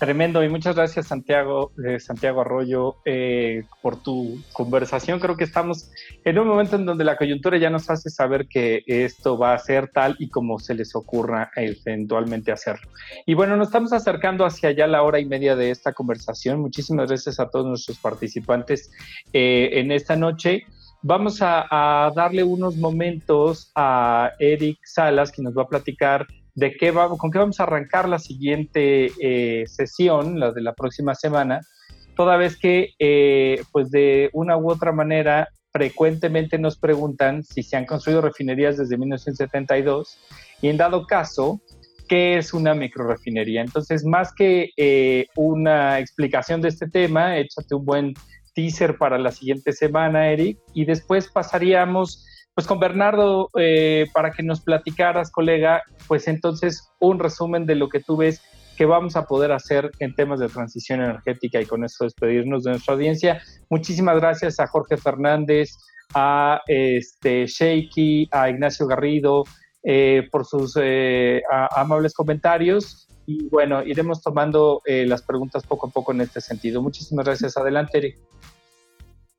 [0.03, 5.21] Tremendo y muchas gracias Santiago, eh, Santiago Arroyo eh, por tu conversación.
[5.21, 5.93] Creo que estamos
[6.25, 9.59] en un momento en donde la coyuntura ya nos hace saber que esto va a
[9.61, 12.91] ser tal y como se les ocurra eventualmente hacerlo.
[13.27, 16.59] Y bueno, nos estamos acercando hacia ya la hora y media de esta conversación.
[16.59, 18.91] Muchísimas gracias a todos nuestros participantes
[19.33, 20.67] eh, en esta noche.
[21.03, 26.91] vamos a, darle unos momentos a Eric Salas, que nos va a platicar de qué
[26.91, 31.61] vamos, con qué vamos a arrancar la siguiente eh, sesión, la de la próxima semana,
[32.15, 37.77] toda vez que, eh, pues de una u otra manera, frecuentemente nos preguntan si se
[37.77, 40.19] han construido refinerías desde 1972
[40.61, 41.63] y en dado caso,
[42.09, 43.63] ¿qué es una microrefinería?
[43.63, 48.15] Entonces, más que eh, una explicación de este tema, échate un buen
[48.55, 54.43] teaser para la siguiente semana, Eric, y después pasaríamos pues con Bernardo eh, para que
[54.43, 58.43] nos platicaras, colega, pues entonces un resumen de lo que tú ves
[58.77, 62.71] que vamos a poder hacer en temas de transición energética y con eso despedirnos de
[62.73, 63.41] nuestra audiencia.
[63.71, 65.77] Muchísimas gracias a Jorge Fernández,
[66.15, 69.45] a este Shaky, a Ignacio Garrido
[69.83, 71.43] eh, por sus eh,
[71.75, 76.83] amables comentarios y bueno, iremos tomando las preguntas poco a poco en este sentido.
[76.83, 77.57] Muchísimas gracias.
[77.57, 78.19] Adelante, Eric.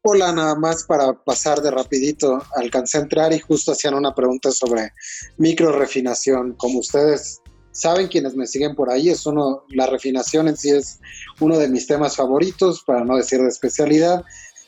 [0.06, 2.44] Hola, nada más para pasar de rapidito.
[2.58, 4.92] Alcancé a entrar y justo hacían una pregunta sobre
[5.38, 6.56] micro refinación.
[6.58, 11.00] Como ustedes saben, quienes me siguen por ahí, es uno, la refinación en sí es
[11.40, 14.26] uno de mis temas favoritos, para no decir de especialidad,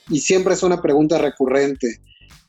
[0.07, 1.99] y siempre es una pregunta recurrente.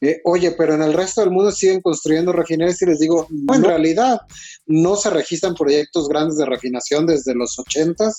[0.00, 3.54] Eh, oye, pero en el resto del mundo siguen construyendo refinerías y les digo, no,
[3.54, 4.20] en realidad
[4.66, 8.12] no se registran proyectos grandes de refinación desde los 80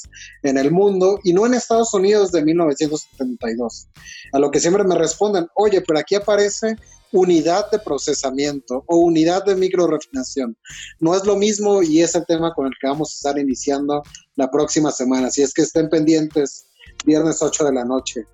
[0.43, 3.87] en el mundo y no en Estados Unidos de 1972.
[4.33, 6.75] A lo que siempre me responden, oye, pero aquí aparece
[7.11, 10.57] unidad de procesamiento o unidad de microrefinación.
[10.99, 14.03] No es lo mismo y es el tema con el que vamos a estar iniciando
[14.35, 15.27] la próxima semana.
[15.27, 16.65] Así es que estén pendientes,
[17.05, 18.25] viernes 8 de la noche.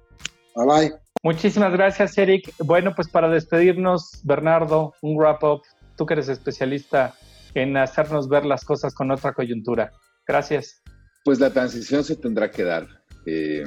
[0.55, 1.02] Bye bye.
[1.23, 2.53] Muchísimas gracias, Eric.
[2.59, 5.61] Bueno, pues para despedirnos, Bernardo, un wrap-up.
[5.95, 7.15] Tú que eres especialista
[7.53, 9.93] en hacernos ver las cosas con otra coyuntura.
[10.27, 10.81] Gracias.
[11.23, 12.87] Pues la transición se tendrá que dar.
[13.25, 13.63] Eh,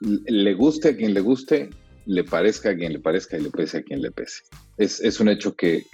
[0.00, 1.68] le guste a quien le guste,
[2.06, 4.44] le parezca a quien le parezca y le pese a quien le pese.
[4.78, 5.84] Es, un hecho que,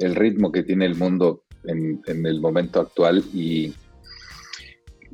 [0.00, 3.72] el ritmo que tiene el mundo en, en el momento actual y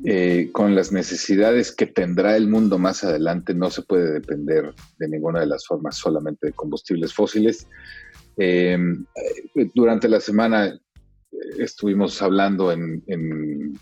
[0.03, 5.07] eh, con las necesidades que tendrá el mundo más adelante, no se puede depender de
[5.07, 7.67] ninguna de las formas solamente de combustibles fósiles.
[8.37, 9.05] Em,
[9.55, 10.79] eh, durante la semana eh,
[11.59, 13.79] estuvimos hablando en, en,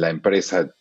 [0.00, 0.74] la empresa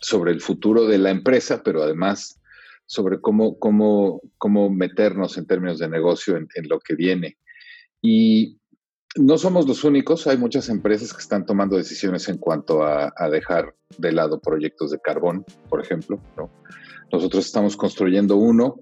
[0.00, 2.38] sobre el futuro de la empresa, pero además
[2.84, 7.38] sobre cómo, cómo, cómo meternos en términos de negocio en, en lo que viene.
[8.02, 8.58] Y
[9.18, 13.74] no somos los únicos, hay muchas empresas que están tomando decisiones en cuanto a, dejar
[13.98, 16.20] de lado proyectos de carbón, por ejemplo.
[17.12, 18.76] Nosotros estamos construyendo uno,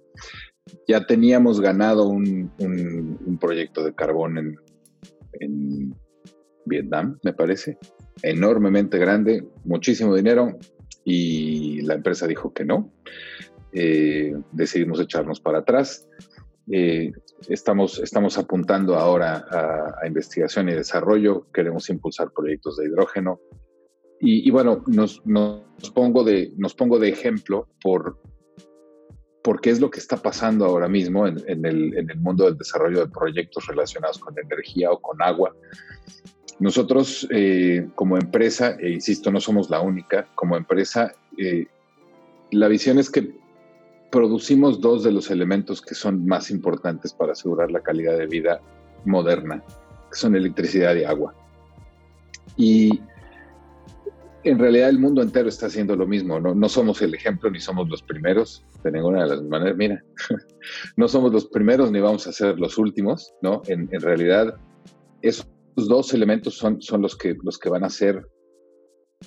[0.89, 2.51] ya teníamos ganado un,
[3.41, 4.57] proyecto de carbón
[5.41, 5.95] en,
[6.67, 7.77] Vietnam, me parece,
[8.23, 10.57] enormemente grande, muchísimo dinero,
[11.05, 12.91] y la empresa dijo que no.
[13.73, 16.09] Eh, decidimos echarnos para atrás.
[16.71, 17.13] Eh,
[17.49, 19.45] estamos, estamos apuntando ahora
[20.01, 23.41] a, investigación y desarrollo, queremos impulsar proyectos de hidrógeno.
[24.21, 25.21] Y, bueno, nos,
[25.93, 28.19] pongo de, nos pongo de ejemplo por,
[29.61, 33.67] qué es lo que está pasando ahora mismo en, el, mundo del desarrollo de proyectos
[33.67, 35.55] relacionados con energía o con agua.
[36.59, 41.67] Nosotros eh, como empresa, e insisto, no somos la única, como empresa, eh,
[42.51, 43.44] la visión es que
[44.15, 48.61] producimos dos de los elementos que son más importantes para asegurar la calidad de vida
[49.05, 49.61] moderna,
[50.09, 51.35] que son electricidad y agua.
[52.57, 53.01] Y
[54.45, 57.59] en realidad el mundo entero está haciendo lo mismo, no, no somos el ejemplo ni
[57.59, 59.77] somos los primeros de ninguna de las maneras.
[59.77, 60.05] Mira,
[60.97, 63.63] no somos los primeros ni vamos a ser los últimos, ¿no?
[63.67, 64.55] En, realidad
[65.23, 68.25] esos dos elementos son, son los, que, los que van a ser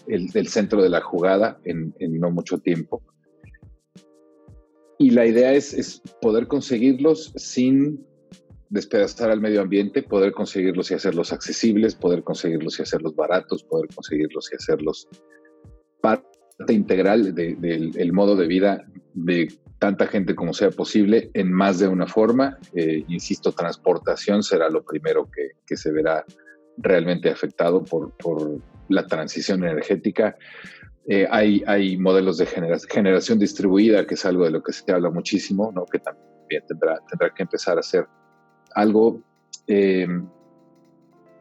[0.08, 3.04] el, centro de la jugada en, en no mucho tiempo.
[5.00, 8.06] Y la idea es, poder conseguirlos sin
[8.70, 13.88] despedazar al medio ambiente, poder conseguirlos y hacerlos accesibles, poder conseguirlos y hacerlos baratos, poder
[13.94, 15.08] conseguirlos y hacerlos
[16.02, 19.48] parte integral del modo de vida de
[19.80, 22.58] tanta gente como sea posible en más de una forma.
[22.76, 26.26] Eh, insisto, transportación será lo primero que, se verá
[26.78, 28.60] realmente afectado por, por
[28.90, 30.36] la transición energética.
[31.10, 35.72] Eh, hay, modelos de generación distribuida, que es algo de lo que se habla muchísimo,
[35.74, 35.86] ¿no?
[35.86, 38.06] que también tendrá, tendrá que empezar a ser
[38.76, 39.22] algo,
[39.68, 40.28] em,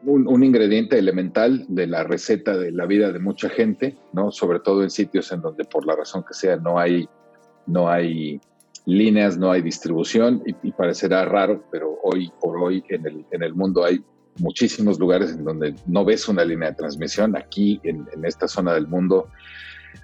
[0.05, 4.31] un, ingrediente elemental de la receta de la vida de mucha gente, ¿no?
[4.31, 7.09] sobre todo en sitios en donde por la razón que sea no hay,
[7.65, 8.39] no hay
[8.85, 13.53] líneas, no hay distribución y, parecerá raro, pero hoy por hoy en el, en el
[13.53, 13.99] mundo hay
[14.39, 17.35] muchísimos lugares en donde no ves una línea de transmisión.
[17.35, 19.29] Aquí, en, esta zona del mundo,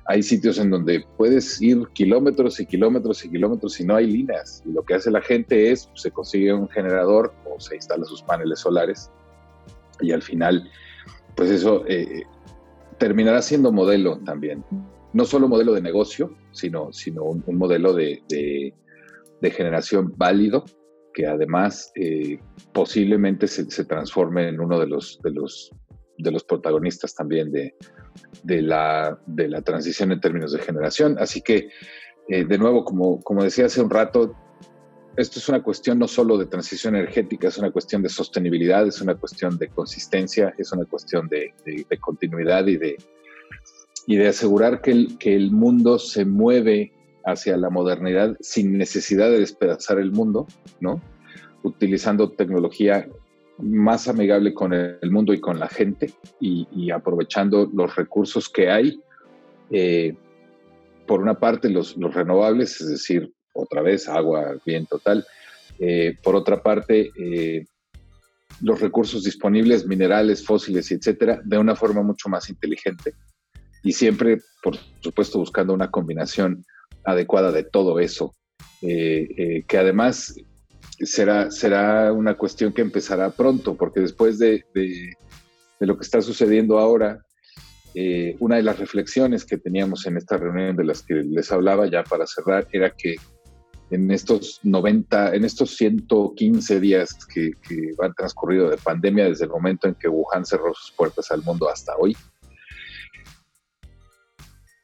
[0.06, 4.64] hay sitios en donde puedes ir kilómetros y kilómetros y kilómetros y no hay líneas.
[4.66, 8.22] Y lo que hace la gente es, se consigue un generador o se instala sus
[8.24, 9.10] paneles solares
[10.02, 10.70] y al final,
[11.36, 12.24] pues eso eh,
[12.98, 14.64] terminará siendo modelo también.
[15.14, 18.74] No solo modelo de negocio, sino, sino un, modelo de,
[19.42, 20.66] generación válido
[21.14, 22.40] que además eh,
[22.74, 25.72] posiblemente se, se, transforme en uno de los, de los,
[26.18, 27.76] de los protagonistas también de,
[28.44, 31.18] de la, de la transición en términos de generación.
[31.20, 31.70] Así que,
[32.28, 34.36] eh, de nuevo, como, como decía hace un rato,
[35.16, 39.00] esto es una cuestión no solo de transición energética, es una cuestión de sostenibilidad, es
[39.00, 41.54] una cuestión de consistencia, es una cuestión de,
[42.00, 42.98] continuidad y de,
[44.08, 46.92] y de asegurar que el, que el mundo se mueve
[47.26, 50.48] hacia la modernidad sin necesidad de despedazar el mundo,
[50.80, 51.02] ¿no?
[51.64, 53.08] Utilizando tecnología
[53.60, 59.00] más amigable con el mundo y con la gente y, aprovechando los recursos que hay.
[59.70, 60.16] Eh,
[61.08, 65.26] por una parte, los, renovables, es decir, otra vez agua, viento, tal.
[65.80, 67.66] Eh, por otra parte, eh,
[68.62, 73.14] los recursos disponibles, minerales, fósiles, etcétera, de una forma mucho más inteligente.
[73.84, 76.66] Y siempre, por supuesto, buscando una combinación
[77.06, 78.34] adecuada de todo eso,
[78.82, 80.36] que además
[81.00, 84.64] será, será una cuestión que empezará pronto, porque después de,
[85.80, 87.24] lo que está sucediendo ahora,
[87.96, 91.88] eh, una de las reflexiones que teníamos en esta reunión de las que les hablaba
[91.88, 93.16] ya para cerrar era que
[93.92, 99.52] en estos 90, en estos 115 días que, que han transcurrido de pandemia desde el
[99.52, 102.18] momento en que Wuhan cerró sus puertas al mundo hasta hoy,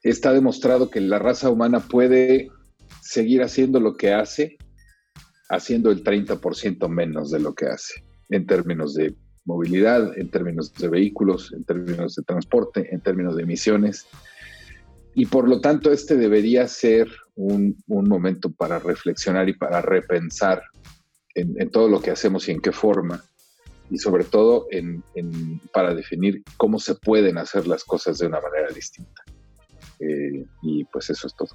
[0.04, 2.50] está demostrado que la raza humana puede
[3.02, 4.58] seguir haciendo lo que hace
[5.50, 9.16] haciendo el 30% menos de lo que hace en términos de
[9.46, 14.06] movilidad, en términos de vehículos, en términos de transporte, en términos de emisiones.
[15.16, 20.62] Y por lo tanto, este debería ser un, momento para reflexionar y para repensar
[21.34, 23.24] en, todo lo que hacemos y en qué forma,
[23.90, 25.02] y sobre todo en,
[25.74, 29.24] para definir cómo se pueden hacer las cosas de una manera distinta.
[30.00, 31.50] Eh, y pues eso es todo.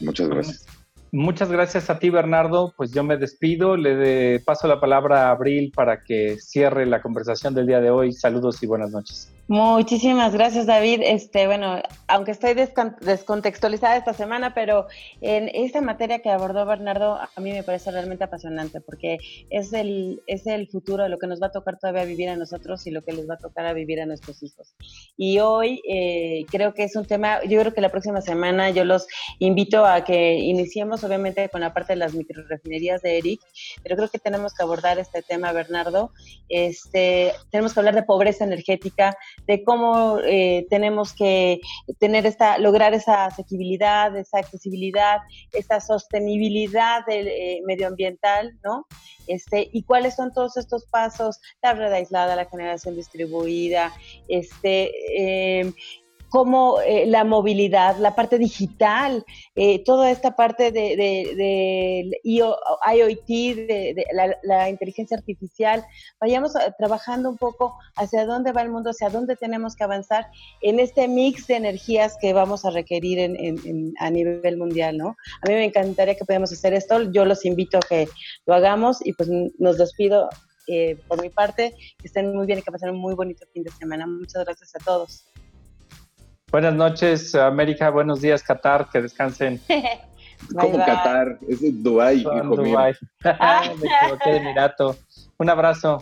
[0.00, 0.66] Muchas gracias.
[1.10, 2.74] Muchas gracias a ti, Bernardo.
[2.76, 3.76] Pues yo me despido.
[3.76, 8.12] Le paso la palabra a Abril para que cierre la conversación del día de hoy.
[8.12, 9.32] Saludos y buenas noches.
[9.48, 11.00] Muchísimas gracias, David.
[11.02, 14.88] Este, bueno, aunque estoy descontextualizada esta semana, pero
[15.22, 19.16] en esta materia que abordó Bernardo, a mí me parece realmente apasionante porque
[19.48, 22.36] es el, es el futuro de lo que nos va a tocar todavía vivir a
[22.36, 24.74] nosotros y lo que les va a tocar a vivir a nuestros hijos.
[25.16, 28.84] Y hoy eh, creo que es un tema, yo creo que la próxima semana yo
[28.84, 29.06] los
[29.38, 33.40] invito a que iniciemos obviamente con la parte de las microrefinerías de Eric,
[33.82, 36.12] pero creo que tenemos que abordar este tema, Bernardo.
[36.50, 39.16] Este, tenemos que hablar de pobreza energética
[39.46, 41.60] de cómo eh, tenemos que
[41.98, 45.18] tener esta, lograr esa asequibilidad, esa accesibilidad,
[45.52, 48.86] esa sostenibilidad del, eh, medioambiental, ¿no?
[49.26, 53.92] Este, y cuáles son todos estos pasos, la red aislada, la generación distribuida,
[54.26, 54.90] este,
[55.60, 55.72] eh,
[56.28, 59.24] como eh, la movilidad, la parte digital,
[59.54, 64.04] eh, toda esta parte de, de, IoT, de,
[64.42, 65.84] la, inteligencia artificial,
[66.20, 70.28] vayamos trabajando un poco hacia dónde va el mundo, hacia dónde tenemos que avanzar
[70.60, 75.16] en este mix de energías que vamos a requerir en, a nivel mundial, ¿no?
[75.42, 78.08] A mí me encantaría que pudiéramos hacer esto, yo los invito a que
[78.46, 79.28] lo hagamos y pues
[79.58, 80.28] nos despido
[80.70, 83.62] eh, por mi parte, que estén muy bien y que pasen un muy bonito fin
[83.62, 84.06] de semana.
[84.06, 85.24] Muchas gracias a todos.
[86.50, 87.90] Buenas noches, América.
[87.90, 88.88] Buenos días, Qatar.
[88.90, 89.60] Que descansen.
[90.58, 91.38] ¿Cómo Qatar?
[91.48, 92.94] Es Dubái, hijo Dubái.
[93.24, 94.96] Me equivoqué de Emirato.
[95.38, 95.98] Un abrazo.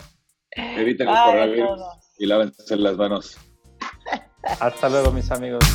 [0.51, 1.81] Eviten los coronavirus
[2.17, 3.37] y lávense las manos.
[4.59, 5.65] Hasta luego, mis amigos.